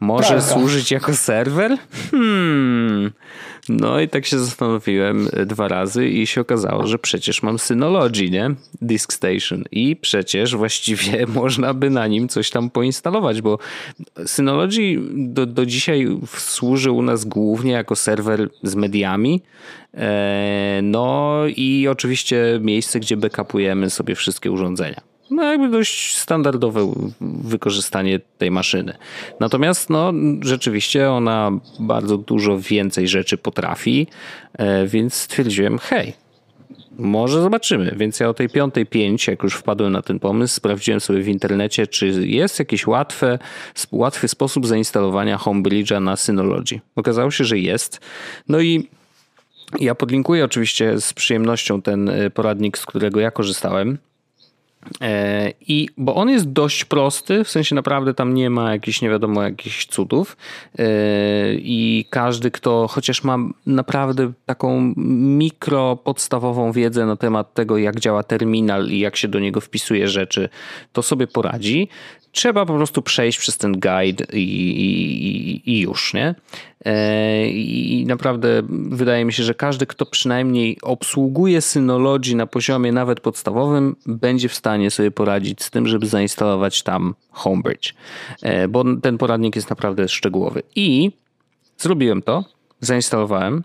może 0.01 0.29
Pralka. 0.29 0.47
służyć 0.47 0.91
jako 0.91 1.15
serwer? 1.15 1.77
Hmm. 2.11 3.11
No 3.69 4.01
i 4.01 4.09
tak 4.09 4.27
się 4.27 4.39
zastanowiłem 4.39 5.29
e, 5.33 5.47
dwa 5.47 5.69
razy 5.69 6.09
i 6.09 6.27
się 6.27 6.41
okazało, 6.41 6.87
że 6.87 6.99
przecież 6.99 7.43
mam 7.43 7.59
Synology, 7.59 8.31
nie? 8.31 8.51
Disk 8.83 9.13
Station 9.13 9.65
i 9.73 9.97
przecież 9.97 10.57
właściwie 10.57 11.27
można 11.43 11.75
by 11.75 11.91
na 11.91 12.07
nim 12.07 12.29
coś 12.29 12.51
tam 12.51 12.71
poinstalować, 12.71 13.43
bo 13.43 13.59
Synology 14.27 14.99
do, 15.11 15.47
do 15.47 15.67
dzisiaj 15.67 16.19
służy 16.37 16.91
u 16.91 17.03
nas 17.03 17.25
głównie 17.25 17.73
jako 17.73 17.97
serwer 17.97 18.49
z 18.63 18.75
mediami, 18.75 19.43
e, 19.95 20.81
no 20.83 21.41
i 21.57 21.89
oczywiście 21.91 22.59
miejsce, 22.63 23.01
gdzie 23.01 23.17
backupujemy 23.17 23.91
sobie 23.91 24.15
wszystkie 24.15 24.51
urządzenia 24.51 25.10
no 25.31 25.45
jakby 25.45 25.69
dość 25.69 26.17
standardowe 26.17 26.93
wykorzystanie 27.21 28.21
tej 28.39 28.51
maszyny. 28.51 28.97
Natomiast 29.41 29.91
no 29.91 30.13
rzeczywiście 30.41 31.11
ona 31.11 31.51
bardzo 31.79 32.19
dużo 32.19 32.59
więcej 32.59 33.09
rzeczy 33.09 33.37
potrafi, 33.37 34.07
e, 34.53 34.87
więc 34.87 35.15
stwierdziłem, 35.15 35.79
hej, 35.79 36.15
może 36.99 37.43
zobaczymy. 37.43 37.95
Więc 37.97 38.21
ja 38.21 38.29
o 38.29 38.35
tej 38.35 38.49
piątej 38.49 38.87
pięć, 38.87 39.27
jak 39.27 39.43
już 39.43 39.55
wpadłem 39.55 39.93
na 39.93 40.03
ten 40.03 40.19
pomysł, 40.19 40.55
sprawdziłem 40.55 41.01
sobie 41.01 41.23
w 41.23 41.29
internecie, 41.29 41.87
czy 41.87 42.07
jest 42.27 42.59
jakiś 42.59 42.87
łatwy, 42.87 43.39
łatwy 43.93 44.29
sposób 44.29 44.67
zainstalowania 44.67 45.37
Homebridge'a 45.37 46.03
na 46.03 46.17
Synology. 46.17 46.81
Okazało 46.97 47.31
się, 47.31 47.45
że 47.45 47.59
jest. 47.59 48.01
No 48.49 48.61
i 48.61 48.89
ja 49.79 49.95
podlinkuję 49.95 50.45
oczywiście 50.45 51.01
z 51.01 51.13
przyjemnością 51.13 51.83
ten 51.83 52.09
e, 52.09 52.31
poradnik, 52.31 52.79
z 52.79 52.87
którego 52.87 53.21
ja 53.21 53.31
korzystałem. 53.31 53.99
E, 55.01 55.53
I 55.69 55.89
bo 55.97 56.15
on 56.15 56.29
jest 56.29 56.53
dość 56.53 56.85
prosty, 56.85 57.45
w 57.45 57.51
sensie 57.51 57.75
naprawdę 57.75 58.15
tam 58.15 58.35
nie 58.35 58.51
ma 58.51 58.73
jakichś 58.73 59.03
nie 59.03 59.11
wiadomo 59.11 59.43
jakichś 59.43 59.87
cudów. 59.87 60.37
E, 60.79 60.85
I 61.55 62.07
każdy, 62.11 62.51
kto 62.51 62.89
chociaż 62.89 63.25
ma 63.25 63.39
naprawdę 63.67 64.33
taką 64.47 64.93
mikro 64.97 65.97
podstawową 65.97 66.73
wiedzę 66.73 67.07
na 67.07 67.17
temat 67.17 67.55
tego, 67.55 67.79
jak 67.79 68.01
działa 68.01 68.23
terminal 68.23 68.89
i 68.89 68.99
jak 68.99 69.17
się 69.17 69.29
do 69.29 69.39
niego 69.39 69.61
wpisuje 69.61 70.09
rzeczy, 70.09 70.49
to 70.93 71.03
sobie 71.03 71.27
poradzi 71.27 71.89
trzeba 72.33 72.67
po 72.67 72.75
prostu 72.75 73.03
przejść 73.03 73.39
przez 73.39 73.57
ten 73.59 73.73
guide 73.73 74.25
i, 74.33 74.39
i, 74.39 75.71
i, 75.71 75.81
już, 75.81 76.15
nie? 76.15 76.35
E, 76.85 77.49
I 77.49 78.05
naprawdę 78.07 78.63
wydaje 78.91 79.25
mi 79.25 79.33
się, 79.33 79.43
że 79.43 79.55
każdy, 79.55 79.87
kto 79.87 80.07
przynajmniej 80.07 80.79
obsługuje 80.83 81.61
Synology 81.61 82.37
na 82.37 82.47
poziomie 82.47 82.93
nawet 82.93 83.21
podstawowym, 83.21 83.97
będzie 84.07 84.49
w 84.49 84.55
stanie 84.55 84.91
sobie 84.91 85.11
poradzić 85.11 85.63
z 85.63 85.71
tym, 85.71 85.89
żeby 85.89 86.07
zainstalować 86.07 86.83
tam 86.83 87.15
Homebridge, 87.31 87.95
e, 88.43 88.69
bo 88.69 88.85
ten 89.03 89.19
poradnik 89.19 89.57
jest 89.57 89.71
naprawdę 89.71 90.09
szczegółowy. 90.09 90.63
I 90.77 91.13
zrobiłem 91.79 92.23
to, 92.23 92.45
zainstalowałem. 92.81 93.63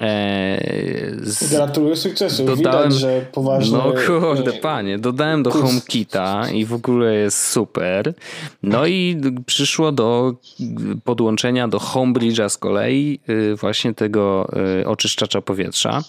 Eee, 0.00 1.14
z... 1.22 1.50
Gratuluję 1.50 1.96
sukcesu. 1.96 2.44
Dodałem, 2.44 2.88
Widać, 2.88 3.00
że 3.00 3.26
poważnie. 3.32 3.78
No 3.78 3.92
kurde, 4.06 4.52
panie, 4.52 4.98
dodałem 4.98 5.42
do 5.42 5.50
HomeKita 5.50 6.50
i 6.50 6.64
w 6.64 6.72
ogóle 6.72 7.14
jest 7.14 7.46
super. 7.46 8.14
No 8.62 8.86
i 8.86 9.20
przyszło 9.46 9.92
do 9.92 10.34
podłączenia 11.04 11.68
do 11.68 11.78
HomeBridge'a 11.78 12.48
z 12.48 12.58
kolei 12.58 13.20
y, 13.28 13.56
właśnie 13.56 13.94
tego 13.94 14.48
y, 14.80 14.86
oczyszczacza 14.86 15.40
powietrza. 15.40 16.02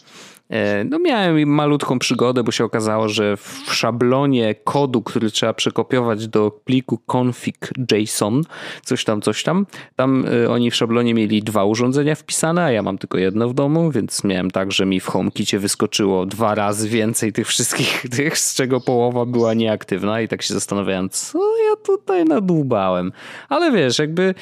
E, 0.49 0.83
no 0.83 0.99
miałem 0.99 1.49
malutką 1.49 1.99
przygodę, 1.99 2.43
bo 2.43 2.51
się 2.51 2.65
okazało, 2.65 3.09
że 3.09 3.37
w 3.37 3.63
szablonie 3.71 4.55
kodu, 4.55 5.01
który 5.01 5.31
trzeba 5.31 5.53
przekopiować 5.53 6.27
do 6.27 6.51
pliku 6.65 6.99
config.json, 7.13 8.41
coś 8.85 9.03
tam, 9.03 9.21
coś 9.21 9.43
tam, 9.43 9.65
tam 9.95 10.25
e, 10.43 10.49
oni 10.49 10.71
w 10.71 10.75
szablonie 10.75 11.13
mieli 11.13 11.43
dwa 11.43 11.65
urządzenia 11.65 12.15
wpisane, 12.15 12.63
a 12.63 12.71
ja 12.71 12.83
mam 12.83 12.97
tylko 12.97 13.17
jedno 13.17 13.49
w 13.49 13.53
domu, 13.53 13.91
więc 13.91 14.23
miałem 14.23 14.51
tak, 14.51 14.71
że 14.71 14.85
mi 14.85 14.99
w 14.99 15.07
HomeKicie 15.07 15.59
wyskoczyło 15.59 16.25
dwa 16.25 16.55
razy 16.55 16.89
więcej 16.89 17.33
tych 17.33 17.47
wszystkich 17.47 18.05
tych, 18.17 18.37
z 18.37 18.55
czego 18.55 18.81
połowa 18.81 19.25
była 19.25 19.53
nieaktywna 19.53 20.21
i 20.21 20.27
tak 20.27 20.41
się 20.41 20.53
zastanawiałem, 20.53 21.09
co 21.09 21.39
ja 21.39 21.75
tutaj 21.75 22.25
nadłubałem. 22.25 23.11
Ale 23.49 23.71
wiesz, 23.71 23.99
jakby 23.99 24.35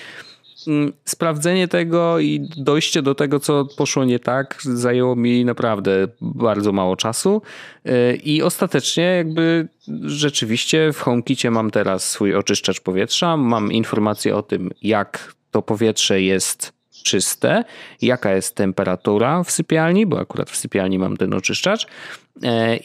sprawdzenie 1.05 1.67
tego 1.67 2.19
i 2.19 2.49
dojście 2.57 3.01
do 3.01 3.15
tego, 3.15 3.39
co 3.39 3.65
poszło 3.77 4.05
nie 4.05 4.19
tak, 4.19 4.57
zajęło 4.61 5.15
mi 5.15 5.45
naprawdę 5.45 6.07
bardzo 6.21 6.71
mało 6.71 6.95
czasu. 6.95 7.41
Y, 7.85 8.15
I 8.15 8.41
ostatecznie, 8.41 9.03
jakby 9.03 9.67
rzeczywiście 10.03 10.93
w 10.93 10.99
HomeKicie 10.99 11.51
mam 11.51 11.71
teraz 11.71 12.09
swój 12.09 12.35
oczyszczacz 12.35 12.79
powietrza, 12.79 13.37
mam 13.37 13.71
informacje 13.71 14.35
o 14.35 14.41
tym, 14.41 14.69
jak 14.81 15.33
to 15.51 15.61
powietrze 15.61 16.21
jest 16.21 16.73
czyste, 17.03 17.63
jaka 18.01 18.31
jest 18.31 18.55
temperatura 18.55 19.43
w 19.43 19.51
sypialni, 19.51 20.05
bo 20.05 20.19
akurat 20.19 20.49
w 20.49 20.55
sypialni 20.55 20.99
mam 20.99 21.17
ten 21.17 21.33
oczyszczacz 21.33 21.83
y, 21.83 21.87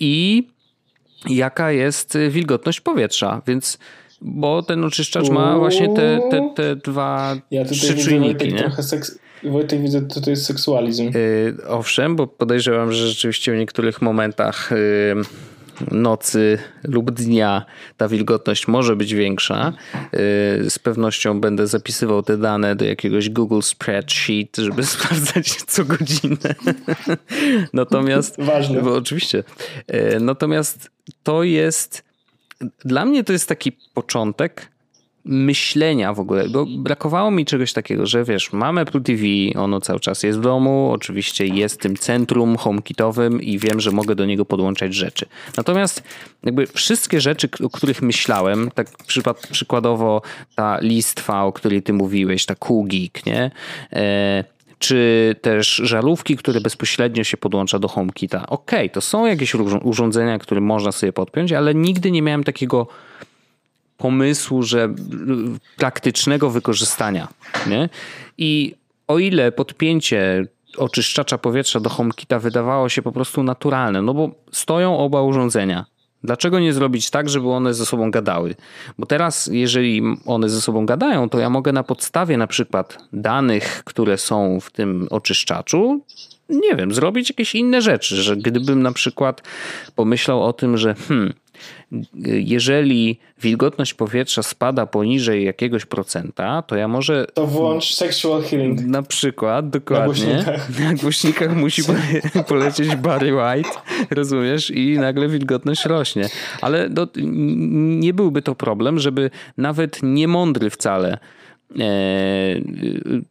i 0.01 0.47
jaka 1.27 1.73
jest 1.73 2.19
wilgotność 2.31 2.81
powietrza, 2.81 3.43
więc 3.47 3.79
bo 4.25 4.63
ten 4.63 4.85
oczyszczacz 4.85 5.31
ma 5.31 5.59
właśnie 5.59 5.95
te, 5.95 6.21
te, 6.31 6.51
te 6.55 6.77
dwa, 6.77 7.37
ja 7.51 7.65
trzy 7.65 7.97
czujniki. 7.97 8.53
Nie? 8.53 8.59
Trochę 8.59 8.83
seks... 8.83 9.19
Wojtek 9.45 9.83
widzę, 9.83 10.03
to 10.03 10.21
to 10.21 10.31
jest 10.31 10.47
seksualizm. 10.47 11.05
Yy, 11.05 11.57
owszem, 11.69 12.17
bo 12.17 12.27
podejrzewam, 12.27 12.93
że 12.93 13.09
rzeczywiście 13.09 13.53
w 13.53 13.57
niektórych 13.57 14.03
momentach 14.03 14.71
yy, 14.71 15.23
nocy 15.91 16.59
lub 16.85 17.11
dnia 17.11 17.65
ta 17.97 18.09
wilgotność 18.09 18.69
może 18.69 18.97
być 18.97 19.15
większa. 19.15 19.73
Yy, 19.95 20.11
z 20.71 20.79
pewnością 20.83 21.41
będę 21.41 21.67
zapisywał 21.67 22.23
te 22.23 22.39
dane 22.39 22.77
do 22.77 22.85
jakiegoś 22.85 23.31
Google 23.31 23.61
Spreadsheet, 23.61 24.57
żeby 24.57 24.87
sprawdzać 24.97 25.49
co 25.49 25.85
godzinę. 25.85 26.55
natomiast... 27.73 28.37
Ważne. 28.39 28.83
Bo 28.83 28.95
oczywiście. 28.95 29.45
Yy, 29.89 30.21
natomiast 30.21 30.91
to 31.23 31.43
jest 31.43 32.12
dla 32.85 33.05
mnie 33.05 33.25
to 33.25 33.33
jest 33.33 33.49
taki 33.49 33.73
początek 33.95 34.73
myślenia 35.25 36.13
w 36.13 36.21
ogóle, 36.21 36.49
bo 36.49 36.67
brakowało 36.67 37.31
mi 37.31 37.45
czegoś 37.45 37.73
takiego, 37.73 38.07
że 38.07 38.25
wiesz, 38.25 38.53
mamy 38.53 38.81
Apple 38.81 39.03
TV, 39.03 39.23
ono 39.55 39.81
cały 39.81 40.01
czas 40.01 40.23
jest 40.23 40.39
w 40.39 40.43
domu, 40.43 40.91
oczywiście 40.93 41.47
jest 41.47 41.81
tym 41.81 41.97
centrum 41.97 42.57
homekitowym 42.57 43.43
i 43.43 43.59
wiem, 43.59 43.81
że 43.81 43.91
mogę 43.91 44.15
do 44.15 44.27
niego 44.27 44.45
podłączać 44.45 44.95
rzeczy. 44.95 45.27
Natomiast 45.57 46.03
jakby 46.43 46.67
wszystkie 46.67 47.21
rzeczy, 47.21 47.49
o 47.65 47.71
których 47.71 48.03
myślałem, 48.03 48.71
tak 48.75 48.89
przykładowo 49.51 50.23
ta 50.55 50.79
listwa, 50.81 51.45
o 51.45 51.53
której 51.53 51.83
ty 51.83 51.93
mówiłeś, 51.93 52.47
ta 52.47 52.55
Cool 52.55 52.89
nie? 53.27 53.51
E, 53.93 54.45
czy 54.83 55.35
też 55.43 55.75
żarówki, 55.85 56.37
które 56.37 56.61
bezpośrednio 56.61 57.25
się 57.25 57.37
podłącza 57.37 57.79
do 57.79 57.89
HomeKita. 57.89 58.47
Ok, 58.47 58.71
to 58.93 59.01
są 59.01 59.27
jakieś 59.27 59.55
urządzenia, 59.83 60.39
które 60.39 60.61
można 60.61 60.93
sobie 60.93 61.13
podpiąć, 61.13 61.53
ale 61.53 61.75
nigdy 61.75 62.11
nie 62.11 62.23
miałem 62.23 62.45
takiego 62.45 62.87
pomysłu, 63.97 64.63
że 64.63 64.95
praktycznego 65.77 66.51
wykorzystania. 66.51 67.29
Nie? 67.67 67.89
I 68.39 68.75
o 69.09 69.19
ile 69.19 69.53
podpięcie 69.53 70.47
oczyszczacza 70.77 71.39
powietrza 71.39 71.81
do 71.81 71.91
HomeKita 71.91 72.39
wydawało 72.39 72.89
się 72.89 73.03
po 73.03 73.13
prostu 73.13 73.43
naturalne, 73.43 74.03
no 74.03 74.15
bo 74.15 74.31
stoją 74.53 74.99
oba 74.99 75.23
urządzenia. 75.23 75.87
Dlaczego 76.25 76.61
nie 76.61 76.73
zrobić 76.73 77.11
tak, 77.11 77.29
żeby 77.29 77.51
one 77.51 77.75
ze 77.75 77.87
sobą 77.87 78.11
gadały? 78.11 78.55
Bo 78.99 79.07
teraz, 79.07 79.51
jeżeli 79.53 80.03
one 80.27 80.49
ze 80.49 80.61
sobą 80.61 80.87
gadają, 80.87 81.29
to 81.29 81.39
ja 81.39 81.51
mogę 81.51 81.73
na 81.73 81.83
podstawie 81.83 82.37
na 82.37 82.47
przykład 82.47 82.99
danych, 83.13 83.83
które 83.85 84.19
są 84.19 84.61
w 84.61 84.71
tym 84.71 85.09
oczyszczaczu, 85.11 86.05
nie 86.49 86.77
wiem, 86.77 86.95
zrobić 86.95 87.31
jakieś 87.31 87.55
inne 87.55 87.83
rzeczy, 87.83 88.17
że 88.17 88.37
gdybym 88.37 88.83
na 88.83 88.93
przykład 88.93 89.43
pomyślał 89.95 90.43
o 90.43 90.53
tym, 90.53 90.77
że 90.77 90.95
hmm, 90.95 91.33
jeżeli 92.25 93.19
wilgotność 93.41 93.95
powietrza 93.95 94.43
spada 94.43 94.87
poniżej 94.87 95.45
jakiegoś 95.45 95.87
procenta, 95.87 96.63
to 96.63 96.77
ja 96.77 96.89
może. 96.89 97.27
To 97.35 97.47
włącz 97.47 97.95
sexual 97.95 98.43
healing. 98.43 98.81
Na 98.81 99.03
przykład, 99.03 99.71
dokładnie. 99.71 100.27
Na 100.27 100.43
głośnikach, 100.43 100.81
na 100.81 100.95
głośnikach 100.95 101.57
musi 101.57 101.83
polecieć 102.49 102.97
Barry 102.97 103.35
White, 103.35 103.71
rozumiesz? 104.11 104.71
I 104.71 104.99
nagle 104.99 105.29
wilgotność 105.29 105.85
rośnie. 105.85 106.29
Ale 106.61 106.91
do, 106.91 107.09
nie 107.75 108.15
byłby 108.15 108.43
to 108.43 108.55
problem, 108.55 108.99
żeby 108.99 109.31
nawet 109.57 109.99
niemądry 110.03 110.71
wcale 110.71 111.19
e, 111.79 111.85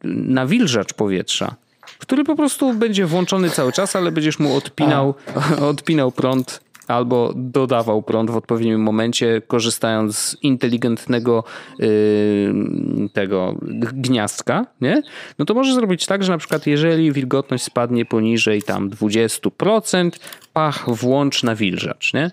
nawilżacz 0.04 0.92
powietrza 0.92 1.56
który 2.02 2.24
po 2.24 2.36
prostu 2.36 2.74
będzie 2.74 3.06
włączony 3.06 3.50
cały 3.50 3.72
czas, 3.72 3.96
ale 3.96 4.12
będziesz 4.12 4.38
mu 4.38 4.56
odpinał, 4.56 5.14
odpinał 5.70 6.12
prąd 6.12 6.60
albo 6.88 7.32
dodawał 7.36 8.02
prąd 8.02 8.30
w 8.30 8.36
odpowiednim 8.36 8.82
momencie, 8.82 9.42
korzystając 9.46 10.16
z 10.16 10.36
inteligentnego 10.42 11.44
yy, 11.78 11.88
tego 13.12 13.54
gniazdka, 13.92 14.66
nie? 14.80 15.02
No 15.38 15.44
to 15.44 15.54
może 15.54 15.74
zrobić 15.74 16.06
tak, 16.06 16.24
że 16.24 16.32
na 16.32 16.38
przykład 16.38 16.66
jeżeli 16.66 17.12
wilgotność 17.12 17.64
spadnie 17.64 18.04
poniżej 18.04 18.62
tam 18.62 18.90
20%, 18.90 20.10
pach, 20.52 20.90
włącz 20.90 21.42
nawilżacz, 21.42 22.14
nie? 22.14 22.30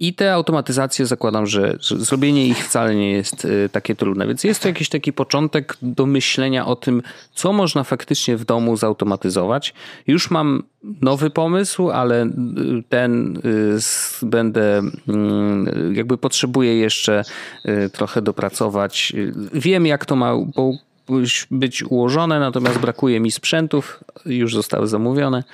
I 0.00 0.14
te 0.14 0.32
automatyzacje 0.32 1.06
zakładam, 1.06 1.46
że, 1.46 1.76
zrobienie 1.80 2.46
ich 2.46 2.66
wcale 2.66 2.94
nie 2.94 3.12
jest 3.12 3.44
y, 3.44 3.68
takie 3.72 3.94
trudne. 3.94 4.26
Więc 4.26 4.44
jest 4.44 4.62
to 4.62 4.68
jakiś 4.68 4.88
taki 4.88 5.12
początek 5.12 5.76
do 5.82 6.06
myślenia 6.06 6.66
o 6.66 6.76
tym, 6.76 7.02
co 7.34 7.52
można 7.52 7.84
faktycznie 7.84 8.36
w 8.36 8.44
domu 8.44 8.76
zautomatyzować. 8.76 9.74
Już 10.06 10.30
mam 10.30 10.62
nowy 11.00 11.30
pomysł, 11.30 11.90
ale 11.90 12.24
y, 12.24 12.30
ten 12.88 13.36
y, 13.36 14.26
będę, 14.26 14.82
mm, 15.08 15.94
jakby 15.94 16.18
potrzebuję 16.18 16.76
jeszcze 16.76 17.22
trochę 17.92 18.22
dopracować. 18.22 19.12
Wiem, 19.52 19.86
jak 19.86 20.06
to 20.06 20.16
ma 20.16 20.34
być 21.50 21.82
ułożone, 21.82 22.40
natomiast 22.40 22.78
brakuje 22.78 23.20
mi 23.20 23.30
sprzętów, 23.30 24.04
już 24.26 24.54
zostały 24.54 24.86
zamówione, 24.86 25.44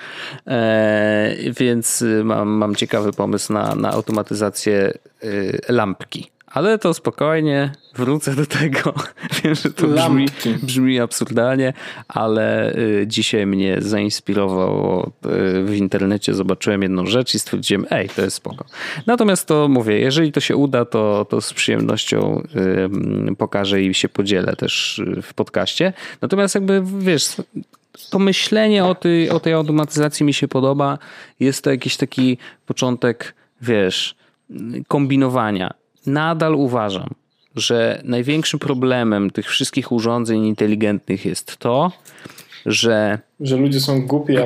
e, 0.47 1.35
więc 1.59 2.03
mam, 2.23 2.49
mam 2.49 2.75
ciekawy 2.75 3.13
pomysł 3.13 3.53
na, 3.53 3.75
na 3.75 3.91
automatyzację 3.91 4.93
e, 5.23 5.73
lampki. 5.73 6.31
Ale 6.51 6.79
to 6.79 6.93
spokojnie, 6.93 7.71
wrócę 7.95 8.35
do 8.35 8.45
tego. 8.45 8.93
Wiem, 9.43 9.55
że 9.55 9.69
to 9.71 9.87
brzmi, 9.87 10.25
brzmi 10.63 10.99
absurdalnie, 10.99 11.73
ale 12.07 12.75
y, 12.75 13.03
dzisiaj 13.07 13.45
mnie 13.45 13.77
zainspirowało 13.79 15.07
y, 15.07 15.63
w 15.63 15.75
internecie. 15.75 16.33
Zobaczyłem 16.33 16.81
jedną 16.81 17.05
rzecz 17.05 17.35
i 17.35 17.39
stwierdziłem, 17.39 17.85
ej, 17.89 18.09
to 18.09 18.21
jest 18.21 18.35
spoko. 18.35 18.65
Natomiast 19.05 19.47
to 19.47 19.67
mówię, 19.67 19.99
jeżeli 19.99 20.31
to 20.31 20.39
się 20.39 20.55
uda, 20.55 20.85
to, 20.85 21.25
to 21.29 21.41
z 21.41 21.53
przyjemnością 21.53 22.47
pokażę 23.37 23.81
i 23.81 23.93
się 23.93 24.09
podzielę 24.09 24.55
też 24.55 24.99
y, 24.99 25.21
w 25.21 25.33
podcaście. 25.33 25.93
Natomiast 26.21 26.55
jakby, 26.55 26.83
wiesz, 26.99 27.35
to 28.09 28.19
myślenie 28.19 28.85
o 28.85 28.95
tej, 28.95 29.29
o 29.29 29.39
tej 29.39 29.53
automatyzacji 29.53 30.25
mi 30.25 30.33
się 30.33 30.47
podoba. 30.47 30.97
Jest 31.39 31.63
to 31.63 31.71
jakiś 31.71 31.97
taki 31.97 32.37
początek, 32.65 33.35
wiesz, 33.61 34.15
kombinowania 34.87 35.73
nadal 36.05 36.55
uważam, 36.55 37.09
że 37.55 38.01
największym 38.03 38.59
problemem 38.59 39.31
tych 39.31 39.49
wszystkich 39.49 39.91
urządzeń 39.91 40.45
inteligentnych 40.45 41.25
jest 41.25 41.57
to, 41.57 41.91
że. 42.65 43.19
Że 43.39 43.57
ludzie 43.57 43.79
są 43.79 44.07
głupi, 44.07 44.37
a 44.37 44.45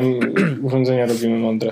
urządzenia 0.62 1.06
robimy 1.06 1.38
mądre. 1.38 1.72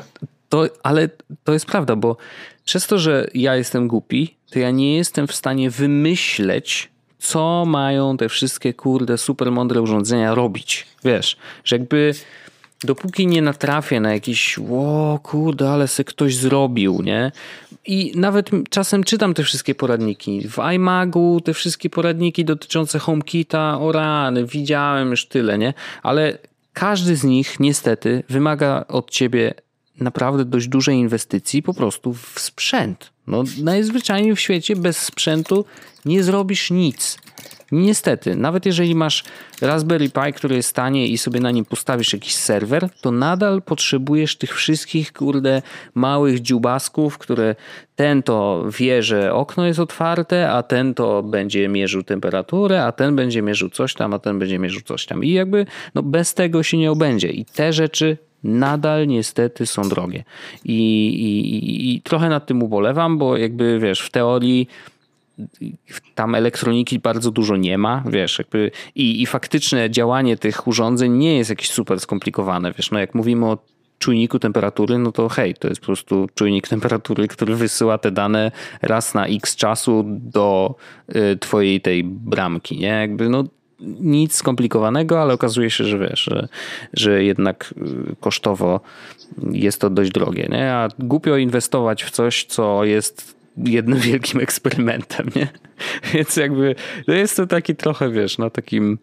To, 0.49 0.65
ale 0.83 1.09
to 1.43 1.53
jest 1.53 1.65
prawda, 1.65 1.95
bo 1.95 2.17
przez 2.65 2.87
to, 2.87 2.99
że 2.99 3.27
ja 3.33 3.55
jestem 3.55 3.87
głupi, 3.87 4.35
to 4.51 4.59
ja 4.59 4.71
nie 4.71 4.95
jestem 4.97 5.27
w 5.27 5.35
stanie 5.35 5.69
wymyśleć, 5.69 6.89
co 7.19 7.65
mają 7.65 8.17
te 8.17 8.29
wszystkie 8.29 8.73
kurde 8.73 9.17
super 9.17 9.51
mądre 9.51 9.81
urządzenia 9.81 10.35
robić. 10.35 10.87
Wiesz, 11.03 11.37
że 11.63 11.75
jakby 11.75 12.13
dopóki 12.83 13.27
nie 13.27 13.41
natrafię 13.41 13.99
na 13.99 14.13
jakiś, 14.13 14.59
o 14.71 15.19
kurde, 15.23 15.69
ale 15.69 15.87
se 15.87 16.03
ktoś 16.03 16.35
zrobił, 16.35 17.01
nie? 17.01 17.31
I 17.85 18.11
nawet 18.15 18.49
czasem 18.69 19.03
czytam 19.03 19.33
te 19.33 19.43
wszystkie 19.43 19.75
poradniki. 19.75 20.47
W 20.49 20.57
iMagu 20.75 21.41
te 21.41 21.53
wszystkie 21.53 21.89
poradniki 21.89 22.45
dotyczące 22.45 22.99
HomeKita, 22.99 23.79
o 23.79 23.91
rany, 23.91 24.45
widziałem 24.45 25.11
już 25.11 25.25
tyle, 25.25 25.57
nie? 25.57 25.73
Ale 26.03 26.37
każdy 26.73 27.15
z 27.15 27.23
nich 27.23 27.59
niestety 27.59 28.23
wymaga 28.29 28.85
od 28.87 29.11
ciebie 29.11 29.53
naprawdę 29.99 30.45
dość 30.45 30.67
dużej 30.67 30.95
inwestycji 30.95 31.63
po 31.63 31.73
prostu 31.73 32.13
w 32.13 32.39
sprzęt. 32.39 33.11
No, 33.27 33.43
najzwyczajniej 33.63 34.35
w 34.35 34.39
świecie 34.39 34.75
bez 34.75 34.97
sprzętu 34.97 35.65
nie 36.05 36.23
zrobisz 36.23 36.71
nic. 36.71 37.17
Niestety, 37.71 38.35
nawet 38.35 38.65
jeżeli 38.65 38.95
masz 38.95 39.23
Raspberry 39.61 40.09
Pi, 40.09 40.33
który 40.33 40.55
jest 40.55 40.75
tanie 40.75 41.07
i 41.07 41.17
sobie 41.17 41.39
na 41.39 41.51
nim 41.51 41.65
postawisz 41.65 42.13
jakiś 42.13 42.35
serwer, 42.35 42.89
to 43.01 43.11
nadal 43.11 43.61
potrzebujesz 43.61 44.37
tych 44.37 44.55
wszystkich, 44.55 45.13
kurde, 45.13 45.61
małych 45.95 46.41
dziubasków, 46.41 47.17
które 47.17 47.55
ten 47.95 48.23
to 48.23 48.65
wie, 48.79 49.03
że 49.03 49.33
okno 49.33 49.65
jest 49.65 49.79
otwarte, 49.79 50.51
a 50.51 50.63
ten 50.63 50.93
to 50.93 51.23
będzie 51.23 51.67
mierzył 51.67 52.03
temperaturę, 52.03 52.83
a 52.83 52.91
ten 52.91 53.15
będzie 53.15 53.41
mierzył 53.41 53.69
coś 53.69 53.93
tam, 53.93 54.13
a 54.13 54.19
ten 54.19 54.39
będzie 54.39 54.59
mierzył 54.59 54.81
coś 54.81 55.05
tam. 55.05 55.23
I 55.23 55.31
jakby 55.31 55.65
no 55.95 56.03
bez 56.03 56.33
tego 56.33 56.63
się 56.63 56.77
nie 56.77 56.91
obędzie. 56.91 57.27
I 57.27 57.45
te 57.45 57.73
rzeczy 57.73 58.17
nadal 58.43 59.07
niestety 59.07 59.65
są 59.65 59.89
drogie. 59.89 60.23
I, 60.65 61.07
i, 61.07 61.95
i 61.95 62.01
trochę 62.01 62.29
nad 62.29 62.45
tym 62.45 62.63
ubolewam, 62.63 63.17
bo 63.17 63.37
jakby 63.37 63.79
wiesz, 63.79 64.01
w 64.01 64.09
teorii 64.09 64.67
tam 66.15 66.35
elektroniki 66.35 66.99
bardzo 66.99 67.31
dużo 67.31 67.57
nie 67.57 67.77
ma, 67.77 68.03
wiesz, 68.09 68.39
jakby 68.39 68.71
i, 68.95 69.21
i 69.21 69.25
faktyczne 69.25 69.89
działanie 69.89 70.37
tych 70.37 70.67
urządzeń 70.67 71.11
nie 71.11 71.37
jest 71.37 71.49
jakieś 71.49 71.69
super 71.69 71.99
skomplikowane, 71.99 72.73
wiesz, 72.77 72.91
no 72.91 72.99
jak 72.99 73.15
mówimy 73.15 73.45
o 73.45 73.57
czujniku 74.01 74.39
temperatury, 74.39 74.97
no 74.97 75.11
to 75.11 75.29
hej, 75.29 75.53
to 75.53 75.67
jest 75.67 75.81
po 75.81 75.85
prostu 75.85 76.27
czujnik 76.35 76.67
temperatury, 76.67 77.27
który 77.27 77.55
wysyła 77.55 77.97
te 77.97 78.11
dane 78.11 78.51
raz 78.81 79.13
na 79.13 79.27
x 79.27 79.55
czasu 79.55 80.05
do 80.07 80.75
y, 81.15 81.37
twojej 81.37 81.81
tej 81.81 82.03
bramki, 82.03 82.79
nie? 82.79 82.87
Jakby 82.87 83.29
no 83.29 83.43
nic 83.99 84.35
skomplikowanego, 84.35 85.21
ale 85.21 85.33
okazuje 85.33 85.69
się, 85.69 85.83
że 85.83 85.99
wiesz, 85.99 86.23
że, 86.23 86.47
że 86.93 87.23
jednak 87.23 87.73
y, 88.11 88.15
kosztowo 88.19 88.79
jest 89.51 89.81
to 89.81 89.89
dość 89.89 90.11
drogie, 90.11 90.47
nie? 90.51 90.73
A 90.73 90.87
głupio 90.99 91.37
inwestować 91.37 92.03
w 92.03 92.11
coś, 92.11 92.45
co 92.45 92.85
jest 92.85 93.40
jednym 93.57 93.99
wielkim 94.09 94.39
eksperymentem, 94.41 95.29
nie? 95.35 95.47
Więc 96.13 96.37
jakby 96.37 96.75
to 97.05 97.11
jest 97.11 97.37
to 97.37 97.47
taki 97.47 97.75
trochę, 97.75 98.09
wiesz, 98.09 98.37
na 98.37 98.49
takim 98.49 98.97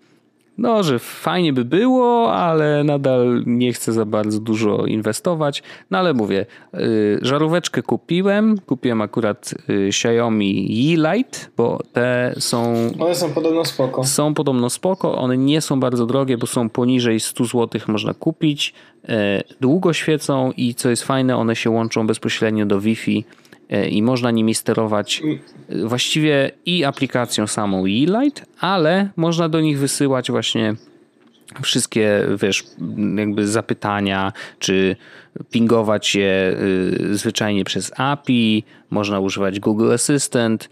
no, 0.59 0.83
że 0.83 0.99
fajnie 0.99 1.53
by 1.53 1.65
było, 1.65 2.35
ale 2.35 2.85
nadal 2.85 3.43
nie 3.47 3.73
chcę 3.73 3.93
za 3.93 4.05
bardzo 4.05 4.41
dużo 4.41 4.87
inwestować. 4.87 5.63
No 5.91 5.99
ale 5.99 6.15
mówię, 6.15 6.47
yy, 6.73 7.19
żaróweczkę 7.23 7.83
kupiłem. 7.83 8.59
Kupiłem 8.67 9.03
akurat 9.03 9.55
yy, 9.69 9.89
Xiaomi 9.89 10.97
Light, 10.97 11.51
bo 11.57 11.79
te 11.93 12.35
są. 12.39 12.75
One 12.99 13.15
są 13.15 13.33
podobno 13.33 13.65
spoko. 13.65 14.05
Są 14.05 14.35
podobno 14.35 14.71
spoko. 14.71 15.19
One 15.19 15.37
nie 15.37 15.61
są 15.61 15.81
bardzo 15.81 16.07
drogie, 16.07 16.39
bo 16.39 16.47
są 16.47 16.69
poniżej 16.69 17.21
100 17.21 17.45
zł 17.45 17.81
można 17.89 18.15
kupić. 18.15 18.75
Yy, 19.09 19.15
długo 19.61 19.93
świecą 19.93 20.53
i 20.57 20.75
co 20.75 20.91
jest 20.91 21.03
fajne, 21.03 21.37
one 21.37 21.57
się 21.57 21.71
łączą 21.71 22.07
bezpośrednio 22.07 22.67
do 22.67 22.81
Wi-Fi 22.81 23.25
E, 23.25 23.48
i 23.91 24.03
można 24.03 24.31
nimi 24.31 24.55
sterować 24.55 25.23
e, 25.69 25.87
właściwie 25.87 26.51
i 26.67 26.85
aplikacją 26.85 27.47
samą 27.47 27.85
e-light, 27.87 28.47
ale 28.61 29.09
można 29.17 29.49
do 29.49 29.61
nich 29.61 29.79
wysyłać 29.79 30.31
właśnie 30.31 30.75
wszystkie, 31.63 32.27
wiesz, 32.43 32.65
jakby 33.17 33.47
zapytania, 33.47 34.33
czy 34.59 34.97
pingować 35.51 36.15
je 36.15 36.57
e, 37.11 37.15
zwyczajnie 37.15 37.65
przez 37.65 37.93
API, 37.97 38.65
można 38.91 39.21
używać 39.21 39.61
Google 39.61 39.93
Assistant, 39.93 40.69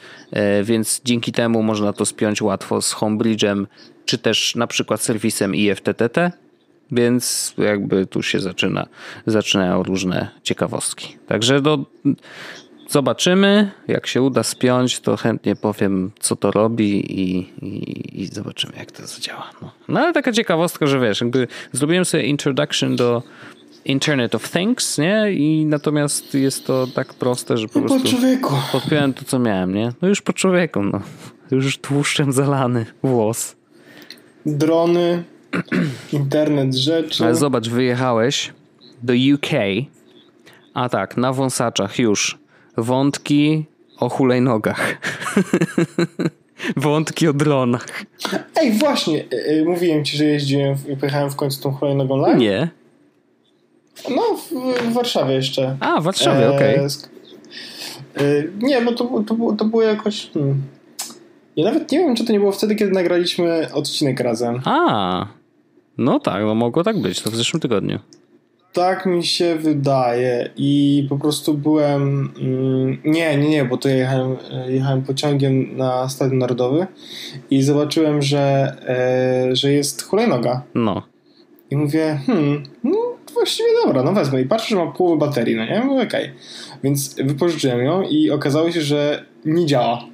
więc 0.65 1.01
dzięki 1.05 1.33
temu 1.33 1.63
można 1.63 1.93
to 1.93 2.07
spiąć 2.07 2.43
łatwo 2.43 2.83
z 2.83 2.95
Homebridge'em, 2.95 3.67
czy 4.05 4.19
też 4.19 4.55
na 4.55 4.67
przykład 4.67 5.01
serwisem 5.01 5.55
IFTTT, 5.55 6.33
więc 6.91 7.55
jakby 7.59 8.07
tu 8.07 8.23
się 8.23 8.41
zaczyna, 8.41 8.87
zaczynają 9.27 9.83
różne 9.83 10.29
ciekawostki. 10.43 11.17
Także 11.27 11.61
do, 11.61 11.85
Zobaczymy. 12.89 13.71
Jak 13.89 14.07
się 14.07 14.23
uda 14.23 14.43
spiąć, 14.43 15.01
to 15.01 15.17
chętnie 15.17 15.57
powiem, 15.57 16.11
co 16.21 16.37
to 16.37 16.51
robi 16.51 17.21
i, 17.21 17.39
i, 17.63 18.23
i 18.23 18.27
zobaczymy, 18.27 18.73
jak 18.79 18.93
to 18.93 19.07
zadziała. 19.07 19.51
No. 19.63 19.71
no. 19.89 20.01
ale 20.01 20.13
taka 20.13 20.33
ciekawostka, 20.33 20.87
że 20.87 21.01
wiesz, 21.01 21.21
jakby 21.21 21.49
zrobiłem 21.73 22.05
sobie 22.05 22.23
introduction 22.23 22.97
do 22.97 23.23
Internet 23.85 24.35
of 24.35 24.51
Things, 24.51 24.99
nie? 24.99 25.33
I 25.33 25.67
natomiast 25.67 26.35
jest 26.35 26.67
to 26.67 26.87
tak 26.95 27.15
proste, 27.15 27.57
że 27.57 27.69
po 27.69 27.81
no 27.81 27.87
prostu 27.87 28.11
po 28.11 28.17
człowieku. 28.17 28.55
podpiąłem 28.73 29.15
to, 29.15 29.25
co 29.25 29.39
miałem, 29.39 29.75
nie? 29.75 29.93
No 30.03 30.09
już 30.09 30.23
po 30.23 30.33
człowieku, 30.33 30.83
no. 30.83 31.01
Już 31.51 31.79
tłuszczem 31.79 32.33
zalany 32.33 32.87
włos. 33.03 33.57
Drony, 34.47 35.25
internet 36.13 36.75
rzeczy. 36.75 37.25
Ale 37.25 37.35
zobacz, 37.35 37.69
wyjechałeś 37.69 38.53
do 39.03 39.13
UK, 39.35 39.51
a 40.75 40.89
tak, 40.89 41.17
na 41.17 41.33
wąsaczach 41.33 41.99
już 41.99 42.39
wątki 42.77 43.65
o 44.01 44.09
hulajnogach. 44.09 44.97
wątki 46.77 47.29
o 47.29 47.33
dronach. 47.33 47.87
Ej, 48.57 48.73
właśnie, 48.73 49.25
yy, 49.49 49.65
mówiłem 49.65 50.05
ci, 50.05 50.17
że 50.17 50.25
jeździłem 50.25 50.77
i 50.89 50.97
pojechałem 50.97 51.31
w 51.31 51.37
końcu 51.37 51.63
tą 51.63 51.73
hulajnogą 51.73 52.17
live? 52.17 52.39
Nie. 52.39 52.69
No, 54.11 54.23
w, 54.91 54.93
Warszawie 54.93 55.35
jeszcze. 55.35 55.77
A, 55.81 56.01
w 56.01 56.05
Warszawie, 56.05 56.47
e, 56.47 56.55
okej. 56.57 56.81
Okay. 56.81 58.53
Nie, 58.59 58.81
bo 58.81 58.93
to, 58.93 59.23
to, 59.27 59.37
to 59.59 59.65
było 59.65 59.83
jakoś... 59.83 60.31
Hmm. 60.35 60.63
Ja 61.57 61.65
nawet 61.65 61.93
nie 61.93 61.99
wiem, 61.99 62.17
czy 62.17 62.25
to 62.25 62.33
nie 62.33 62.41
było 62.41 62.53
wtedy, 62.53 62.75
kiedy 62.75 62.93
nagraliśmy 62.93 63.73
odcinek 63.73 64.21
razem. 64.21 64.61
A, 64.65 65.27
no 65.99 66.21
tak, 66.21 66.43
no 66.43 66.55
mogło 66.55 66.85
tak 66.85 67.01
być, 67.01 67.21
to 67.21 67.31
w 67.31 67.37
zeszłym 67.37 67.61
tygodniu. 67.61 67.99
Tak 68.77 69.07
mi 69.07 69.25
się 69.25 69.57
wydaje 69.57 70.51
i 70.57 71.07
po 71.09 71.19
prostu 71.19 71.55
byłem. 71.55 72.33
Mm, 72.41 72.99
nie, 73.05 73.37
nie, 73.37 73.49
nie, 73.49 73.65
bo 73.65 73.77
to 73.77 73.89
jechałem, 73.89 74.37
jechałem 74.69 75.03
pociągiem 75.03 75.77
na 75.77 76.09
Stadion 76.09 76.39
Narodowy 76.39 76.87
i 77.51 77.63
zobaczyłem, 77.63 78.23
że, 78.23 78.77
e, 78.89 79.57
że 79.57 79.73
jest 79.73 80.03
hulajnoga. 80.03 80.63
No. 80.75 81.03
I 81.71 81.77
mówię, 81.77 82.21
hmm, 82.27 82.63
no 82.85 82.99
właściwie 83.35 83.69
dobra, 83.85 84.03
no 84.03 84.13
wezmę. 84.13 84.41
I 84.41 84.45
patrzę, 84.45 84.69
że 84.69 84.85
ma 84.85 84.93
połowę 84.93 85.27
baterii, 85.27 85.57
no 85.57 85.65
nie? 85.65 85.81
Mówię, 85.81 86.03
okej. 86.03 86.25
Okay. 86.25 86.35
Więc 86.85 87.15
wypożyczyłem 87.15 87.85
ją 87.85 88.03
i 88.03 88.31
okazało 88.31 88.73
się, 88.73 88.81
że 88.81 89.25
nie 89.45 89.67
działa. 89.67 90.05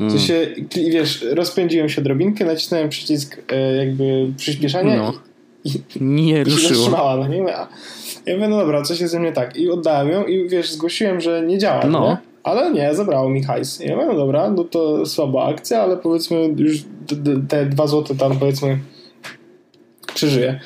W 0.00 0.10
sensie, 0.10 0.46
wiesz, 0.90 1.26
rozpędziłem 1.30 1.88
się 1.88 2.00
odrobinkę, 2.00 2.44
nacisnąłem 2.44 2.88
przycisk 2.88 3.42
e, 3.52 3.76
jakby 3.76 4.32
przyspieszania 4.36 4.96
no. 4.96 5.27
I, 5.74 5.82
nie 6.00 6.44
ruszyło. 6.44 6.68
się 6.68 6.74
zatrzymała, 6.74 7.16
no 7.16 7.28
nie? 7.28 7.38
Ja 8.26 8.34
mówię, 8.34 8.48
no 8.48 8.58
dobra, 8.58 8.82
coś 8.82 9.00
jest 9.00 9.12
ze 9.12 9.20
mnie 9.20 9.32
tak. 9.32 9.56
I 9.56 9.70
oddałem 9.70 10.10
ją 10.10 10.24
i 10.24 10.48
wiesz, 10.48 10.72
zgłosiłem, 10.72 11.20
że 11.20 11.42
nie 11.42 11.58
działa, 11.58 11.86
no. 11.86 12.08
Nie? 12.08 12.16
Ale 12.42 12.72
nie, 12.72 12.94
zabrało 12.94 13.30
mi 13.30 13.42
hajs. 13.42 13.80
I 13.80 13.88
ja 13.88 13.96
mówię, 13.96 14.08
no 14.08 14.14
dobra, 14.14 14.50
no 14.50 14.64
to 14.64 15.06
słaba 15.06 15.44
akcja, 15.44 15.82
ale 15.82 15.96
powiedzmy 15.96 16.54
już 16.56 16.84
te 17.48 17.66
dwa 17.66 17.86
złote 17.86 18.14
tam 18.14 18.38
powiedzmy 18.38 18.78
przeżyję. 20.14 20.60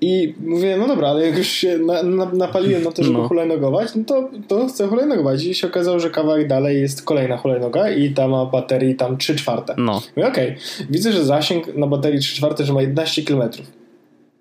I 0.00 0.34
mówię, 0.40 0.76
no 0.76 0.88
dobra, 0.88 1.08
ale 1.08 1.26
jak 1.26 1.38
już 1.38 1.48
się 1.48 1.78
na, 1.78 2.02
na, 2.02 2.24
napaliłem 2.32 2.84
na 2.84 2.92
to, 2.92 3.04
żeby 3.04 3.18
no. 3.18 3.28
hulajnogować, 3.28 3.94
no 3.94 4.04
to, 4.04 4.30
to 4.48 4.66
chcę 4.66 4.88
hulajnogować. 4.88 5.44
I 5.44 5.54
się 5.54 5.66
okazało, 5.66 6.00
że 6.00 6.10
kawałek 6.10 6.48
dalej 6.48 6.80
jest 6.80 7.04
kolejna 7.04 7.36
hulajnoga 7.36 7.90
i 7.90 8.10
ta 8.10 8.28
ma 8.28 8.46
baterii 8.46 8.94
tam 8.94 9.18
3 9.18 9.36
czwarte. 9.36 9.74
No. 9.78 10.02
Mówię, 10.16 10.28
okej, 10.28 10.48
okay. 10.48 10.86
widzę, 10.90 11.12
że 11.12 11.24
zasięg 11.24 11.76
na 11.76 11.86
baterii 11.86 12.20
3 12.20 12.36
czwarte, 12.36 12.64
że 12.64 12.72
ma 12.72 12.80
11 12.80 13.22
kilometrów. 13.22 13.66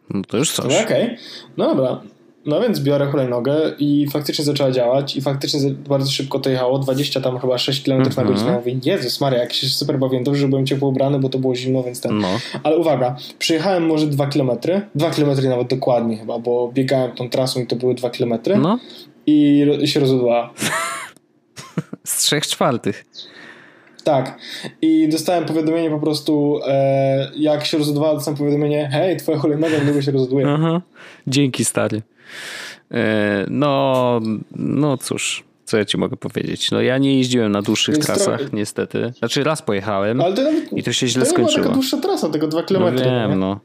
No 0.09 0.21
to 0.27 0.37
już 0.37 0.51
coś. 0.51 0.65
Okej, 0.65 1.03
okay. 1.03 1.17
no 1.57 1.75
dobra. 1.75 2.01
No 2.47 2.61
więc 2.61 2.79
biorę 2.79 3.07
hulajnogę 3.11 3.75
i 3.79 4.07
faktycznie 4.11 4.45
zaczęła 4.45 4.71
działać 4.71 5.15
i 5.15 5.21
faktycznie 5.21 5.59
bardzo 5.89 6.11
szybko 6.11 6.39
to 6.39 6.49
jechało, 6.49 6.79
20 6.79 7.21
tam 7.21 7.39
chyba 7.39 7.57
6 7.57 7.83
km 7.83 8.01
mm 8.01 8.11
-hmm. 8.11 8.17
na 8.17 8.23
godzinę. 8.23 8.51
Ja 8.51 8.57
mówię, 8.57 8.75
Jezus 8.85 9.21
Maria, 9.21 9.39
jak 9.39 9.53
się 9.53 9.67
super 9.67 9.99
bawiłem, 9.99 10.23
dobrze, 10.23 10.41
że 10.41 10.47
byłem 10.47 10.65
ciepło 10.65 10.89
ubrany, 10.89 11.19
bo 11.19 11.29
to 11.29 11.39
było 11.39 11.55
zimno, 11.55 11.83
więc 11.83 12.01
ten... 12.01 12.19
No. 12.19 12.27
Ale 12.63 12.77
uwaga, 12.77 13.15
przyjechałem 13.39 13.85
może 13.85 14.07
2 14.07 14.27
km, 14.27 14.51
2 14.95 15.09
km 15.09 15.49
nawet 15.49 15.67
dokładnie 15.67 16.17
chyba, 16.17 16.39
bo 16.39 16.71
biegałem 16.73 17.11
tą 17.11 17.29
trasą 17.29 17.59
i 17.59 17.67
to 17.67 17.75
były 17.75 17.95
2 17.95 18.09
km 18.09 18.33
no. 18.57 18.79
i 19.25 19.65
się 19.85 19.99
rozładowała. 19.99 20.53
Z 22.03 22.17
3 22.17 22.41
czwartych. 22.41 23.05
Tak. 24.07 24.37
I 24.81 25.09
dostałem 25.09 25.45
powiadomienie 25.45 25.89
po 25.89 25.99
prostu, 25.99 26.59
e, 26.67 27.31
jak 27.35 27.65
się 27.65 27.77
rozładowała, 27.77 28.13
dostałem 28.13 28.37
powiadomienie, 28.37 28.89
hej, 28.91 29.17
twoja 29.17 29.37
hulajnoga 29.37 29.77
niedługo 29.77 30.01
się 30.01 30.11
rozładuje. 30.11 30.47
Aha. 30.49 30.81
Dzięki, 31.27 31.65
stary. 31.65 32.01
E, 32.91 33.45
no, 33.49 34.19
no 34.55 34.97
cóż, 34.97 35.43
co 35.65 35.77
ja 35.77 35.85
ci 35.85 35.97
mogę 35.97 36.17
powiedzieć? 36.17 36.71
No 36.71 36.81
ja 36.81 36.97
nie 36.97 37.17
jeździłem 37.17 37.51
na 37.51 37.61
dłuższych 37.61 37.95
Więc 37.95 38.05
trasach, 38.05 38.39
trochę... 38.39 38.57
niestety. 38.57 39.13
Znaczy 39.19 39.43
raz 39.43 39.61
pojechałem 39.61 40.21
Ale 40.21 40.35
to 40.35 40.43
nawet, 40.43 40.73
i 40.73 40.83
to 40.83 40.93
się 40.93 41.07
źle 41.07 41.25
to 41.25 41.29
skończyło. 41.29 41.49
To 41.49 41.53
była 41.53 41.63
taka 41.63 41.73
dłuższa 41.73 41.97
trasa, 41.97 42.29
tego 42.29 42.47
dwa 42.47 42.63
kilometry. 42.63 43.05
No 43.05 43.11
wiem, 43.11 43.39
no. 43.39 43.59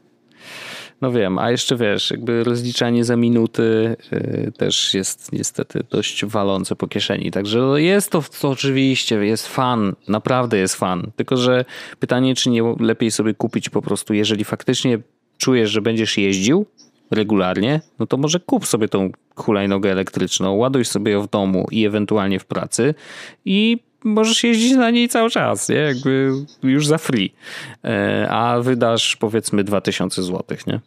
No 1.03 1.11
wiem, 1.11 1.39
a 1.39 1.51
jeszcze 1.51 1.75
wiesz, 1.75 2.11
jakby 2.11 2.43
rozliczanie 2.43 3.05
za 3.05 3.15
minuty 3.15 3.95
y, 4.13 4.51
też 4.57 4.93
jest 4.93 5.31
niestety 5.31 5.79
dość 5.89 6.25
walące 6.25 6.75
po 6.75 6.87
kieszeni. 6.87 7.31
Także 7.31 7.59
no, 7.59 7.77
jest 7.77 8.11
to, 8.11 8.23
to 8.41 8.49
oczywiście, 8.49 9.15
jest 9.15 9.47
fan, 9.47 9.95
naprawdę 10.07 10.57
jest 10.57 10.75
fan. 10.75 11.11
Tylko, 11.15 11.37
że 11.37 11.65
pytanie, 11.99 12.35
czy 12.35 12.49
nie 12.49 12.75
lepiej 12.79 13.11
sobie 13.11 13.33
kupić 13.33 13.69
po 13.69 13.81
prostu, 13.81 14.13
jeżeli 14.13 14.43
faktycznie 14.43 14.99
czujesz, 15.37 15.71
że 15.71 15.81
będziesz 15.81 16.17
jeździł, 16.17 16.65
regularnie, 17.11 17.81
no 17.99 18.07
to 18.07 18.17
może 18.17 18.39
kup 18.39 18.65
sobie 18.65 18.89
tą 18.89 19.11
hulajnogę 19.35 19.91
elektryczną, 19.91 20.55
ładuj 20.55 20.85
sobie 20.85 21.11
ją 21.11 21.21
w 21.21 21.29
domu 21.29 21.67
i 21.71 21.85
ewentualnie 21.85 22.39
w 22.39 22.45
pracy 22.45 22.93
i 23.45 23.79
możesz 24.03 24.43
jeździć 24.43 24.71
na 24.71 24.89
niej 24.91 25.09
cały 25.09 25.29
czas, 25.29 25.69
nie? 25.69 25.75
Jakby 25.75 26.31
już 26.63 26.87
za 26.87 26.97
free. 26.97 27.33
E, 27.83 28.27
a 28.29 28.59
wydasz 28.59 29.15
powiedzmy 29.15 29.63
2000 29.63 30.23
zł, 30.23 30.57
nie? 30.67 30.79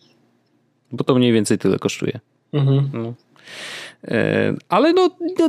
Bo 0.93 1.05
to 1.05 1.15
mniej 1.15 1.33
więcej 1.33 1.59
tyle 1.59 1.79
kosztuje. 1.79 2.21
Mhm. 2.53 2.91
No. 2.93 3.15
E, 4.05 4.55
ale 4.69 4.93
no, 4.93 5.11
no, 5.39 5.49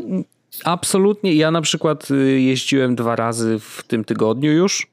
absolutnie. 0.64 1.34
Ja 1.34 1.52
na 1.52 1.62
przykład 1.62 2.12
y, 2.12 2.42
jeździłem 2.42 2.96
dwa 2.96 3.16
razy 3.16 3.60
w 3.60 3.84
tym 3.88 4.04
tygodniu 4.04 4.52
już 4.52 4.88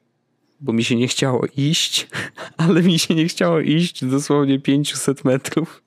bo 0.61 0.73
mi 0.73 0.85
się 0.85 0.97
nie 0.97 1.09
chciało 1.09 1.47
iść, 1.57 2.09
ale 2.57 2.83
mi 2.83 2.99
się 2.99 3.15
nie 3.15 3.29
chciało 3.29 3.61
iść 3.61 4.05
dosłownie 4.05 4.61
500 4.61 5.25
metrów. 5.25 5.84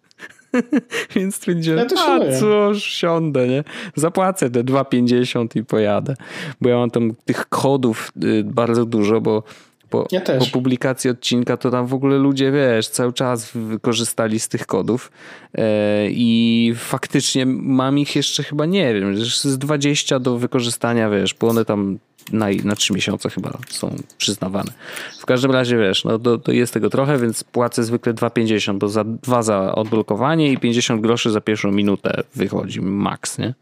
Więc 1.15 1.35
stwierdziłem, 1.35 1.79
ja 1.79 1.85
a 2.03 2.39
cóż, 2.39 2.83
siądę, 2.83 3.47
nie? 3.47 3.63
Zapłacę 3.95 4.49
te 4.49 4.63
2,50 4.63 5.57
i 5.57 5.63
pojadę. 5.63 6.15
Bo 6.61 6.69
ja 6.69 6.77
mam 6.77 6.91
tam 6.91 7.15
tych 7.25 7.49
kodów 7.49 8.11
y, 8.23 8.43
bardzo 8.43 8.85
dużo, 8.85 9.21
bo 9.21 9.43
po, 9.89 10.07
ja 10.11 10.21
po, 10.21 10.45
publikacji 10.45 11.09
odcinka 11.09 11.57
to 11.57 11.71
tam 11.71 11.87
w 11.87 11.93
ogóle 11.93 12.17
ludzie, 12.17 12.51
wiesz, 12.51 12.87
cały 12.87 13.13
czas 13.13 13.51
wykorzystali 13.53 14.39
z 14.39 14.47
tych 14.47 14.65
kodów 14.65 15.11
e, 15.53 16.07
i 16.09 16.73
faktycznie 16.75 17.45
mam 17.45 17.99
ich 17.99 18.15
jeszcze 18.15 18.43
chyba, 18.43 18.65
nie 18.65 18.93
wiem, 18.93 19.25
z 19.25 19.57
20 19.57 20.19
do 20.19 20.37
wykorzystania, 20.37 21.09
wiesz, 21.09 21.33
bo 21.33 21.47
one 21.47 21.65
tam 21.65 21.99
na, 22.31 22.45
na 22.63 22.75
3 22.75 22.93
miesiące 22.93 23.29
chyba 23.29 23.57
są 23.69 23.95
przyznawane. 24.17 24.71
W 25.19 25.25
każdym 25.25 25.51
razie, 25.51 25.77
wiesz, 25.77 26.03
no 26.05 26.19
to, 26.19 26.37
to 26.37 26.51
jest 26.51 26.73
tego 26.73 26.89
trochę, 26.89 27.17
więc 27.17 27.43
płacę 27.43 27.83
zwykle 27.83 28.13
2,50, 28.13 28.77
bo 28.77 28.89
za 28.89 29.03
dwa 29.03 29.43
za 29.43 29.75
odblokowanie 29.75 30.51
i 30.51 30.57
50 30.57 31.01
groszy 31.01 31.31
za 31.31 31.41
pierwszą 31.41 31.71
minutę 31.71 32.23
wychodzi 32.35 32.81
max, 32.81 33.37
nie? 33.37 33.53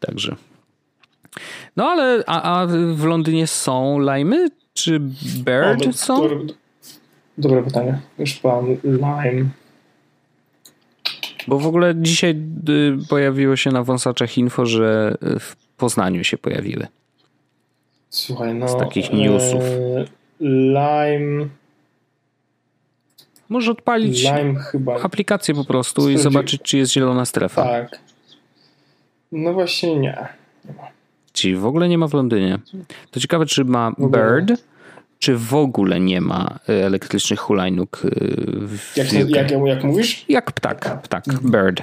Także... 0.00 0.36
No 1.76 1.84
ale 1.84 2.24
a, 2.26 2.60
a 2.60 2.66
w 2.94 3.04
Londynie 3.04 3.46
są 3.46 3.98
lajmy? 3.98 4.48
Czy 4.74 5.00
Bird 5.44 5.86
o, 5.88 5.92
są? 5.92 6.28
Dobre, 6.28 6.38
dobre 7.38 7.62
pytanie. 7.62 8.00
Już 8.18 8.32
pan 8.34 8.76
Lime. 8.84 9.48
Bo 11.48 11.58
w 11.58 11.66
ogóle 11.66 11.94
dzisiaj 11.96 12.36
y, 12.68 13.08
pojawiło 13.08 13.56
się 13.56 13.70
na 13.70 13.82
wąsaczach 13.82 14.38
info, 14.38 14.66
że 14.66 15.16
w 15.40 15.56
Poznaniu 15.76 16.24
się 16.24 16.38
pojawiły. 16.38 16.86
Słuchaj, 18.12 18.54
no. 18.54 18.68
Z 18.68 18.76
takich 18.76 19.12
newsów. 19.12 19.62
E, 19.62 20.04
Lime. 20.40 21.48
Może 23.48 23.72
odpalić 23.72 24.22
Lime 24.22 24.54
chyba. 24.54 25.02
aplikację 25.02 25.54
po 25.54 25.64
prostu 25.64 26.10
i 26.10 26.18
zobaczyć, 26.18 26.62
czy 26.62 26.78
jest 26.78 26.92
zielona 26.92 27.24
strefa. 27.24 27.64
Tak. 27.64 27.98
No 29.32 29.52
właśnie 29.52 29.96
nie. 29.96 30.28
nie 30.64 30.72
ma. 30.74 30.82
Czyli 31.32 31.56
w 31.56 31.66
ogóle 31.66 31.88
nie 31.88 31.98
ma 31.98 32.08
w 32.08 32.14
Londynie. 32.14 32.58
To 33.10 33.20
ciekawe, 33.20 33.46
czy 33.46 33.64
ma 33.64 33.92
Bird, 33.98 34.62
czy 35.18 35.36
w 35.36 35.54
ogóle 35.54 36.00
nie 36.00 36.20
ma 36.20 36.58
e, 36.68 36.86
elektrycznych 36.86 37.40
hulajnóg 37.40 38.02
e, 38.04 38.08
w 38.66 38.96
jak, 38.96 39.12
jak, 39.12 39.30
jak, 39.30 39.50
jak 39.50 39.84
mówisz? 39.84 40.24
Jak 40.28 40.52
ptak, 40.52 41.02
ptak, 41.02 41.28
mhm. 41.28 41.50
Bird. 41.50 41.82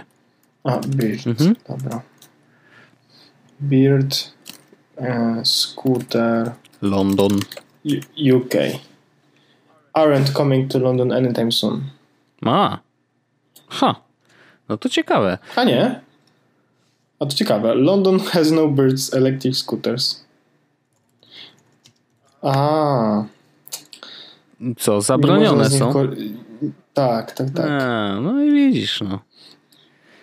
A, 0.64 0.80
Bird, 0.88 1.28
mhm. 1.28 1.56
dobra. 1.68 2.02
Bird, 3.62 4.39
scooter. 5.44 6.54
London. 6.82 7.40
U 7.84 8.00
UK. 8.38 8.54
Aren't 9.94 10.34
coming 10.34 10.70
to 10.70 10.80
London 10.80 11.12
anytime 11.12 11.52
soon. 11.52 11.82
A. 12.46 12.78
Ha. 13.68 14.02
No 14.70 14.78
to 14.78 14.90
ciekawe. 14.90 15.38
A 15.56 15.64
nie? 15.64 16.02
A 17.20 17.26
to 17.26 17.36
ciekawe. 17.36 17.76
London 17.76 18.20
has 18.20 18.52
no 18.52 18.68
birds 18.68 19.14
electric 19.14 19.56
scooters. 19.56 20.24
A. 22.42 23.26
Co, 24.78 25.02
zabronione 25.02 25.70
są? 25.70 25.94
Tak, 26.94 27.32
tak, 27.32 27.50
tak. 27.50 27.66
A, 27.66 28.20
no 28.22 28.42
i 28.44 28.52
widzisz, 28.52 29.02
no. 29.02 29.20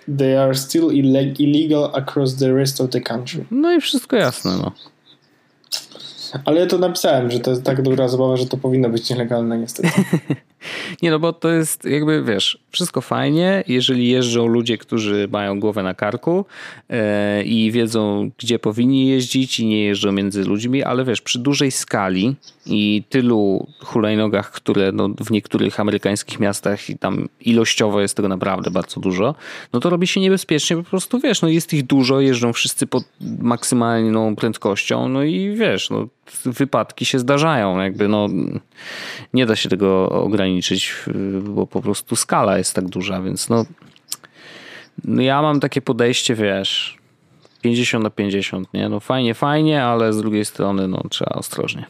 They 0.09 0.39
are 0.39 0.55
still 0.55 0.91
illegal 1.39 1.91
across 1.95 2.35
the 2.35 2.55
rest 2.55 2.81
of 2.81 2.91
the 2.91 3.01
country. 3.01 3.45
No 3.51 3.73
i 3.73 3.81
wszystko 3.81 4.17
jasne, 4.17 4.57
no. 4.57 4.73
Ale 6.45 6.61
ja 6.61 6.67
to 6.67 6.79
napisałem, 6.79 7.31
że 7.31 7.41
to 7.41 7.51
jest 7.51 7.63
tak 7.63 7.83
dobra 7.83 8.09
zabawa, 8.09 8.37
że 8.37 8.47
to 8.47 8.57
powinno 8.57 8.89
być 8.89 9.11
nielegalne 9.11 9.59
niestety. 9.59 9.89
Nie 11.03 11.11
no, 11.11 11.19
bo 11.19 11.33
to 11.33 11.49
jest 11.49 11.85
jakby, 11.85 12.23
wiesz, 12.23 12.59
wszystko 12.71 13.01
fajnie, 13.01 13.65
jeżeli 13.69 14.09
jeżdżą 14.09 14.47
ludzie, 14.47 14.79
którzy 14.79 15.29
mają 15.33 15.61
głowę 15.61 15.83
na 15.83 15.95
karku 15.95 16.45
e, 16.91 17.43
i 17.43 17.73
wiedzą, 17.73 18.31
gdzie 18.39 18.59
powinni 18.59 19.07
jeździć 19.07 19.61
i 19.61 19.67
nie 19.67 19.85
jeżdżą 19.85 20.13
między 20.13 20.45
ludźmi, 20.45 20.83
ale 20.83 21.05
wiesz, 21.05 21.21
przy 21.21 21.39
dużej 21.39 21.71
skali 21.71 22.37
i 22.67 23.03
tylu 23.09 23.67
hulajnogach, 23.85 24.51
które 24.51 24.93
no, 24.93 25.09
w 25.09 25.31
niektórych 25.31 25.81
amerykańskich 25.81 26.41
miastach 26.41 26.91
i 26.91 26.99
tam 26.99 27.29
ilościowo 27.41 28.01
jest 28.01 28.17
tego 28.17 28.29
naprawdę 28.29 28.71
bardzo 28.71 29.01
dużo, 29.01 29.35
no 29.73 29.81
to 29.81 29.91
robi 29.91 30.07
się 30.07 30.21
niebezpiecznie, 30.21 30.77
po 30.77 30.83
prostu 30.83 31.21
wiesz, 31.21 31.43
no 31.43 31.49
jest 31.49 31.75
ich 31.75 31.83
dużo, 31.83 32.21
jeżdżą 32.21 32.53
wszyscy 32.53 32.87
pod 32.87 33.05
maksymalną 33.39 34.37
prędkością, 34.37 35.09
no 35.09 35.23
i 35.23 35.55
wiesz, 35.57 35.91
no 35.91 36.09
wypadki 36.45 37.05
się 37.05 37.19
zdarzają, 37.19 37.81
jakby 37.81 38.09
no 38.09 38.29
nie 39.35 39.47
da 39.47 39.57
się 39.57 39.69
tego 39.69 40.09
ograniczyć, 40.09 40.46
bo 41.43 41.67
po 41.67 41.83
prostu 41.83 42.17
skala 42.17 42.59
jest 42.59 42.75
tak 42.75 42.89
duża, 42.89 43.23
więc 43.23 43.49
no, 43.49 43.65
no 45.05 45.23
ja 45.23 45.43
mam 45.43 45.61
takie 45.61 45.83
podejście, 45.83 46.35
wiesz, 46.35 46.99
50 47.63 48.05
na 48.05 48.11
50, 48.11 48.75
nie? 48.75 48.89
No 48.89 49.01
fajnie, 49.01 49.35
fajnie, 49.35 49.85
ale 49.85 50.13
z 50.13 50.19
drugiej 50.19 50.45
strony 50.45 50.89
no 50.89 51.03
trzeba 51.11 51.31
ostrożnie. 51.31 51.87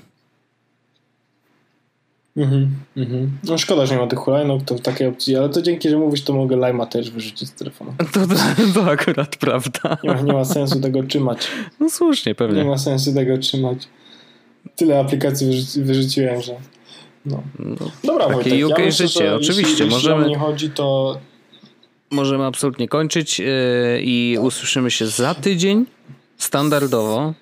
Mhm, 2.36 2.68
mhm. 2.96 3.30
No 3.44 3.58
szkoda, 3.58 3.86
że 3.86 3.94
nie 3.94 4.00
ma 4.00 4.06
tych 4.06 4.18
hulajnóg, 4.18 4.64
to 4.64 4.74
w 4.74 4.80
takiej 4.80 5.06
opcji, 5.06 5.36
ale 5.36 5.48
to 5.48 5.62
dzięki, 5.62 5.88
że 5.88 5.98
mówisz, 5.98 6.22
to 6.22 6.32
mogę 6.32 6.56
Lima 6.56 6.86
też 6.86 7.10
wyrzucić 7.10 7.48
z 7.48 7.52
telefonu. 7.52 7.94
To, 8.12 8.26
to, 8.26 8.34
to 8.74 8.90
akurat 8.90 9.36
prawda. 9.36 9.98
Nie 10.04 10.14
ma, 10.14 10.20
nie 10.20 10.32
ma 10.32 10.44
sensu 10.44 10.80
tego 10.80 11.02
trzymać. 11.02 11.48
No 11.80 11.90
słusznie, 11.90 12.34
pewnie. 12.34 12.62
Nie 12.62 12.68
ma 12.68 12.78
sensu 12.78 13.14
tego 13.14 13.38
trzymać. 13.38 13.88
Tyle 14.76 15.00
aplikacji 15.00 15.46
wyrzuci, 15.46 15.82
wyrzuciłem, 15.82 16.42
że 16.42 16.56
no. 17.26 17.42
no 17.58 17.90
Dobra, 18.04 18.26
Takie 18.26 18.34
Wojtek, 18.34 18.66
UK 18.66 18.78
ja 18.78 18.84
myślę, 18.84 19.08
życie, 19.08 19.34
oczywiście. 19.34 19.84
Jeśli, 19.84 19.90
możemy, 19.90 20.22
jeśli 20.22 20.40
chodzi, 20.40 20.70
to 20.70 21.18
możemy 22.10 22.44
absolutnie 22.44 22.88
kończyć 22.88 23.38
yy, 23.38 23.46
i 24.02 24.38
usłyszymy 24.40 24.90
się 24.90 25.06
za 25.06 25.34
tydzień 25.34 25.86
standardowo 26.36 27.34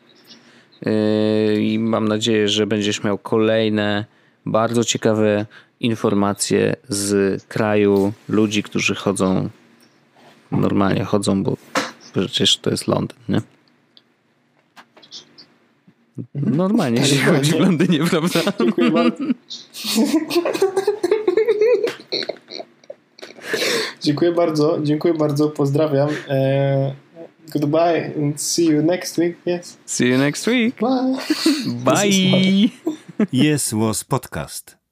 yy, 0.87 1.63
i 1.63 1.79
mam 1.79 2.09
nadzieję, 2.09 2.49
że 2.49 2.67
będziesz 2.67 3.03
miał 3.03 3.19
kolejne 3.19 4.05
bardzo 4.47 4.85
ciekawe 4.85 5.47
informacje 5.81 6.77
z 6.89 7.43
kraju 7.45 8.13
ludzi, 8.29 8.63
którzy 8.63 8.95
chodzą 8.95 9.49
normalnie 10.53 11.05
chodzą, 11.05 11.43
bo 11.43 11.57
przecież 12.13 12.57
to 12.57 12.71
jest 12.71 12.89
Londyn, 12.89 13.19
nie? 13.29 13.54
Normalnie 16.35 17.01
tak, 17.01 17.09
się 17.09 17.17
chodzi 17.17 17.51
w 17.51 17.61
Londynie, 17.61 17.99
prawda? 18.11 18.41
Dziękuję 18.61 18.91
bardzo. 18.91 19.25
dziękuję 24.03 24.33
bardzo, 24.33 24.79
dziękuję 24.83 25.15
bardzo, 25.15 25.49
pozdrawiam. 25.49 26.09
Uh, 26.09 26.15
goodbye 27.53 28.13
and 28.17 28.43
see 28.43 28.67
you 28.67 28.83
next 28.83 29.19
week, 29.19 29.37
yes. 29.47 29.79
See 29.87 30.09
you 30.09 30.19
next 30.19 30.47
week. 30.47 30.77
Bye. 30.81 31.17
Bye. 31.85 32.69
Yes 33.33 33.73
was 33.73 34.05
podcast. 34.05 34.84